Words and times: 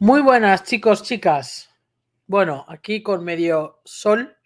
Muy 0.00 0.20
buenas, 0.20 0.62
chicos, 0.62 1.02
chicas. 1.02 1.74
Bueno, 2.28 2.64
aquí 2.68 3.02
con 3.02 3.24
medio 3.24 3.80
sol 3.84 4.36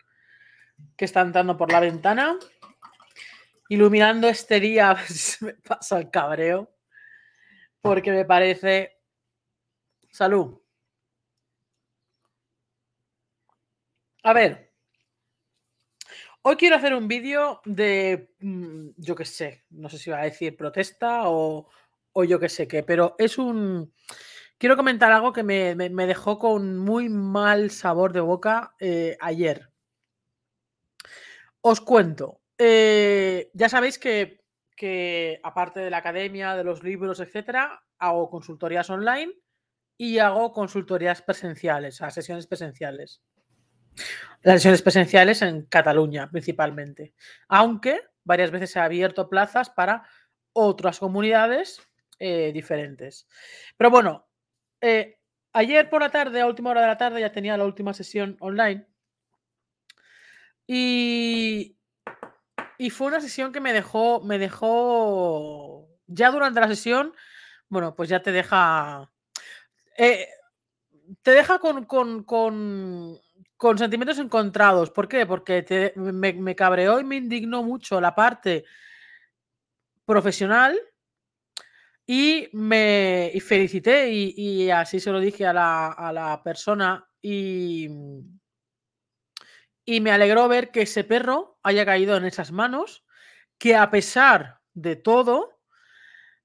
que 0.96 1.04
está 1.04 1.20
entrando 1.20 1.58
por 1.58 1.70
la 1.70 1.78
ventana, 1.78 2.38
iluminando 3.68 4.28
este 4.28 4.60
día, 4.60 4.96
me 5.42 5.52
pasa 5.52 5.98
el 5.98 6.10
cabreo, 6.10 6.74
porque 7.82 8.12
me 8.12 8.24
parece. 8.24 8.96
Salud. 10.10 10.58
A 14.22 14.32
ver, 14.32 14.72
hoy 16.40 16.56
quiero 16.56 16.76
hacer 16.76 16.94
un 16.94 17.08
vídeo 17.08 17.60
de, 17.66 18.32
mm, 18.40 18.88
yo 18.96 19.14
qué 19.14 19.26
sé, 19.26 19.64
no 19.68 19.90
sé 19.90 19.98
si 19.98 20.08
va 20.08 20.20
a 20.20 20.24
decir 20.24 20.56
protesta 20.56 21.28
o, 21.28 21.68
o 22.14 22.24
yo 22.24 22.40
qué 22.40 22.48
sé 22.48 22.66
qué, 22.66 22.82
pero 22.82 23.16
es 23.18 23.36
un 23.36 23.92
Quiero 24.62 24.76
comentar 24.76 25.10
algo 25.10 25.32
que 25.32 25.42
me, 25.42 25.74
dejó 26.06 26.38
con 26.38 26.78
muy 26.78 27.08
mal 27.08 27.72
sabor 27.72 28.12
de 28.12 28.20
boca 28.20 28.76
eh, 28.78 29.16
ayer. 29.20 29.72
Os 31.60 31.80
cuento. 31.80 32.42
Eh, 32.56 33.50
ya 33.54 33.68
sabéis 33.68 33.98
que, 33.98 35.40
aparte 35.42 35.80
de 35.80 35.90
la 35.90 35.96
academia, 35.96 36.54
de 36.54 36.62
los 36.62 36.84
libros, 36.84 37.18
etcétera, 37.18 37.82
hago 37.98 38.30
consultorías 38.30 38.88
online 38.88 39.32
y 39.98 40.18
hago 40.18 40.52
consultorías 40.52 41.22
presenciales, 41.22 41.96
o 41.96 41.98
sea, 41.98 42.10
sesiones 42.12 42.46
presenciales. 42.46 43.20
Las 44.42 44.58
sesiones 44.58 44.82
presenciales 44.82 45.42
en 45.42 45.62
Cataluña 45.62 46.30
principalmente. 46.30 47.14
Aunque 47.48 48.00
varias 48.22 48.52
veces 48.52 48.76
he 48.76 48.78
abierto 48.78 49.28
plazas 49.28 49.70
para 49.70 50.06
otras 50.52 51.00
comunidades 51.00 51.82
eh, 52.20 52.52
diferentes. 52.54 53.26
Pero 53.76 53.90
bueno, 53.90 54.28
eh, 54.82 55.18
ayer 55.52 55.88
por 55.88 56.02
la 56.02 56.10
tarde, 56.10 56.40
a 56.40 56.46
última 56.46 56.70
hora 56.70 56.82
de 56.82 56.88
la 56.88 56.98
tarde, 56.98 57.20
ya 57.20 57.32
tenía 57.32 57.56
la 57.56 57.64
última 57.64 57.94
sesión 57.94 58.36
online. 58.40 58.86
Y, 60.66 61.76
y 62.78 62.90
fue 62.90 63.06
una 63.06 63.20
sesión 63.20 63.52
que 63.52 63.60
me 63.60 63.72
dejó, 63.72 64.20
me 64.22 64.38
dejó, 64.38 65.88
ya 66.06 66.30
durante 66.30 66.60
la 66.60 66.68
sesión, 66.68 67.14
bueno, 67.68 67.94
pues 67.94 68.08
ya 68.08 68.22
te 68.22 68.32
deja, 68.32 69.10
eh, 69.96 70.28
te 71.22 71.30
deja 71.30 71.58
con, 71.58 71.84
con, 71.84 72.24
con, 72.24 73.78
sentimientos 73.78 74.18
encontrados. 74.18 74.90
¿Por 74.90 75.08
qué? 75.08 75.26
Porque 75.26 75.92
me, 75.96 76.32
me 76.32 76.56
cabreó 76.56 77.00
y 77.00 77.04
me 77.04 77.16
indignó 77.16 77.62
mucho 77.62 78.00
la 78.00 78.14
parte 78.14 78.64
profesional 80.04 80.78
y 82.06 82.48
me 82.52 83.32
felicité 83.46 84.10
y, 84.10 84.70
así 84.70 85.00
se 85.00 85.12
lo 85.12 85.20
dije 85.20 85.46
a 85.46 85.52
la, 85.52 86.40
persona 86.44 87.08
y, 87.20 87.88
y 89.84 90.00
me 90.00 90.10
alegró 90.10 90.48
ver 90.48 90.70
que 90.70 90.82
ese 90.82 91.04
perro 91.04 91.58
haya 91.62 91.84
caído 91.84 92.16
en 92.16 92.24
esas 92.24 92.52
manos, 92.52 93.04
que 93.58 93.76
a 93.76 93.90
pesar 93.90 94.60
de 94.74 94.96
todo, 94.96 95.60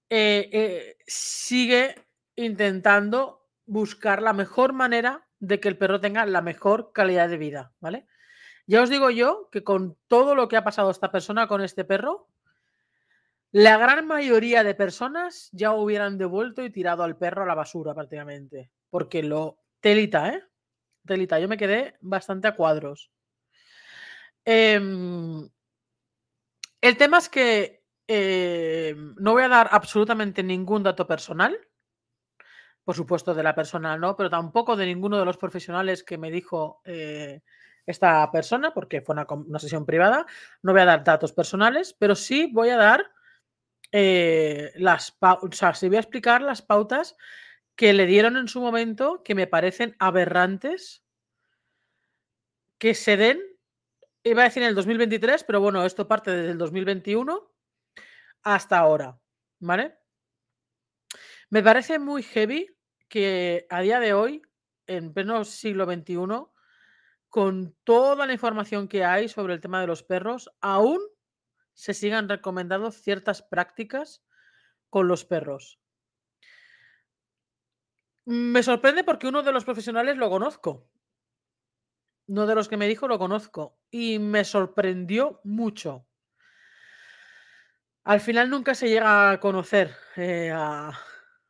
eh, 0.09 0.49
eh, 0.53 0.97
sigue 1.05 2.07
intentando 2.35 3.45
buscar 3.65 4.21
la 4.21 4.33
mejor 4.33 4.71
manera 4.71 5.27
de 5.39 5.59
que 5.59 5.67
el 5.67 5.77
perro 5.77 5.99
tenga 5.99 6.25
la 6.25 6.41
mejor 6.41 6.91
calidad 6.93 7.27
de 7.27 7.37
vida, 7.37 7.73
¿vale? 7.79 8.07
Ya 8.67 8.81
os 8.81 8.89
digo 8.89 9.09
yo 9.09 9.49
que 9.51 9.63
con 9.63 9.97
todo 10.07 10.35
lo 10.35 10.47
que 10.47 10.57
ha 10.57 10.63
pasado 10.63 10.91
esta 10.91 11.11
persona 11.11 11.47
con 11.47 11.61
este 11.61 11.83
perro, 11.83 12.29
la 13.51 13.77
gran 13.77 14.05
mayoría 14.07 14.63
de 14.63 14.75
personas 14.75 15.49
ya 15.51 15.73
hubieran 15.73 16.17
devuelto 16.17 16.63
y 16.63 16.69
tirado 16.69 17.03
al 17.03 17.17
perro 17.17 17.43
a 17.43 17.47
la 17.47 17.55
basura 17.55 17.93
prácticamente. 17.93 18.71
Porque 18.89 19.23
lo... 19.23 19.59
Telita, 19.79 20.29
¿eh? 20.29 20.43
Telita. 21.05 21.39
Yo 21.39 21.47
me 21.47 21.57
quedé 21.57 21.95
bastante 22.01 22.47
a 22.47 22.55
cuadros. 22.55 23.11
Em, 24.43 25.47
el 26.81 26.97
tema 26.97 27.19
es 27.19 27.29
que 27.29 27.83
em, 28.07 29.15
no 29.17 29.33
voy 29.33 29.43
a 29.43 29.47
dar 29.49 29.69
absolutamente 29.71 30.43
ningún 30.43 30.83
dato 30.83 31.05
personal. 31.05 31.57
Por 32.83 32.95
supuesto, 32.95 33.33
de 33.33 33.43
la 33.43 33.53
persona 33.55 33.97
no, 33.97 34.15
pero 34.15 34.29
tampoco 34.29 34.75
de 34.75 34.85
ninguno 34.85 35.19
de 35.19 35.25
los 35.25 35.37
profesionales 35.37 36.03
que 36.03 36.17
me 36.17 36.31
dijo 36.31 36.81
eh, 36.85 37.41
esta 37.85 38.29
persona, 38.31 38.73
porque 38.73 39.01
fue 39.01 39.13
una, 39.13 39.27
una, 39.29 39.59
sesión 39.59 39.85
privada. 39.85 40.25
No 40.63 40.71
voy 40.71 40.81
a 40.81 40.85
dar 40.85 41.03
datos 41.03 41.33
personales, 41.33 41.93
pero 41.97 42.15
sí 42.15 42.49
voy 42.53 42.69
a 42.69 42.77
dar 42.77 43.05
eh, 43.91 44.71
las 44.75 45.17
o 45.19 45.51
sea, 45.51 45.73
voy 45.81 45.95
a 45.95 45.99
explicar 45.99 46.41
las 46.41 46.61
pautas 46.61 47.15
que 47.75 47.93
le 47.93 48.05
dieron 48.05 48.37
en 48.37 48.47
su 48.47 48.59
momento 48.59 49.21
que 49.23 49.35
me 49.35 49.47
parecen 49.47 49.95
aberrantes 49.99 51.03
que 52.77 52.93
se 52.93 53.17
den, 53.17 53.41
iba 54.23 54.41
a 54.41 54.45
decir 54.45 54.63
en 54.63 54.69
el 54.69 54.75
2023, 54.75 55.43
pero 55.43 55.61
bueno, 55.61 55.85
esto 55.85 56.07
parte 56.07 56.31
desde 56.31 56.51
el 56.51 56.57
2021 56.57 57.51
hasta 58.43 58.77
ahora, 58.77 59.19
¿vale? 59.59 59.97
Me 61.49 61.63
parece 61.63 61.97
muy 61.97 62.23
heavy 62.23 62.67
que 63.07 63.65
a 63.69 63.81
día 63.81 63.99
de 63.99 64.13
hoy, 64.13 64.41
en 64.85 65.13
pleno 65.13 65.43
siglo 65.45 65.85
XXI, 65.85 66.17
con 67.29 67.75
toda 67.83 68.25
la 68.25 68.33
información 68.33 68.87
que 68.87 69.03
hay 69.03 69.27
sobre 69.27 69.53
el 69.53 69.61
tema 69.61 69.81
de 69.81 69.87
los 69.87 70.03
perros, 70.03 70.49
aún 70.61 70.99
se 71.77 71.93
sigan 71.93 72.27
recomendando 72.27 72.89
ciertas 72.91 73.43
prácticas 73.43 74.25
con 74.89 75.07
los 75.07 75.25
perros. 75.25 75.79
Me 78.25 78.63
sorprende 78.63 79.03
porque 79.03 79.27
uno 79.27 79.43
de 79.43 79.51
los 79.51 79.63
profesionales 79.63 80.17
lo 80.17 80.27
conozco. 80.27 80.89
Uno 82.25 82.47
de 82.47 82.55
los 82.55 82.67
que 82.67 82.77
me 82.77 82.87
dijo 82.87 83.07
lo 83.07 83.19
conozco. 83.19 83.77
Y 83.91 84.17
me 84.17 84.43
sorprendió 84.43 85.39
mucho. 85.43 86.07
Al 88.05 88.21
final 88.21 88.49
nunca 88.49 88.73
se 88.73 88.89
llega 88.89 89.29
a 89.29 89.39
conocer 89.39 89.93
eh, 90.15 90.51
a, 90.51 90.91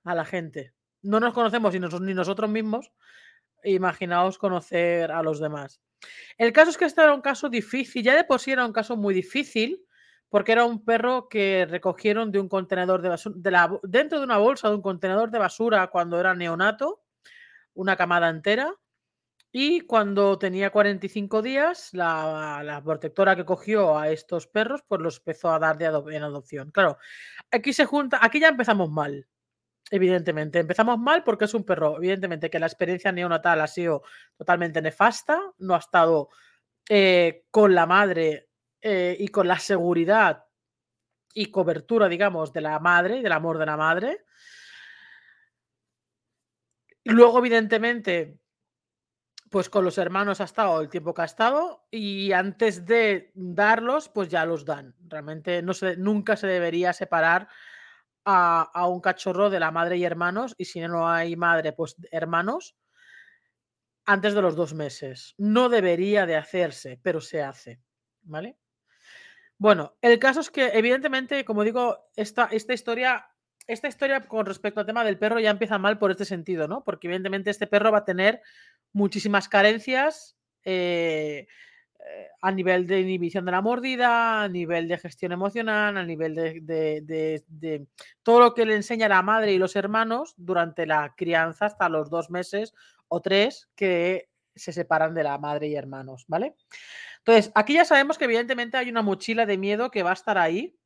la 0.03 0.25
gente. 0.25 0.73
No 1.03 1.21
nos 1.21 1.33
conocemos 1.33 1.73
ni, 1.73 1.79
ni 1.79 2.13
nosotros 2.13 2.49
mismos. 2.49 2.91
Imaginaos 3.63 4.37
conocer 4.37 5.09
a 5.09 5.23
los 5.23 5.39
demás. 5.39 5.81
El 6.37 6.51
caso 6.51 6.71
es 6.71 6.77
que 6.77 6.85
este 6.85 7.01
era 7.01 7.13
un 7.13 7.21
caso 7.21 7.47
difícil. 7.47 8.03
Ya 8.03 8.13
de 8.13 8.25
por 8.25 8.41
sí 8.41 8.51
era 8.51 8.65
un 8.65 8.73
caso 8.73 8.97
muy 8.97 9.13
difícil 9.13 9.86
porque 10.29 10.51
era 10.51 10.65
un 10.65 10.83
perro 10.83 11.29
que 11.29 11.65
recogieron 11.69 12.31
de 12.31 12.39
un 12.39 12.49
contenedor 12.49 13.01
dentro 13.83 14.19
de 14.19 14.25
una 14.25 14.37
bolsa 14.37 14.69
de 14.69 14.75
un 14.75 14.81
contenedor 14.81 15.31
de 15.31 15.39
basura 15.39 15.87
cuando 15.87 16.19
era 16.19 16.35
neonato, 16.35 17.03
una 17.73 17.95
camada 17.95 18.29
entera. 18.29 18.73
Y 19.51 19.81
cuando 19.81 20.37
tenía 20.37 20.71
45 20.71 21.41
días, 21.41 21.89
la, 21.93 22.81
protectora 22.83 23.35
que 23.35 23.45
cogió 23.45 23.97
a 23.97 24.09
estos 24.09 24.45
perros, 24.45 24.83
pues 24.87 25.01
los 25.01 25.17
empezó 25.19 25.51
a 25.51 25.59
dar 25.59 25.77
de 25.77 25.85
en 25.85 26.23
adopción. 26.23 26.69
Claro, 26.71 26.97
aquí 27.49 27.71
se 27.71 27.85
junta, 27.85 28.19
aquí 28.21 28.41
ya 28.41 28.49
empezamos 28.49 28.91
mal, 28.91 29.25
evidentemente. 29.89 30.59
Empezamos 30.59 30.99
mal 30.99 31.23
porque 31.23 31.45
es 31.45 31.53
un 31.53 31.63
perro, 31.63 31.97
evidentemente, 31.97 32.49
que 32.49 32.59
la 32.59 32.67
experiencia 32.67 33.11
neonatal 33.11 33.61
ha 33.61 33.67
sido 33.67 34.03
totalmente 34.37 34.81
nefasta, 34.81 35.41
no 35.59 35.75
ha 35.75 35.79
estado 35.79 36.29
eh, 36.89 37.45
con 37.49 37.73
la 37.73 37.85
madre 37.85 38.46
eh, 38.81 39.15
y 39.19 39.27
con 39.29 39.47
la 39.47 39.59
seguridad 39.59 40.45
y 41.33 41.51
cobertura, 41.51 42.07
digamos, 42.07 42.53
de 42.53 42.61
la 42.61 42.79
madre 42.79 43.17
y 43.17 43.21
del 43.21 43.31
amor 43.31 43.57
de 43.57 43.65
la 43.65 43.77
madre. 43.77 44.25
Luego, 47.03 47.39
evidentemente, 47.39 48.39
pues 49.49 49.69
con 49.69 49.85
los 49.85 49.97
hermanos 49.97 50.41
ha 50.41 50.45
estado 50.45 50.81
el 50.81 50.89
tiempo 50.89 51.13
que 51.13 51.21
ha 51.21 51.25
estado 51.25 51.87
y 51.91 52.31
antes 52.31 52.85
de 52.85 53.31
darlos, 53.33 54.09
pues 54.09 54.29
ya 54.29 54.45
los 54.45 54.65
dan. 54.65 54.95
Realmente 55.07 55.61
no 55.61 55.73
se, 55.73 55.95
nunca 55.95 56.35
se 56.35 56.47
debería 56.47 56.91
separar 56.93 57.47
a, 58.25 58.63
a, 58.73 58.87
un 58.87 58.99
cachorro 58.99 59.49
de 59.49 59.59
la 59.59 59.71
madre 59.71 59.97
y 59.97 60.03
hermanos 60.03 60.53
y 60.57 60.65
si 60.65 60.81
no 60.81 61.07
hay 61.07 61.35
madre, 61.35 61.71
pues 61.71 61.95
hermanos 62.11 62.75
antes 64.05 64.33
de 64.33 64.41
los 64.41 64.55
dos 64.55 64.73
meses. 64.73 65.35
No 65.37 65.69
debería 65.69 66.25
de 66.25 66.35
hacerse, 66.35 66.99
pero 67.01 67.21
se 67.21 67.43
hace. 67.43 67.81
¿Vale? 68.23 68.57
Bueno, 69.59 69.95
el 70.01 70.19
caso 70.19 70.39
es 70.39 70.51
que, 70.51 70.67
evidentemente, 70.73 71.43
como 71.43 71.63
digo, 71.63 72.09
esta, 72.15 72.49
historia. 72.53 73.27
Esta 73.65 73.89
historia 73.89 74.27
con 74.27 74.45
respecto 74.45 74.79
al 74.79 74.85
tema 74.85 75.03
del 75.03 75.17
perro 75.17 75.41
ya 75.41 75.49
empieza 75.49 75.77
mal 75.77 75.97
por 75.99 76.09
este 76.11 76.23
sentido, 76.23 76.69
¿no? 76.69 76.85
Porque 76.85 77.07
evidentemente 77.07 77.49
este 77.49 77.67
perro 77.67 77.91
va 77.91 77.97
a 77.99 78.05
tener 78.05 78.41
muchísimas 78.93 79.49
carencias 79.49 80.37
eh, 80.63 81.47
eh, 81.99 82.27
a 82.41 82.51
nivel 82.51 82.87
de 82.87 83.01
inhibición 83.01 83.43
de 83.43 83.51
la 83.51 83.61
mordida, 83.61 84.43
a 84.43 84.47
nivel 84.47 84.87
de 84.87 84.97
gestión 84.97 85.33
emocional, 85.33 85.97
a 85.97 86.05
nivel 86.05 86.33
de, 86.35 87.85
todo 88.23 88.39
lo 88.39 88.53
que 88.53 88.65
le 88.65 88.75
enseña 88.75 89.09
la 89.09 89.21
madre 89.21 89.51
y 89.51 89.57
los 89.57 89.75
hermanos 89.75 90.33
durante 90.37 90.85
la 90.85 91.13
crianza 91.17 91.65
hasta 91.65 91.89
los 91.89 92.09
dos 92.09 92.29
meses 92.29 92.73
o 93.09 93.19
tres 93.21 93.67
que 93.75 94.29
se 94.57 94.73
separan 94.73 95.13
de 95.13 95.23
la 95.23 95.37
madre 95.37 95.67
y 95.67 95.75
hermanos, 95.75 96.25
¿vale? 96.27 96.55
Entonces, 97.19 97.51
aquí 97.55 97.73
ya 97.73 97.85
sabemos 97.85 98.17
que 98.17 98.25
evidentemente 98.25 98.77
hay 98.77 98.89
una 98.89 99.01
mochila 99.01 99.45
de 99.45 99.57
miedo 99.57 99.91
que 99.91 100.03
va 100.03 100.11
a 100.11 100.13
estar 100.13 100.37
ahí, 100.37 100.77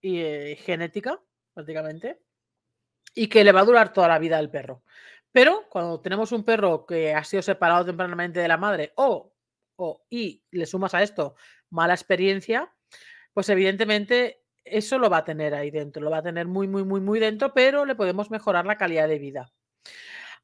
y, 0.00 0.20
eh, 0.20 0.56
genética, 0.56 1.20
prácticamente, 1.54 2.20
y 3.14 3.28
que 3.28 3.44
le 3.44 3.52
va 3.52 3.60
a 3.60 3.64
durar 3.64 3.92
toda 3.92 4.08
la 4.08 4.18
vida 4.18 4.38
al 4.38 4.50
perro. 4.50 4.82
Pero 5.32 5.68
cuando 5.68 6.00
tenemos 6.00 6.32
un 6.32 6.44
perro 6.44 6.86
que 6.86 7.14
ha 7.14 7.24
sido 7.24 7.42
separado 7.42 7.84
tempranamente 7.84 8.40
de 8.40 8.48
la 8.48 8.56
madre 8.56 8.92
o, 8.96 9.32
o 9.76 10.04
y 10.10 10.42
le 10.50 10.66
sumas 10.66 10.94
a 10.94 11.02
esto 11.02 11.34
mala 11.70 11.94
experiencia, 11.94 12.72
pues 13.32 13.48
evidentemente 13.48 14.42
eso 14.64 14.98
lo 14.98 15.08
va 15.08 15.18
a 15.18 15.24
tener 15.24 15.54
ahí 15.54 15.70
dentro, 15.70 16.02
lo 16.02 16.10
va 16.10 16.18
a 16.18 16.22
tener 16.22 16.46
muy, 16.46 16.68
muy, 16.68 16.84
muy, 16.84 17.00
muy 17.00 17.20
dentro, 17.20 17.54
pero 17.54 17.84
le 17.84 17.94
podemos 17.94 18.30
mejorar 18.30 18.66
la 18.66 18.76
calidad 18.76 19.08
de 19.08 19.18
vida. 19.18 19.52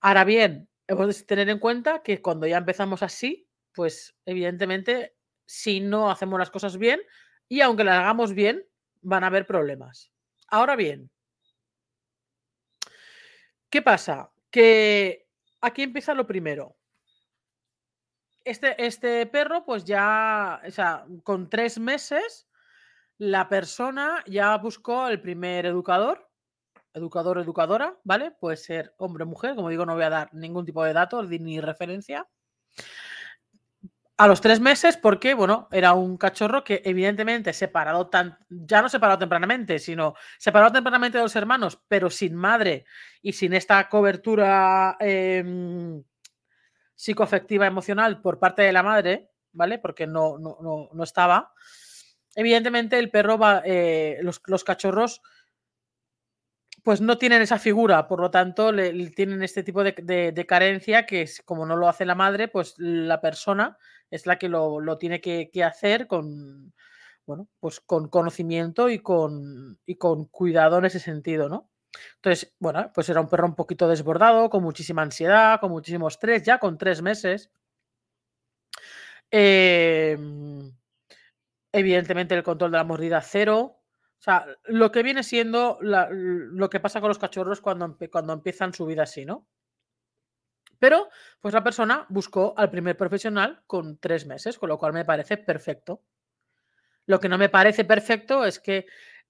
Ahora 0.00 0.24
bien, 0.24 0.68
hemos 0.88 1.18
de 1.18 1.24
tener 1.24 1.48
en 1.48 1.58
cuenta 1.58 2.02
que 2.02 2.22
cuando 2.22 2.46
ya 2.46 2.58
empezamos 2.58 3.02
así, 3.02 3.48
pues 3.72 4.16
evidentemente, 4.24 5.16
si 5.44 5.80
no 5.80 6.10
hacemos 6.10 6.38
las 6.38 6.50
cosas 6.50 6.78
bien, 6.78 7.00
y 7.48 7.60
aunque 7.60 7.84
las 7.84 7.98
hagamos 7.98 8.34
bien, 8.34 8.64
van 9.02 9.24
a 9.24 9.28
haber 9.28 9.46
problemas. 9.46 10.12
Ahora 10.48 10.76
bien, 10.76 11.10
¿qué 13.70 13.82
pasa? 13.82 14.32
Que 14.50 15.28
aquí 15.60 15.82
empieza 15.82 16.14
lo 16.14 16.26
primero. 16.26 16.76
Este, 18.44 18.84
este 18.84 19.26
perro, 19.26 19.64
pues 19.64 19.84
ya, 19.84 20.62
o 20.64 20.70
sea, 20.70 21.04
con 21.24 21.50
tres 21.50 21.78
meses, 21.78 22.48
la 23.18 23.48
persona 23.48 24.22
ya 24.26 24.56
buscó 24.58 25.08
el 25.08 25.20
primer 25.20 25.66
educador, 25.66 26.25
educador, 26.96 27.38
educadora, 27.38 27.96
¿vale? 28.04 28.30
Puede 28.30 28.56
ser 28.56 28.94
hombre 28.96 29.24
o 29.24 29.26
mujer, 29.26 29.54
como 29.54 29.68
digo, 29.68 29.86
no 29.86 29.94
voy 29.94 30.04
a 30.04 30.10
dar 30.10 30.34
ningún 30.34 30.64
tipo 30.64 30.82
de 30.82 30.92
datos 30.92 31.28
ni 31.28 31.60
referencia. 31.60 32.26
A 34.18 34.26
los 34.26 34.40
tres 34.40 34.60
meses, 34.60 34.96
porque, 34.96 35.34
bueno, 35.34 35.68
era 35.70 35.92
un 35.92 36.16
cachorro 36.16 36.64
que 36.64 36.80
evidentemente 36.86 37.52
separado 37.52 38.08
tan, 38.08 38.38
ya 38.48 38.80
no 38.80 38.88
separado 38.88 39.18
tempranamente, 39.18 39.78
sino 39.78 40.14
separado 40.38 40.72
tempranamente 40.72 41.18
de 41.18 41.24
los 41.24 41.36
hermanos, 41.36 41.78
pero 41.86 42.08
sin 42.08 42.34
madre 42.34 42.86
y 43.20 43.34
sin 43.34 43.52
esta 43.52 43.86
cobertura 43.90 44.96
em, 45.00 46.02
psicoafectiva 46.94 47.66
emocional 47.66 48.22
por 48.22 48.38
parte 48.38 48.62
de 48.62 48.72
la 48.72 48.82
madre, 48.82 49.32
¿vale? 49.52 49.78
Porque 49.78 50.06
no, 50.06 50.38
no, 50.38 51.04
estaba. 51.04 51.52
Evidentemente, 52.34 52.98
el 52.98 53.10
perro 53.10 53.36
va, 53.36 53.60
eh, 53.66 54.18
los, 54.22 54.40
los, 54.46 54.64
cachorros, 54.64 55.20
pues 56.86 57.00
no 57.00 57.18
tienen 57.18 57.42
esa 57.42 57.58
figura, 57.58 58.06
por 58.06 58.20
lo 58.20 58.30
tanto, 58.30 58.70
le, 58.70 59.10
tienen 59.10 59.42
este 59.42 59.64
tipo 59.64 59.82
de, 59.82 59.90
de, 60.32 60.46
carencia 60.46 61.04
que, 61.04 61.22
es, 61.22 61.42
como 61.44 61.66
no 61.66 61.74
lo 61.74 61.88
hace 61.88 62.04
la 62.04 62.14
madre, 62.14 62.46
pues 62.46 62.76
la 62.78 63.20
persona 63.20 63.76
es 64.08 64.24
la 64.24 64.38
que 64.38 64.48
lo, 64.48 64.96
tiene 64.96 65.20
que, 65.20 65.50
hacer 65.64 66.06
con, 66.06 66.72
bueno, 67.26 67.48
pues 67.58 67.80
con 67.80 68.08
conocimiento 68.08 68.88
y 68.88 69.00
con, 69.00 69.80
y 69.84 69.96
con 69.96 70.26
cuidado 70.26 70.78
en 70.78 70.84
ese 70.84 71.00
sentido, 71.00 71.48
¿no? 71.48 71.68
Entonces, 72.22 72.54
bueno, 72.60 72.92
pues 72.94 73.08
era 73.08 73.20
un 73.20 73.28
perro 73.28 73.48
un 73.48 73.56
poquito 73.56 73.88
desbordado, 73.88 74.48
con 74.48 74.62
muchísima 74.62 75.02
ansiedad, 75.02 75.58
con 75.58 75.72
muchísimo 75.72 76.06
estrés, 76.06 76.44
ya 76.44 76.60
con 76.60 76.78
tres 76.78 77.02
meses. 77.02 77.50
Em, 79.32 80.72
evidentemente 81.72 82.36
el 82.36 82.44
control 82.44 82.70
de 82.70 82.78
la 82.78 82.84
mordida 82.84 83.20
cero. 83.22 83.76
O 84.18 84.22
sea, 84.22 84.46
lo 84.64 84.90
que 84.90 85.02
viene 85.02 85.22
siendo 85.22 85.78
lo 85.80 86.70
que 86.70 86.80
pasa 86.80 87.00
con 87.00 87.08
los 87.08 87.18
cachorros 87.18 87.60
cuando, 87.60 87.96
cuando 88.10 88.32
empiezan 88.32 88.72
su 88.72 88.86
vida 88.86 89.02
así, 89.02 89.24
¿no? 89.24 89.46
Pero, 90.78 91.08
pues 91.40 91.54
la 91.54 91.62
persona 91.64 92.06
buscó 92.08 92.54
al 92.56 92.70
primer 92.70 92.96
profesional 92.96 93.62
con 93.66 93.98
tres 93.98 94.26
meses, 94.26 94.58
con 94.58 94.68
lo 94.68 94.78
cual 94.78 94.92
me 94.92 95.04
parece 95.04 95.36
perfecto. 95.38 96.02
Lo 97.06 97.20
que 97.20 97.28
no 97.28 97.38
me 97.38 97.48
parece 97.48 97.84
perfecto 97.84 98.44
es 98.44 98.58
que 98.58 98.86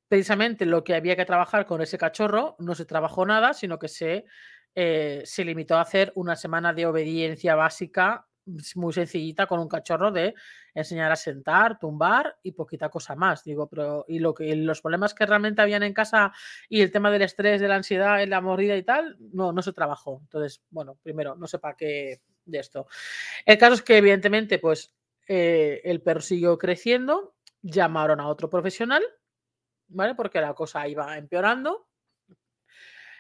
precisamente 0.09 0.67
lo 0.67 0.83
que 0.83 0.95
había 0.95 1.17
que 1.17 1.25
trabajar 1.25 1.67
con 1.67 1.83
ese 1.83 1.99
cachorro 1.99 2.57
no 2.59 2.75
se 2.75 2.87
trabajó 2.87 3.27
nada, 3.27 3.55
sino 3.55 3.79
que 3.79 3.89
se, 3.89 4.25
eh, 4.75 5.23
se 5.25 5.45
limitó 5.45 5.77
a 5.77 5.83
hacer 5.83 6.13
una 6.15 6.37
semana 6.37 6.73
de 6.73 6.87
obediencia 6.87 7.55
básica 7.55 8.27
muy 8.75 8.93
sencillita 8.93 9.47
con 9.47 9.61
un 9.61 9.69
cachorro 9.69 10.11
de 10.13 10.35
enseñar 10.75 11.11
a 11.13 11.17
sentar, 11.17 11.79
tumbar 11.79 12.39
y 12.43 12.53
poquita 12.53 12.89
cosa 12.89 13.15
más. 13.17 13.45
Digo, 13.45 13.69
pero 13.69 14.05
y 14.09 14.19
lo 14.19 14.35
que 14.35 14.55
los 14.57 14.81
problemas 14.81 15.15
que 15.15 15.27
realmente 15.27 15.63
habían 15.63 15.83
en 15.83 15.93
casa 15.93 16.33
y 16.69 16.81
el 16.81 16.91
tema 16.91 17.11
del 17.11 17.23
estrés, 17.23 17.61
de 17.61 17.69
la 17.69 17.77
ansiedad, 17.77 18.25
la 18.27 18.41
mordida 18.41 18.77
y 18.77 18.83
tal, 18.83 19.17
no, 19.33 19.53
no 19.53 19.63
se 19.63 19.73
trabajó. 19.73 20.21
Entonces, 20.23 20.63
bueno, 20.71 20.97
primero, 21.03 21.35
no 21.35 21.47
sé 21.47 21.59
para 21.59 21.77
qué 21.77 22.21
de 22.45 22.59
esto. 22.59 22.87
El 23.45 23.59
caso 23.59 23.75
es 23.75 23.83
que, 23.83 23.99
evidentemente, 23.99 24.59
pues 24.59 24.95
eh, 25.29 25.81
el 25.85 26.01
perro 26.01 26.21
siguió 26.21 26.57
creciendo, 26.59 27.35
llamaron 27.63 28.21
a 28.21 28.29
otro 28.29 28.49
profesional, 28.49 29.03
¿vale? 29.89 30.15
Porque 30.15 30.41
la 30.41 30.55
cosa 30.55 30.87
iba 30.89 31.19
empeorando. 31.19 31.89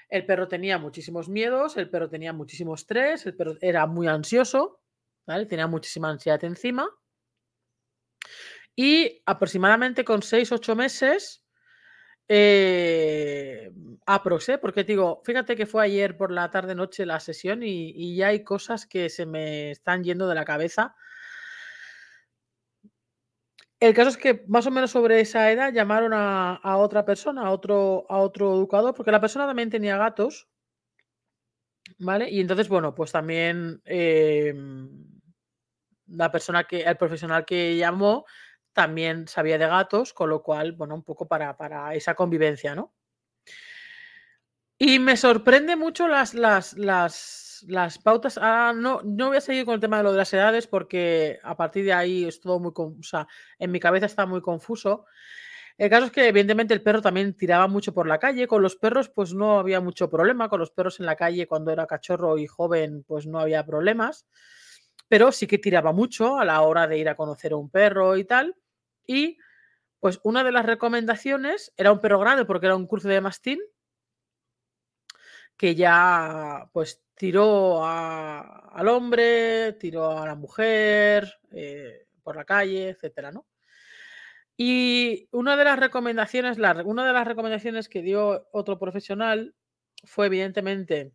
El 0.08 0.24
perro 0.24 0.46
tenía 0.46 0.78
muchísimos 0.78 1.28
miedos, 1.28 1.76
el 1.76 1.90
perro 1.90 2.08
tenía 2.08 2.32
muchísimo 2.32 2.74
estrés, 2.74 3.26
el 3.26 3.34
perro 3.34 3.56
era 3.60 3.86
muy 3.86 4.06
ansioso, 4.06 4.80
Tenía 5.26 5.66
muchísima 5.66 6.08
ansiedad 6.08 6.42
encima. 6.44 6.88
Y 8.76 9.22
aproximadamente 9.24 10.04
con 10.04 10.20
6-8 10.20 10.76
meses, 10.76 11.46
eh, 12.28 13.72
aprox, 14.04 14.48
¿eh? 14.50 14.58
porque 14.58 14.84
digo, 14.84 15.22
fíjate 15.24 15.56
que 15.56 15.66
fue 15.66 15.84
ayer 15.84 16.16
por 16.16 16.32
la 16.32 16.50
tarde-noche 16.50 17.06
la 17.06 17.20
sesión 17.20 17.62
y, 17.62 18.16
ya 18.16 18.28
hay 18.28 18.42
cosas 18.42 18.86
que 18.86 19.08
se 19.08 19.26
me 19.26 19.70
están 19.70 20.02
yendo 20.04 20.28
de 20.28 20.34
la 20.34 20.44
cabeza. 20.44 20.94
El 23.78 23.94
caso 23.94 24.10
es 24.10 24.16
que 24.16 24.44
más 24.48 24.66
o 24.66 24.70
menos 24.70 24.90
sobre 24.90 25.20
esa 25.20 25.50
edad 25.52 25.72
llamaron 25.72 26.12
a, 26.14 26.76
otra 26.78 27.04
persona, 27.04 27.42
a 27.46 27.50
otro, 27.50 28.06
a 28.08 28.18
otro 28.18 28.54
educador, 28.54 28.94
porque 28.94 29.12
la 29.12 29.20
persona 29.20 29.46
también 29.46 29.70
tenía 29.70 29.96
gatos, 29.98 30.48
¿vale? 31.98 32.30
Y 32.30 32.40
entonces, 32.40 32.68
bueno, 32.68 32.94
pues 32.94 33.12
también 33.12 33.80
em, 33.84 35.15
la 36.06 36.30
persona 36.30 36.64
que, 36.64 36.82
el 36.82 36.96
profesional 36.96 37.44
que 37.44 37.76
llamó 37.76 38.24
también 38.72 39.26
sabía 39.26 39.58
de 39.58 39.66
gatos, 39.66 40.12
con 40.12 40.30
lo 40.30 40.42
cual, 40.42 40.72
bueno, 40.72 40.94
un 40.94 41.02
poco 41.02 41.26
para, 41.26 41.56
para 41.56 41.94
esa 41.94 42.14
convivencia, 42.14 42.74
¿no? 42.74 42.92
Y 44.78 44.98
me 44.98 45.16
sorprende 45.16 45.74
mucho 45.74 46.06
las, 46.06 46.34
las, 46.34 46.74
las, 46.76 47.64
las 47.66 47.98
pautas. 47.98 48.38
Ah, 48.40 48.74
no, 48.76 49.00
no 49.02 49.28
voy 49.28 49.38
a 49.38 49.40
seguir 49.40 49.64
con 49.64 49.74
el 49.74 49.80
tema 49.80 49.96
de 49.96 50.02
lo 50.02 50.12
de 50.12 50.18
las 50.18 50.34
edades 50.34 50.66
porque 50.66 51.38
a 51.42 51.56
partir 51.56 51.86
de 51.86 51.94
ahí 51.94 52.26
es 52.26 52.40
todo 52.40 52.60
muy, 52.60 52.72
o 52.76 53.02
sea, 53.02 53.26
en 53.58 53.70
mi 53.70 53.80
cabeza 53.80 54.04
está 54.04 54.26
muy 54.26 54.42
confuso. 54.42 55.06
El 55.78 55.88
caso 55.88 56.06
es 56.06 56.12
que 56.12 56.28
evidentemente 56.28 56.74
el 56.74 56.82
perro 56.82 57.00
también 57.00 57.34
tiraba 57.34 57.68
mucho 57.68 57.94
por 57.94 58.06
la 58.06 58.18
calle. 58.18 58.46
Con 58.46 58.62
los 58.62 58.76
perros 58.76 59.08
pues 59.08 59.32
no 59.32 59.58
había 59.58 59.80
mucho 59.80 60.10
problema. 60.10 60.50
Con 60.50 60.60
los 60.60 60.70
perros 60.70 61.00
en 61.00 61.06
la 61.06 61.16
calle 61.16 61.46
cuando 61.46 61.70
era 61.70 61.86
cachorro 61.86 62.36
y 62.36 62.46
joven 62.46 63.04
pues 63.06 63.26
no 63.26 63.40
había 63.40 63.64
problemas 63.64 64.26
pero 65.08 65.32
sí 65.32 65.46
que 65.46 65.58
tiraba 65.58 65.92
mucho 65.92 66.38
a 66.38 66.44
la 66.44 66.60
hora 66.62 66.86
de 66.86 66.98
ir 66.98 67.08
a 67.08 67.16
conocer 67.16 67.52
a 67.52 67.56
un 67.56 67.70
perro 67.70 68.16
y 68.16 68.24
tal. 68.24 68.56
Y 69.06 69.38
pues 70.00 70.20
una 70.24 70.44
de 70.44 70.52
las 70.52 70.66
recomendaciones 70.66 71.72
era 71.76 71.92
un 71.92 72.00
perro 72.00 72.18
grande 72.20 72.44
porque 72.44 72.66
era 72.66 72.76
un 72.76 72.86
curso 72.86 73.08
de 73.08 73.20
mastín 73.20 73.60
que 75.56 75.74
ya 75.74 76.68
pues 76.72 77.02
tiró 77.14 77.84
al 77.84 78.88
hombre, 78.88 79.72
tiró 79.74 80.18
a 80.18 80.26
la 80.26 80.34
mujer 80.34 81.38
eh, 81.50 82.06
por 82.22 82.36
la 82.36 82.44
calle, 82.44 82.90
etcétera, 82.90 83.32
¿no? 83.32 83.46
Y 84.58 85.28
una 85.32 85.56
de 85.56 85.64
las 85.64 85.78
recomendaciones, 85.78 86.58
una 86.84 87.06
de 87.06 87.12
las 87.12 87.26
recomendaciones 87.26 87.88
que 87.88 88.02
dio 88.02 88.48
otro 88.52 88.78
profesional 88.78 89.54
fue 90.04 90.26
evidentemente 90.26 91.12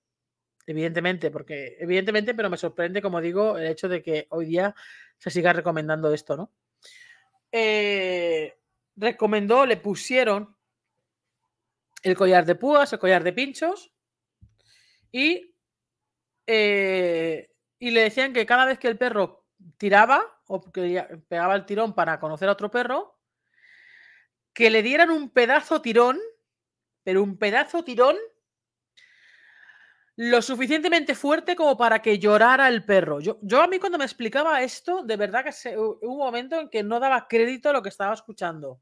Evidentemente, 0.67 1.31
porque 1.31 1.77
evidentemente, 1.79 2.33
pero 2.33 2.49
me 2.49 2.57
sorprende, 2.57 3.01
como 3.01 3.19
digo, 3.19 3.57
el 3.57 3.67
hecho 3.67 3.89
de 3.89 4.01
que 4.01 4.27
hoy 4.29 4.45
día 4.45 4.75
se 5.17 5.29
siga 5.29 5.53
recomendando 5.53 6.13
esto, 6.13 6.37
¿no? 6.37 6.51
Eh, 7.51 8.57
recomendó, 8.95 9.65
le 9.65 9.77
pusieron 9.77 10.55
el 12.03 12.15
collar 12.15 12.45
de 12.45 12.55
púas, 12.55 12.93
el 12.93 12.99
collar 12.99 13.23
de 13.23 13.33
pinchos 13.33 13.91
y, 15.11 15.55
eh, 16.47 17.51
y 17.79 17.91
le 17.91 18.01
decían 18.01 18.33
que 18.33 18.45
cada 18.45 18.65
vez 18.65 18.79
que 18.79 18.87
el 18.87 18.97
perro 18.97 19.45
tiraba 19.77 20.41
o 20.47 20.71
que 20.71 21.21
pegaba 21.27 21.55
el 21.55 21.65
tirón 21.65 21.93
para 21.93 22.19
conocer 22.19 22.49
a 22.49 22.53
otro 22.53 22.71
perro, 22.71 23.19
que 24.53 24.69
le 24.69 24.81
dieran 24.83 25.09
un 25.11 25.29
pedazo 25.29 25.81
tirón, 25.81 26.19
pero 27.03 27.23
un 27.23 27.37
pedazo 27.37 27.83
tirón 27.83 28.17
lo 30.17 30.41
suficientemente 30.41 31.15
fuerte 31.15 31.55
como 31.55 31.77
para 31.77 32.01
que 32.01 32.19
llorara 32.19 32.67
el 32.67 32.83
perro. 32.83 33.19
Yo, 33.19 33.39
yo 33.41 33.61
a 33.61 33.67
mí 33.67 33.79
cuando 33.79 33.97
me 33.97 34.05
explicaba 34.05 34.61
esto, 34.61 35.03
de 35.03 35.15
verdad 35.17 35.45
que 35.45 35.77
hubo 35.77 35.99
un 36.01 36.17
momento 36.17 36.59
en 36.59 36.69
que 36.69 36.83
no 36.83 36.99
daba 36.99 37.27
crédito 37.27 37.69
a 37.69 37.73
lo 37.73 37.81
que 37.81 37.89
estaba 37.89 38.13
escuchando. 38.13 38.81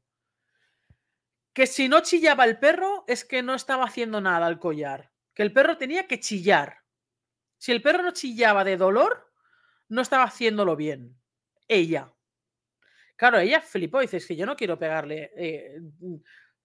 Que 1.52 1.66
si 1.66 1.88
no 1.88 2.00
chillaba 2.00 2.44
el 2.44 2.58
perro 2.58 3.04
es 3.06 3.24
que 3.24 3.42
no 3.42 3.54
estaba 3.54 3.84
haciendo 3.84 4.20
nada 4.20 4.46
al 4.46 4.58
collar. 4.58 5.12
Que 5.34 5.42
el 5.42 5.52
perro 5.52 5.76
tenía 5.76 6.06
que 6.06 6.20
chillar. 6.20 6.78
Si 7.58 7.72
el 7.72 7.82
perro 7.82 8.02
no 8.02 8.12
chillaba 8.12 8.64
de 8.64 8.76
dolor, 8.76 9.32
no 9.88 10.02
estaba 10.02 10.24
haciéndolo 10.24 10.76
bien. 10.76 11.16
Ella. 11.68 12.12
Claro, 13.16 13.38
ella 13.38 13.60
flipó 13.60 14.00
y 14.00 14.06
dice, 14.06 14.16
es 14.16 14.26
que 14.26 14.36
yo 14.36 14.46
no 14.46 14.56
quiero 14.56 14.78
pegarle. 14.78 15.30
Eh, 15.36 15.78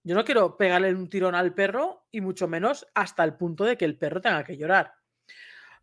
yo 0.05 0.13
no 0.13 0.23
quiero 0.23 0.55
pegarle 0.55 0.93
un 0.93 1.09
tirón 1.09 1.33
al 1.33 1.55
perro 1.55 2.05
y 2.11 2.21
mucho 2.21 2.47
menos 2.47 2.85
hasta 2.93 3.23
el 3.23 3.35
punto 3.35 3.63
de 3.63 3.75
que 3.75 3.85
el 3.85 3.97
perro 3.97 4.21
tenga 4.21 4.43
que 4.43 4.55
llorar. 4.55 4.93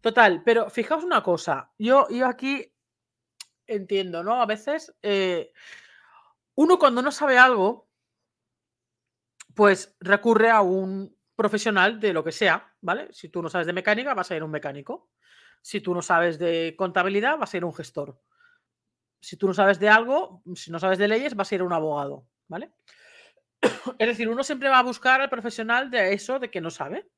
Total, 0.00 0.45
pero 0.45 0.71
fijaos 0.71 1.02
una 1.02 1.25
cosa, 1.25 1.73
yo, 1.76 2.07
yo 2.09 2.26
aquí 2.26 2.73
entiendo, 3.67 4.23
¿no? 4.23 4.41
A 4.41 4.47
veces 4.47 4.95
eh, 5.02 5.52
uno 6.55 6.79
cuando 6.79 7.02
no 7.02 7.11
sabe 7.11 7.37
algo, 7.37 7.88
pues 9.57 9.97
recurre 9.99 10.50
a 10.50 10.61
un 10.61 11.17
profesional 11.35 11.99
de 11.99 12.12
lo 12.12 12.23
que 12.23 12.31
sea, 12.31 12.73
¿vale? 12.81 13.09
Si 13.12 13.29
tú 13.29 13.43
no 13.43 13.50
sabes 13.50 13.67
de 13.67 13.73
mecánica, 13.73 14.14
vas 14.14 14.31
a 14.31 14.37
ir 14.37 14.43
a 14.43 14.45
un 14.45 14.52
mecánico. 14.52 15.11
Si 15.61 15.81
tú 15.81 15.95
no 15.95 16.02
sabes 16.02 16.38
de 16.38 16.76
contabilidad, 16.79 17.38
vas 17.38 17.52
a 17.52 17.57
ir 17.57 17.64
a 17.64 17.67
un 17.67 17.75
gestor. 17.75 18.21
Si 19.21 19.37
tú 19.37 19.49
no 19.49 19.55
sabes 19.55 19.81
de 19.81 19.88
algo, 19.88 20.45
si 20.55 20.71
no 20.71 20.79
sabes 20.79 20.99
de 20.99 21.09
leyes, 21.09 21.35
vas 21.35 21.50
a 21.50 21.55
ir 21.57 21.61
a 21.62 21.64
un 21.64 21.73
abogado, 21.73 22.29
¿vale? 22.47 22.73
Es 23.99 24.09
decir, 24.09 24.28
uno 24.28 24.42
siempre 24.42 24.69
va 24.69 24.78
a 24.78 24.83
buscar 24.83 25.21
al 25.21 25.31
profesional 25.31 25.90
de 25.90 26.12
eso 26.12 26.38
de 26.38 26.50
que 26.50 26.61
no 26.61 26.71
sabe. 26.71 27.09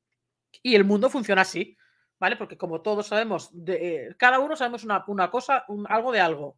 Y 0.61 0.75
el 0.75 0.85
mundo 0.85 1.09
funciona 1.09 1.41
así, 1.41 1.77
¿vale? 2.19 2.37
Porque 2.37 2.57
como 2.57 2.81
todos 2.81 3.07
sabemos, 3.07 3.51
eh, 3.67 4.15
cada 4.17 4.39
uno 4.39 4.55
sabemos 4.55 4.83
una, 4.83 5.31
cosa, 5.31 5.65
algo 5.89 6.11
de 6.11 6.21
algo, 6.21 6.57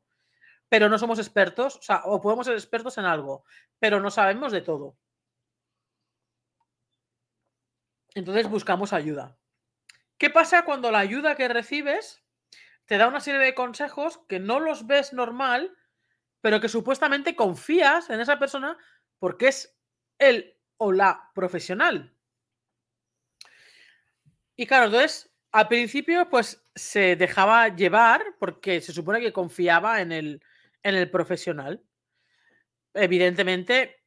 pero 0.70 0.90
no 0.90 1.00
somos 1.00 1.20
expertos, 1.20 1.78
o 1.78 1.82
sea, 1.82 2.02
o 2.06 2.22
podemos 2.22 2.46
ser 2.46 2.56
expertos 2.56 2.98
en 2.98 3.06
algo, 3.06 3.44
pero 3.80 4.00
no 4.00 4.12
sabemos 4.12 4.52
de 4.52 4.62
todo. 4.62 4.98
Entonces 8.14 8.50
buscamos 8.50 8.94
ayuda. 8.94 9.38
¿Qué 10.18 10.30
pasa 10.30 10.66
cuando 10.66 10.92
la 10.92 11.00
ayuda 11.00 11.36
que 11.36 11.48
recibes 11.48 12.24
te 12.86 12.98
da 12.98 13.08
una 13.08 13.20
serie 13.20 13.40
de 13.40 13.54
consejos 13.54 14.20
que 14.28 14.40
no 14.40 14.60
los 14.60 14.88
ves 14.88 15.14
normal, 15.14 15.76
pero 16.42 16.62
que 16.62 16.70
supuestamente 16.70 17.36
confías 17.36 18.10
en 18.10 18.20
esa 18.20 18.40
persona 18.40 18.78
porque 19.20 19.50
es 19.50 19.77
él 20.20 20.56
o 20.78 20.92
la 20.92 21.32
profesional? 21.34 22.14
Y 24.56 24.66
claro, 24.66 24.86
entonces 24.86 25.32
al 25.52 25.68
principio 25.68 26.30
pues 26.30 26.64
se 26.76 27.16
dejaba 27.16 27.70
llevar 27.70 28.24
porque 28.40 28.82
se 28.82 28.94
supone 28.94 29.20
que 29.20 29.34
confiaba 29.34 30.02
en 30.02 30.12
el, 30.12 30.44
en 30.84 30.96
el 30.96 31.10
profesional. 31.10 31.84
Evidentemente, 32.94 34.04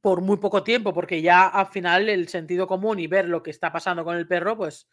por 0.00 0.20
muy 0.20 0.38
poco 0.38 0.62
tiempo, 0.62 0.92
porque 0.92 1.22
ya 1.22 1.46
al 1.46 1.66
final 1.66 2.08
el 2.08 2.28
sentido 2.28 2.66
común 2.66 2.98
y 2.98 3.06
ver 3.06 3.28
lo 3.28 3.42
que 3.42 3.50
está 3.50 3.72
pasando 3.72 4.04
con 4.04 4.16
el 4.16 4.26
perro, 4.26 4.56
pues 4.56 4.88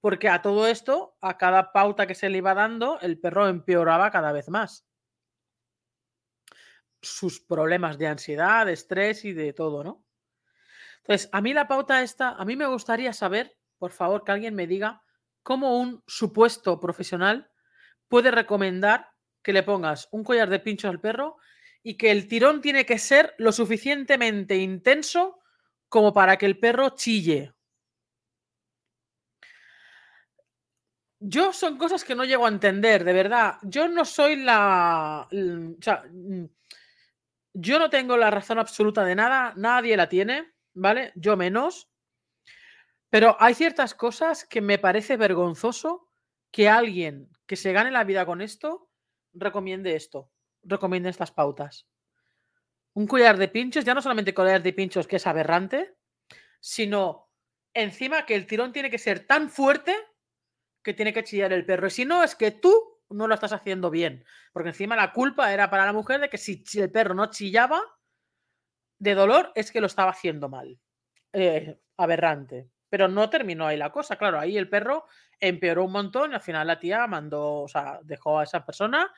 porque 0.00 0.28
a 0.28 0.42
todo 0.42 0.66
esto, 0.66 1.16
a 1.22 1.38
cada 1.38 1.72
pauta 1.72 2.06
que 2.06 2.14
se 2.14 2.28
le 2.28 2.38
iba 2.38 2.52
dando, 2.52 3.00
el 3.00 3.18
perro 3.18 3.48
empeoraba 3.48 4.10
cada 4.10 4.32
vez 4.32 4.50
más. 4.50 4.86
Sus 7.04 7.40
problemas 7.40 7.98
de 7.98 8.06
ansiedad, 8.06 8.66
de 8.66 8.72
estrés 8.72 9.24
y 9.24 9.32
de 9.32 9.52
todo, 9.52 9.84
¿no? 9.84 10.04
Entonces, 10.98 11.28
a 11.32 11.40
mí 11.40 11.52
la 11.52 11.68
pauta 11.68 12.02
esta, 12.02 12.30
a 12.30 12.44
mí 12.44 12.56
me 12.56 12.66
gustaría 12.66 13.12
saber, 13.12 13.56
por 13.78 13.90
favor, 13.90 14.24
que 14.24 14.32
alguien 14.32 14.54
me 14.54 14.66
diga 14.66 15.02
cómo 15.42 15.78
un 15.78 16.02
supuesto 16.06 16.80
profesional 16.80 17.50
puede 18.08 18.30
recomendar 18.30 19.10
que 19.42 19.52
le 19.52 19.62
pongas 19.62 20.08
un 20.12 20.24
collar 20.24 20.48
de 20.48 20.60
pinchos 20.60 20.90
al 20.90 21.00
perro 21.00 21.36
y 21.82 21.96
que 21.98 22.10
el 22.10 22.26
tirón 22.26 22.62
tiene 22.62 22.86
que 22.86 22.98
ser 22.98 23.34
lo 23.36 23.52
suficientemente 23.52 24.56
intenso 24.56 25.40
como 25.88 26.14
para 26.14 26.38
que 26.38 26.46
el 26.46 26.58
perro 26.58 26.90
chille. 26.96 27.52
Yo 31.20 31.52
son 31.52 31.76
cosas 31.78 32.04
que 32.04 32.14
no 32.14 32.24
llego 32.24 32.46
a 32.46 32.50
entender, 32.50 33.04
de 33.04 33.12
verdad. 33.12 33.56
Yo 33.62 33.88
no 33.88 34.04
soy 34.04 34.36
la... 34.36 35.28
O 35.30 35.82
sea, 35.82 36.04
mm, 36.10 36.44
yo 37.54 37.78
no 37.78 37.88
tengo 37.88 38.16
la 38.16 38.30
razón 38.30 38.58
absoluta 38.58 39.04
de 39.04 39.14
nada, 39.14 39.54
nadie 39.56 39.96
la 39.96 40.08
tiene, 40.08 40.52
¿vale? 40.74 41.12
Yo 41.14 41.36
menos. 41.36 41.88
Pero 43.08 43.36
hay 43.38 43.54
ciertas 43.54 43.94
cosas 43.94 44.44
que 44.44 44.60
me 44.60 44.78
parece 44.78 45.16
vergonzoso 45.16 46.10
que 46.50 46.68
alguien 46.68 47.30
que 47.46 47.56
se 47.56 47.72
gane 47.72 47.90
la 47.90 48.04
vida 48.04 48.26
con 48.26 48.42
esto 48.42 48.90
recomiende 49.32 49.94
esto 49.94 50.30
recomienda 50.64 51.10
estas 51.10 51.30
pautas. 51.30 51.86
Un 52.94 53.06
collar 53.06 53.36
de 53.36 53.48
pinchos, 53.48 53.84
ya 53.84 53.94
no 53.94 54.02
solamente 54.02 54.34
collar 54.34 54.62
de 54.62 54.72
pinchos 54.72 55.06
que 55.06 55.16
es 55.16 55.26
aberrante, 55.26 55.96
sino 56.60 57.28
encima 57.72 58.24
que 58.24 58.34
el 58.34 58.46
tirón 58.46 58.72
tiene 58.72 58.90
que 58.90 58.98
ser 58.98 59.26
tan 59.26 59.50
fuerte 59.50 59.94
que 60.82 60.94
tiene 60.94 61.12
que 61.12 61.24
chillar 61.24 61.52
el 61.52 61.66
perro. 61.66 61.86
Y 61.86 61.90
si 61.90 62.04
no, 62.04 62.22
es 62.22 62.34
que 62.34 62.50
tú 62.50 62.93
no 63.14 63.26
lo 63.26 63.34
estás 63.34 63.52
haciendo 63.52 63.90
bien. 63.90 64.24
Porque 64.52 64.70
encima 64.70 64.96
la 64.96 65.12
culpa 65.12 65.52
era 65.52 65.70
para 65.70 65.86
la 65.86 65.92
mujer 65.92 66.20
de 66.20 66.28
que 66.28 66.38
si 66.38 66.62
el 66.74 66.90
perro 66.90 67.14
no 67.14 67.26
chillaba 67.26 67.80
de 68.98 69.14
dolor, 69.14 69.52
es 69.54 69.70
que 69.70 69.80
lo 69.80 69.86
estaba 69.86 70.10
haciendo 70.10 70.48
mal. 70.48 70.78
Eh, 71.32 71.78
aberrante. 71.96 72.68
Pero 72.88 73.08
no 73.08 73.28
terminó 73.30 73.66
ahí 73.66 73.76
la 73.76 73.90
cosa. 73.90 74.16
Claro, 74.16 74.38
ahí 74.38 74.56
el 74.56 74.68
perro 74.68 75.06
empeoró 75.40 75.84
un 75.84 75.92
montón 75.92 76.32
y 76.32 76.34
al 76.34 76.40
final 76.40 76.66
la 76.66 76.78
tía 76.78 77.06
mandó, 77.06 77.62
o 77.62 77.68
sea, 77.68 78.00
dejó 78.02 78.38
a 78.38 78.44
esa 78.44 78.64
persona 78.64 79.12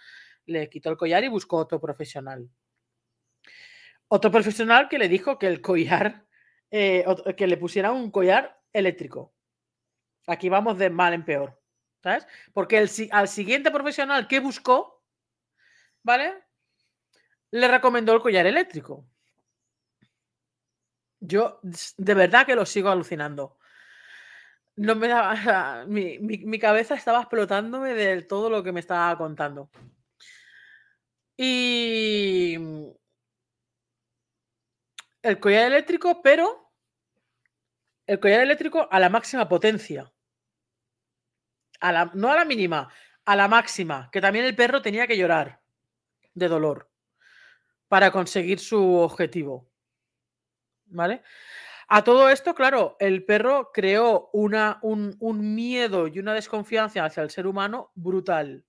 le 0.46 0.68
quitó 0.68 0.90
el 0.90 0.96
collar 0.96 1.24
y 1.24 1.28
buscó 1.28 1.58
otro 1.58 1.80
profesional. 1.80 2.48
Otro 4.08 4.30
profesional 4.30 4.88
que 4.88 4.98
le 4.98 5.08
dijo 5.08 5.38
que 5.38 5.48
el 5.48 5.60
collar, 5.60 6.26
eh, 6.70 7.04
que 7.36 7.46
le 7.46 7.56
pusiera 7.56 7.92
un 7.92 8.10
collar 8.10 8.60
eléctrico. 8.72 9.34
Aquí 10.26 10.48
vamos 10.48 10.78
de 10.78 10.90
mal 10.90 11.12
en 11.12 11.24
peor. 11.24 11.60
¿Sabes? 12.06 12.24
Porque 12.52 12.78
al 13.10 13.26
siguiente 13.26 13.72
profesional 13.72 14.28
que 14.28 14.38
buscó, 14.38 15.02
¿vale? 16.04 16.34
Le 17.50 17.66
recomendó 17.66 18.12
el 18.12 18.20
collar 18.20 18.46
eléctrico. 18.46 19.04
Yo 21.18 21.58
de 21.96 22.14
verdad 22.14 22.46
que 22.46 22.54
lo 22.54 22.64
sigo 22.64 22.90
alucinando. 22.90 23.58
No 24.76 24.94
me 24.94 25.08
da, 25.08 25.84
mi, 25.88 26.20
mi 26.20 26.58
cabeza 26.60 26.94
estaba 26.94 27.22
explotándome 27.22 27.94
de 27.94 28.22
todo 28.22 28.50
lo 28.50 28.62
que 28.62 28.70
me 28.70 28.78
estaba 28.78 29.18
contando. 29.18 29.68
Y 31.36 32.56
mm, 32.56 32.86
el 35.22 35.40
collar 35.40 35.66
eléctrico, 35.66 36.22
pero 36.22 36.70
el 38.06 38.20
collar 38.20 38.42
eléctrico 38.42 38.86
a 38.88 39.00
la 39.00 39.08
máxima 39.08 39.48
potencia. 39.48 40.12
A 41.80 41.92
la, 41.92 42.10
no 42.14 42.30
a 42.30 42.36
la 42.36 42.44
mínima, 42.44 42.88
a 43.24 43.36
la 43.36 43.48
máxima, 43.48 44.08
que 44.12 44.20
también 44.20 44.44
el 44.44 44.56
perro 44.56 44.82
tenía 44.82 45.06
que 45.06 45.16
llorar 45.16 45.60
de 46.34 46.48
dolor 46.48 46.90
para 47.88 48.10
conseguir 48.10 48.58
su 48.58 48.96
objetivo. 48.96 49.70
¿Vale? 50.86 51.22
A 51.88 52.02
todo 52.02 52.30
esto, 52.30 52.54
claro, 52.54 52.96
el 52.98 53.24
perro 53.24 53.70
creó 53.72 54.30
una, 54.32 54.78
un, 54.82 55.16
un 55.20 55.54
miedo 55.54 56.08
y 56.08 56.18
una 56.18 56.34
desconfianza 56.34 57.04
hacia 57.04 57.22
el 57.22 57.30
ser 57.30 57.46
humano 57.46 57.92
brutal. 57.94 58.64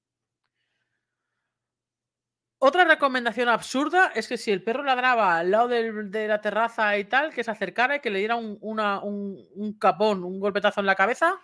Otra 2.59 2.85
recomendación 2.85 3.49
absurda 3.49 4.11
es 4.15 4.27
que 4.27 4.37
si 4.37 4.51
el 4.51 4.63
perro 4.63 4.83
ladraba 4.83 5.37
al 5.37 5.51
lado 5.51 5.67
de 5.67 6.27
la 6.27 6.41
terraza 6.41 6.97
y 6.97 7.05
tal, 7.05 7.31
que 7.31 7.43
se 7.43 7.51
acercara 7.51 7.97
y 7.97 7.99
que 7.99 8.09
le 8.09 8.17
diera 8.17 8.35
un, 8.35 9.77
capón, 9.79 10.23
un 10.23 10.39
golpetazo 10.39 10.79
en 10.79 10.87
la 10.87 10.95
cabeza, 10.95 11.39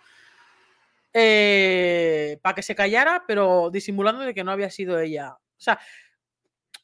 eh, 1.16 2.40
para 2.42 2.56
que 2.56 2.62
se 2.62 2.74
callara, 2.74 3.22
pero 3.24 3.70
disimulando 3.70 4.22
de 4.22 4.34
que 4.34 4.42
no 4.42 4.50
había 4.50 4.68
sido 4.68 4.98
ella. 4.98 5.34
O 5.34 5.60
sea, 5.60 5.78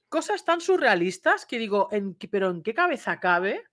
cosas 0.08 0.44
tan 0.44 0.60
surrealistas 0.60 1.46
que 1.46 1.58
digo, 1.58 1.88
¿en, 1.90 2.14
pero 2.30 2.50
¿en 2.50 2.62
qué 2.62 2.72
cabeza 2.72 3.18
cabe 3.18 3.64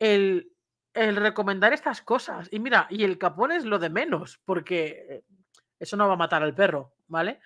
el, 0.00 0.52
recomendar 0.92 1.72
estas 1.72 2.02
cosas? 2.02 2.48
Y 2.50 2.58
mira, 2.58 2.88
y 2.90 3.04
el 3.04 3.16
capón 3.16 3.52
es 3.52 3.64
lo 3.64 3.78
de 3.78 3.90
menos, 3.90 4.40
porque 4.44 5.22
eso 5.78 5.96
no 5.96 6.08
va 6.08 6.14
a 6.14 6.18
matar 6.18 6.42
al 6.42 6.54
perro, 6.54 6.96
¿vale? 7.06 7.40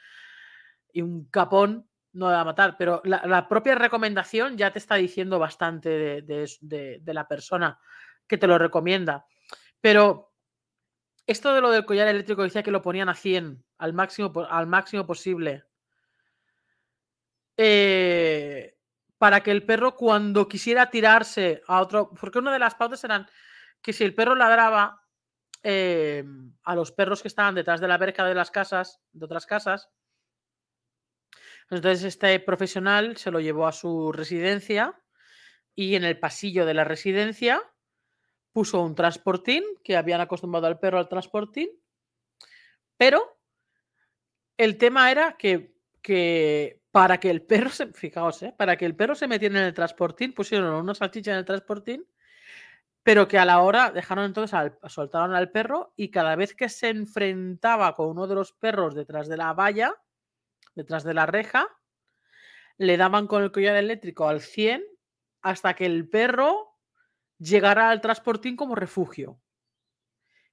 Y 0.94 1.02
un 1.02 1.26
capón 1.26 1.86
no 2.14 2.26
va 2.26 2.40
a 2.40 2.44
matar, 2.44 2.76
pero 2.78 3.02
la, 3.04 3.48
propia 3.48 3.74
recomendación 3.74 4.56
ya 4.56 4.72
te 4.72 4.78
está 4.78 4.94
diciendo 4.94 5.38
bastante 5.38 6.22
de, 6.22 7.02
la 7.04 7.28
persona 7.28 7.78
que 8.26 8.38
te 8.38 8.46
lo 8.46 8.56
recomienda. 8.56 9.26
Pero 9.80 10.33
esto 11.26 11.54
de 11.54 11.60
lo 11.60 11.70
del 11.70 11.84
collar 11.84 12.08
eléctrico 12.08 12.42
decía 12.42 12.62
que 12.62 12.70
lo 12.70 12.82
ponían 12.82 13.08
a 13.08 13.14
100, 13.14 13.64
al 13.78 13.92
máximo, 13.92 14.32
al 14.48 14.66
máximo 14.66 15.06
posible. 15.06 15.64
Eh, 17.56 18.76
para 19.16 19.42
que 19.42 19.50
el 19.50 19.64
perro 19.64 19.96
cuando 19.96 20.48
quisiera 20.48 20.90
tirarse 20.90 21.62
a 21.66 21.80
otro, 21.80 22.10
porque 22.10 22.38
una 22.38 22.52
de 22.52 22.58
las 22.58 22.74
pautas 22.74 23.04
eran 23.04 23.26
que 23.80 23.92
si 23.92 24.04
el 24.04 24.14
perro 24.14 24.34
ladraba 24.34 25.02
eh, 25.62 26.24
a 26.64 26.74
los 26.74 26.92
perros 26.92 27.22
que 27.22 27.28
estaban 27.28 27.54
detrás 27.54 27.80
de 27.80 27.88
la 27.88 27.96
verja 27.96 28.24
de 28.24 28.34
las 28.34 28.50
casas, 28.50 29.00
de 29.12 29.24
otras 29.24 29.46
casas, 29.46 29.88
entonces 31.70 32.04
este 32.04 32.38
profesional 32.40 33.16
se 33.16 33.30
lo 33.30 33.40
llevó 33.40 33.66
a 33.66 33.72
su 33.72 34.12
residencia 34.12 35.00
y 35.74 35.94
en 35.94 36.04
el 36.04 36.18
pasillo 36.18 36.66
de 36.66 36.74
la 36.74 36.84
residencia 36.84 37.62
puso 38.54 38.80
un 38.80 38.94
transportín, 38.94 39.62
que 39.82 39.98
habían 39.98 40.22
acostumbrado 40.22 40.66
al 40.66 40.78
perro 40.78 40.98
al 40.98 41.08
transportín, 41.10 41.68
pero 42.96 43.36
el 44.56 44.78
tema 44.78 45.10
era 45.10 45.36
que, 45.36 45.74
que 46.00 46.80
para 46.90 47.20
que 47.20 47.28
el 47.28 47.42
perro 47.42 47.68
se, 47.68 47.86
fijaos, 47.92 48.42
¿eh? 48.42 48.54
para 48.56 48.78
que 48.78 48.86
el 48.86 48.96
perro 48.96 49.14
se 49.14 49.28
metiera 49.28 49.58
en 49.58 49.66
el 49.66 49.74
transportín, 49.74 50.32
pusieron 50.32 50.72
una 50.72 50.94
salchicha 50.94 51.32
en 51.32 51.38
el 51.38 51.44
transportín 51.44 52.06
pero 53.04 53.28
que 53.28 53.38
a 53.38 53.44
la 53.44 53.60
hora 53.60 53.92
dejaron 53.92 54.24
entonces, 54.24 54.54
al, 54.54 54.78
soltaron 54.88 55.34
al 55.34 55.50
perro 55.50 55.92
y 55.94 56.10
cada 56.10 56.34
vez 56.36 56.54
que 56.54 56.70
se 56.70 56.88
enfrentaba 56.88 57.94
con 57.94 58.08
uno 58.08 58.26
de 58.26 58.34
los 58.34 58.52
perros 58.52 58.94
detrás 58.94 59.28
de 59.28 59.36
la 59.36 59.52
valla, 59.52 59.94
detrás 60.74 61.04
de 61.04 61.12
la 61.12 61.26
reja, 61.26 61.68
le 62.78 62.96
daban 62.96 63.26
con 63.26 63.42
el 63.42 63.52
collar 63.52 63.76
eléctrico 63.76 64.26
al 64.26 64.40
100 64.40 64.82
hasta 65.42 65.74
que 65.74 65.84
el 65.84 66.08
perro 66.08 66.73
llegara 67.38 67.90
al 67.90 68.00
transportín 68.00 68.56
como 68.56 68.74
refugio. 68.74 69.40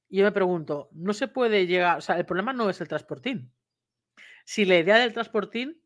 Y 0.09 0.17
yo 0.17 0.25
me 0.25 0.31
pregunto, 0.31 0.89
no 0.91 1.13
se 1.13 1.27
puede 1.27 1.67
llegar, 1.67 1.97
o 1.99 2.01
sea, 2.01 2.17
el 2.17 2.25
problema 2.25 2.53
no 2.53 2.69
es 2.69 2.81
el 2.81 2.87
transportín. 2.87 3.53
Si 4.43 4.65
la 4.65 4.77
idea 4.77 4.97
del 4.97 5.13
transportín 5.13 5.81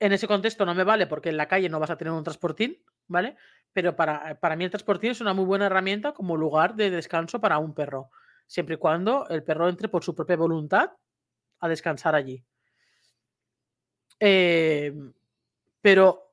en 0.00 0.12
ese 0.12 0.26
contexto 0.26 0.64
no 0.64 0.74
me 0.74 0.84
vale 0.84 1.06
porque 1.06 1.28
en 1.28 1.36
la 1.36 1.46
calle 1.46 1.68
no 1.68 1.78
vas 1.78 1.90
a 1.90 1.96
tener 1.96 2.12
un 2.12 2.24
transportín, 2.24 2.82
¿vale? 3.06 3.36
Pero 3.72 3.94
para, 3.94 4.40
para 4.40 4.56
mí 4.56 4.64
el 4.64 4.70
transportín 4.70 5.10
es 5.10 5.20
una 5.20 5.34
muy 5.34 5.44
buena 5.44 5.66
herramienta 5.66 6.12
como 6.12 6.36
lugar 6.36 6.74
de 6.74 6.90
descanso 6.90 7.40
para 7.40 7.58
un 7.58 7.74
perro, 7.74 8.10
siempre 8.46 8.74
y 8.76 8.78
cuando 8.78 9.28
el 9.28 9.44
perro 9.44 9.68
entre 9.68 9.88
por 9.88 10.02
su 10.02 10.14
propia 10.14 10.36
voluntad 10.36 10.90
a 11.60 11.68
descansar 11.68 12.14
allí. 12.14 12.44
Em, 14.18 15.12
pero 15.80 16.31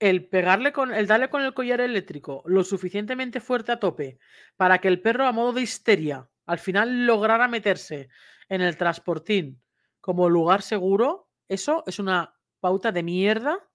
el 0.00 0.26
pegarle 0.26 0.72
con, 0.72 0.92
el 0.92 1.06
darle 1.06 1.28
con 1.28 1.42
el 1.42 1.54
collar 1.54 1.80
eléctrico 1.80 2.42
lo 2.46 2.64
suficientemente 2.64 3.40
fuerte 3.40 3.70
a 3.70 3.78
tope 3.78 4.18
para 4.56 4.78
que 4.78 4.88
el 4.88 5.00
perro 5.00 5.26
a 5.26 5.32
modo 5.32 5.52
de 5.52 5.62
histeria 5.62 6.28
al 6.46 6.58
final 6.58 7.06
lograra 7.06 7.46
meterse 7.46 8.08
en 8.48 8.62
el 8.62 8.76
transportín 8.76 9.62
como 10.00 10.28
lugar 10.28 10.62
seguro, 10.62 11.28
eso 11.48 11.84
es 11.86 11.98
una 11.98 12.34
pauta 12.58 12.90
de 12.90 13.02
mierda 13.02 13.68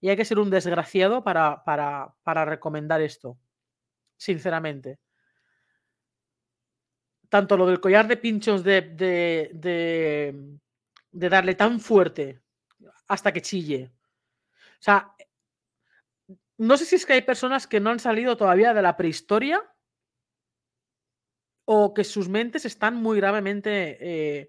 y 0.00 0.08
hay 0.08 0.16
que 0.16 0.24
ser 0.24 0.38
un 0.38 0.50
desgraciado 0.50 1.22
para, 1.24 1.64
para, 1.64 2.44
recomendar 2.44 3.00
esto, 3.00 3.38
sinceramente. 4.16 4.98
Tanto 7.28 7.56
lo 7.56 7.66
del 7.66 7.80
collar 7.80 8.06
de 8.06 8.16
pinchos 8.16 8.62
de, 8.62 8.82
de, 8.82 9.50
de, 9.54 10.58
de 11.10 11.28
darle 11.28 11.54
tan 11.54 11.80
fuerte 11.80 12.42
hasta 13.08 13.32
que 13.32 13.40
chille. 13.40 13.92
O 14.78 14.82
sea, 14.82 15.15
no 16.58 16.76
sé 16.76 16.84
si 16.84 16.96
es 16.96 17.06
que 17.06 17.14
hay 17.14 17.22
personas 17.22 17.66
que 17.66 17.80
no 17.80 17.90
han 17.90 17.98
salido 17.98 18.36
todavía 18.36 18.74
de 18.74 18.82
la 18.82 18.96
prehistoria 18.96 19.62
o 21.64 21.94
que 21.94 22.04
sus 22.04 22.28
mentes 22.28 22.64
están 22.64 22.94
muy 22.94 23.18
gravemente 23.18 23.98
eh, 24.00 24.48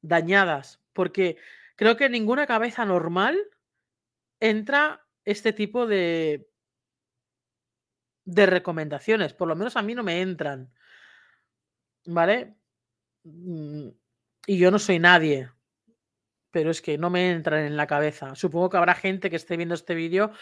dañadas, 0.00 0.80
porque 0.92 1.36
creo 1.76 1.96
que 1.96 2.08
ninguna 2.08 2.46
cabeza 2.46 2.84
normal 2.84 3.38
entra 4.40 5.06
este 5.24 5.52
tipo 5.52 5.86
de 5.86 6.48
de 8.28 8.44
recomendaciones, 8.44 9.32
por 9.32 9.48
lo 9.48 9.56
menos 9.56 9.76
a 9.76 9.82
mí 9.82 9.94
no 9.94 10.02
me 10.02 10.20
entran. 10.20 10.70
¿Vale? 12.04 12.56
Mm, 13.24 13.88
y 14.46 14.58
yo 14.58 14.70
no 14.70 14.78
soy 14.78 14.98
nadie, 14.98 15.50
pero 16.50 16.70
es 16.70 16.82
que 16.82 16.98
no 16.98 17.08
me 17.08 17.30
entran 17.30 17.64
en 17.64 17.76
la 17.76 17.86
cabeza. 17.86 18.34
Supongo 18.34 18.68
que 18.68 18.76
habrá 18.76 18.94
gente 18.94 19.30
que 19.30 19.36
esté 19.36 19.56
viendo 19.56 19.74
este 19.74 19.94
vídeo 19.94 20.32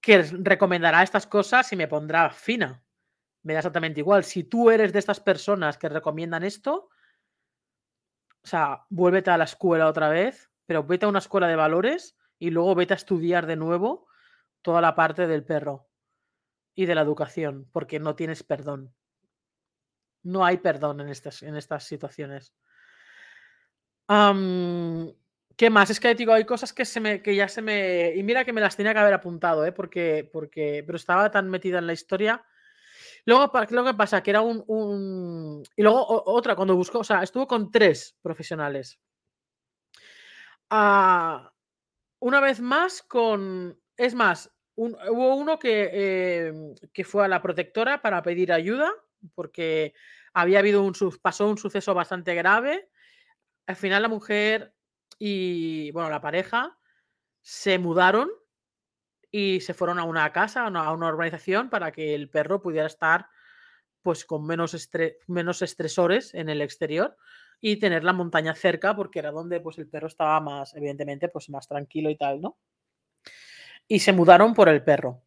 que 0.00 0.22
recomendará 0.22 1.02
estas 1.02 1.26
cosas 1.26 1.72
y 1.72 1.76
me 1.76 1.88
pondrá 1.88 2.30
fina. 2.30 2.82
Me 3.42 3.52
da 3.52 3.60
exactamente 3.60 4.00
igual. 4.00 4.24
Si 4.24 4.44
tú 4.44 4.70
eres 4.70 4.92
de 4.92 4.98
estas 4.98 5.20
personas 5.20 5.78
que 5.78 5.88
recomiendan 5.88 6.44
esto, 6.44 6.90
o 8.42 8.46
sea, 8.46 8.84
vuélvete 8.88 9.30
a 9.30 9.38
la 9.38 9.44
escuela 9.44 9.88
otra 9.88 10.08
vez, 10.08 10.50
pero 10.66 10.84
vete 10.84 11.06
a 11.06 11.08
una 11.08 11.18
escuela 11.18 11.48
de 11.48 11.56
valores 11.56 12.16
y 12.38 12.50
luego 12.50 12.74
vete 12.74 12.94
a 12.94 12.96
estudiar 12.96 13.46
de 13.46 13.56
nuevo 13.56 14.06
toda 14.62 14.80
la 14.80 14.94
parte 14.94 15.26
del 15.26 15.44
perro 15.44 15.88
y 16.74 16.86
de 16.86 16.94
la 16.94 17.00
educación, 17.00 17.68
porque 17.72 17.98
no 17.98 18.14
tienes 18.14 18.42
perdón. 18.42 18.94
No 20.22 20.44
hay 20.44 20.58
perdón 20.58 21.00
en 21.00 21.08
estas, 21.08 21.42
en 21.42 21.56
estas 21.56 21.84
situaciones. 21.84 22.54
¿Qué 25.58 25.70
más? 25.70 25.90
Es 25.90 25.98
que 25.98 26.14
digo, 26.14 26.32
hay 26.32 26.44
cosas 26.44 26.72
que, 26.72 26.84
se 26.84 27.00
me, 27.00 27.20
que 27.20 27.34
ya 27.34 27.48
se 27.48 27.62
me. 27.62 28.14
Y 28.14 28.22
mira 28.22 28.44
que 28.44 28.52
me 28.52 28.60
las 28.60 28.76
tenía 28.76 28.92
que 28.92 29.00
haber 29.00 29.14
apuntado, 29.14 29.66
¿eh? 29.66 29.72
Porque, 29.72 30.30
porque, 30.32 30.84
pero 30.86 30.94
estaba 30.96 31.32
tan 31.32 31.50
metida 31.50 31.78
en 31.80 31.88
la 31.88 31.94
historia. 31.94 32.46
Luego, 33.24 33.50
lo 33.70 33.84
que 33.84 33.94
pasa, 33.94 34.22
que 34.22 34.30
era 34.30 34.40
un. 34.40 35.64
Y 35.76 35.82
luego 35.82 36.22
otra, 36.26 36.54
cuando 36.54 36.76
buscó, 36.76 37.00
o 37.00 37.04
sea, 37.04 37.24
estuvo 37.24 37.48
con 37.48 37.72
tres 37.72 38.16
profesionales. 38.22 39.00
Ah, 40.70 41.52
una 42.20 42.40
vez 42.40 42.60
más 42.60 43.02
con. 43.02 43.80
Es 43.96 44.14
más, 44.14 44.52
hubo 44.76 45.34
uno 45.34 45.58
que, 45.58 46.46
em, 46.46 46.74
que 46.92 47.02
fue 47.02 47.24
a 47.24 47.28
la 47.28 47.42
protectora 47.42 48.00
para 48.00 48.22
pedir 48.22 48.52
ayuda, 48.52 48.92
porque 49.34 49.92
había 50.32 50.60
habido 50.60 50.84
un. 50.84 50.94
pasó 51.20 51.48
un 51.48 51.58
suceso 51.58 51.94
bastante 51.94 52.36
grave. 52.36 52.88
Al 53.66 53.74
final 53.74 54.02
la 54.02 54.08
mujer 54.08 54.77
y 55.18 55.90
bueno, 55.90 56.10
la 56.10 56.20
pareja 56.20 56.78
se 57.42 57.78
mudaron 57.78 58.30
y 59.30 59.60
se 59.60 59.74
fueron 59.74 59.98
a 59.98 60.04
una 60.04 60.32
casa, 60.32 60.64
a 60.64 60.68
una, 60.68 61.08
urbanización 61.08 61.70
para 61.70 61.92
que 61.92 62.14
el 62.14 62.30
perro 62.30 62.62
pudiera 62.62 62.86
estar 62.86 63.26
pues 64.02 64.24
con 64.24 64.46
menos, 64.46 64.90
menos 65.26 65.62
estresores 65.62 66.34
en 66.34 66.48
el 66.48 66.62
exterior 66.62 67.16
y 67.60 67.76
tener 67.76 68.04
la 68.04 68.12
montaña 68.12 68.54
cerca 68.54 68.94
porque 68.94 69.18
era 69.18 69.30
donde 69.30 69.60
pues 69.60 69.78
el 69.78 69.88
perro 69.88 70.06
estaba 70.06 70.40
más, 70.40 70.74
evidentemente, 70.74 71.28
pues 71.28 71.50
más 71.50 71.66
tranquilo 71.66 72.08
y 72.08 72.16
tal, 72.16 72.40
¿no? 72.40 72.58
Y 73.86 73.98
se 73.98 74.12
mudaron 74.12 74.54
por 74.54 74.68
el 74.68 74.82
perro. 74.84 75.22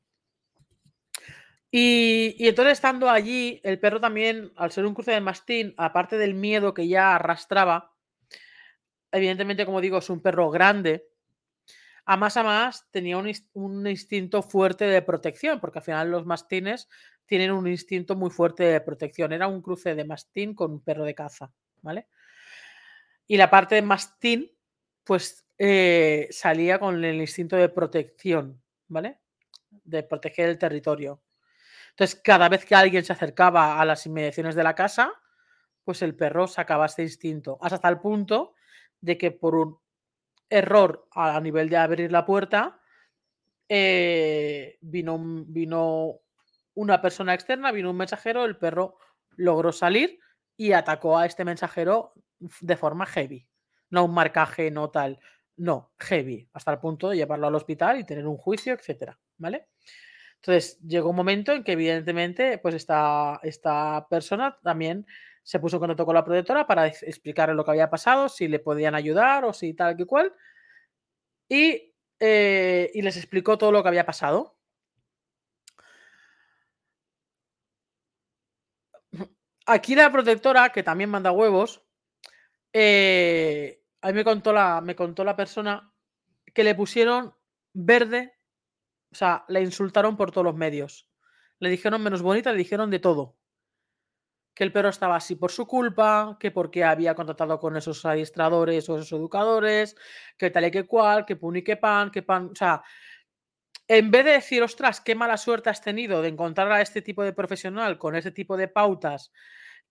Y, 1.70 2.36
y, 2.38 2.48
entonces 2.50 2.74
estando 2.74 3.10
allí, 3.10 3.62
el 3.64 3.80
perro 3.80 4.00
también, 4.00 4.52
al 4.58 4.72
ser 4.72 4.86
un 4.86 4.94
cruce 4.94 5.12
de 5.12 5.22
mastín, 5.22 5.74
aparte 5.78 6.18
del 6.18 6.34
miedo 6.34 6.74
que 6.74 6.88
ya 6.88 7.16
arrastraba, 7.16 7.94
evidentemente, 9.12 9.66
como 9.66 9.82
digo, 9.82 9.98
es 9.98 10.10
un 10.10 10.22
perro 10.22 10.50
grande. 10.50 11.08
A 12.06 12.18
más 12.18 12.38
a 12.38 12.44
más 12.44 12.90
tenía 12.92 13.18
un, 13.18 13.88
instinto 13.88 14.42
fuerte 14.42 14.86
de 14.86 15.02
protección, 15.02 15.60
porque 15.60 15.80
al 15.80 15.86
final 15.86 16.12
los 16.12 16.26
mastines 16.26 16.90
tienen 17.26 17.52
un 17.52 17.68
instinto 17.68 18.16
muy 18.16 18.32
fuerte 18.32 18.64
de 18.64 18.82
protección. 18.82 19.32
Era 19.34 19.48
un 19.48 19.62
cruce 19.62 19.96
de 19.96 20.04
mastín 20.04 20.56
con 20.56 20.72
un 20.72 20.84
perro 20.84 21.06
de 21.06 21.16
caza, 21.16 21.52
¿vale? 21.82 22.08
Y 23.28 23.38
la 23.38 23.50
parte 23.50 23.76
de 23.76 23.82
mastín, 23.82 24.52
pues 25.04 25.46
eh, 25.58 26.28
salía 26.32 26.80
con 26.80 27.04
el 27.04 27.22
instinto 27.22 27.56
de 27.56 27.70
protección, 27.70 28.62
¿vale? 28.88 29.20
De 29.70 30.04
proteger 30.04 30.50
el 30.50 30.58
territorio. 30.58 31.22
Entonces, 31.92 32.20
cada 32.24 32.50
vez 32.50 32.66
que 32.66 32.76
alguien 32.76 33.06
se 33.06 33.14
acercaba 33.14 33.80
a 33.80 33.86
las 33.86 34.06
inmediaciones 34.06 34.56
de 34.56 34.64
la 34.64 34.76
casa, 34.76 35.14
pues 35.84 36.02
el 36.02 36.16
perro 36.16 36.48
sacaba 36.48 36.86
este 36.86 37.04
instinto, 37.04 37.58
hasta 37.62 37.88
el 37.90 38.00
punto 38.00 38.56
de 39.02 39.18
que 39.18 39.32
por 39.32 39.56
un 39.56 39.80
error 40.50 41.08
a 41.12 41.40
nivel 41.40 41.70
de 41.70 41.78
abrir 41.78 42.12
la 42.12 42.26
puerta, 42.26 42.80
eh, 43.70 44.78
vino, 44.82 45.18
vino 45.48 46.20
una 46.74 47.02
persona 47.02 47.34
externa, 47.34 47.72
vino 47.72 47.90
un 47.90 47.98
mensajero, 47.98 48.46
el 48.46 48.58
perro 48.58 48.98
logró 49.38 49.72
salir 49.72 50.20
y 50.58 50.74
atacó 50.74 51.18
a 51.18 51.26
este 51.26 51.46
mensajero 51.46 52.14
de 52.60 52.78
forma 52.78 53.06
heavy. 53.06 53.48
No 53.90 54.06
un 54.06 54.14
marcaje, 54.14 54.72
no 54.72 54.90
tal. 54.90 55.20
No, 55.58 55.92
heavy, 56.00 56.50
hasta 56.54 56.72
el 56.72 56.80
punto 56.80 57.10
de 57.10 57.18
llevarlo 57.18 57.48
al 57.48 57.56
hospital 57.56 58.00
y 58.00 58.06
tener 58.06 58.28
un 58.28 58.38
juicio, 58.38 58.74
etcétera. 58.74 59.18
¿Vale? 59.38 59.68
Entonces 60.36 60.80
llegó 60.82 61.10
un 61.10 61.16
momento 61.16 61.52
en 61.52 61.64
que, 61.64 61.74
evidentemente, 61.74 62.58
pues 62.58 62.76
esta, 62.76 63.40
esta 63.44 64.08
persona 64.10 64.58
también 64.64 65.06
se 65.44 65.60
puso 65.60 65.78
en 65.78 65.82
contacto 65.82 66.06
con 66.06 66.16
la 66.16 66.24
protectora 66.24 66.68
para 66.68 66.88
explicarle 66.88 67.56
lo 67.56 67.66
que 67.66 67.72
había 67.72 67.90
pasado, 67.90 68.30
si 68.30 68.48
le 68.48 68.60
podían 68.60 68.96
ayudar 68.96 69.46
o 69.46 69.54
si 69.54 69.74
tal 69.74 69.98
que 69.98 70.06
cual. 70.06 70.34
Y, 71.50 71.94
eh, 72.20 72.92
y 72.94 73.02
les 73.02 73.18
explicó 73.18 73.58
todo 73.58 73.72
lo 73.72 73.82
que 73.82 73.90
había 73.90 74.06
pasado. 74.06 74.58
Aquí 79.66 79.96
la 79.96 80.12
protectora, 80.12 80.72
que 80.72 80.84
también 80.84 81.10
manda 81.10 81.32
huevos, 81.32 81.84
eh, 82.74 83.84
a 84.02 84.08
mí 84.08 84.14
me 84.14 84.24
contó, 84.24 84.54
la, 84.54 84.82
me 84.82 84.96
contó 84.96 85.24
la 85.24 85.36
persona 85.36 85.94
que 86.54 86.64
le 86.64 86.76
pusieron 86.76 87.36
verde, 87.74 88.34
o 89.12 89.16
sea, 89.16 89.46
le 89.48 89.62
insultaron 89.62 90.18
por 90.18 90.32
todos 90.32 90.46
los 90.46 90.56
medios. 90.56 91.08
Le 91.60 91.70
dijeron 91.70 92.02
menos 92.02 92.22
bonita, 92.22 92.52
le 92.52 92.58
dijeron 92.58 92.90
de 92.90 93.00
todo 93.00 93.41
que 94.62 94.66
el 94.66 94.72
perro 94.72 94.90
estaba 94.90 95.16
así 95.16 95.36
por 95.36 95.52
su 95.52 95.66
culpa, 95.66 96.38
que 96.40 96.52
porque 96.52 96.84
había 96.84 97.16
contratado 97.16 97.58
con 97.58 97.76
esos 97.78 98.06
adiestradores 98.06 98.88
o 98.90 98.96
esos 98.96 99.12
educadores, 99.12 99.96
que 100.38 100.52
tal 100.52 100.66
y 100.66 100.70
que 100.70 100.86
cual, 100.86 101.26
que 101.26 101.36
pun 101.36 101.56
y 101.56 101.64
que 101.64 101.78
pan, 101.78 102.12
que 102.12 102.22
pan. 102.22 102.52
O 102.52 102.56
sea, 102.56 102.84
en 103.88 104.12
vez 104.12 104.24
de 104.24 104.34
decir, 104.34 104.62
ostras, 104.62 105.02
qué 105.02 105.16
mala 105.16 105.38
suerte 105.38 105.72
has 105.72 105.82
tenido 105.82 106.22
de 106.22 106.28
encontrar 106.28 106.72
a 106.72 106.80
este 106.80 107.02
tipo 107.02 107.24
de 107.24 107.34
profesional 107.34 107.98
con 107.98 108.16
ese 108.16 108.30
tipo 108.30 108.56
de 108.56 108.68
pautas, 108.68 109.32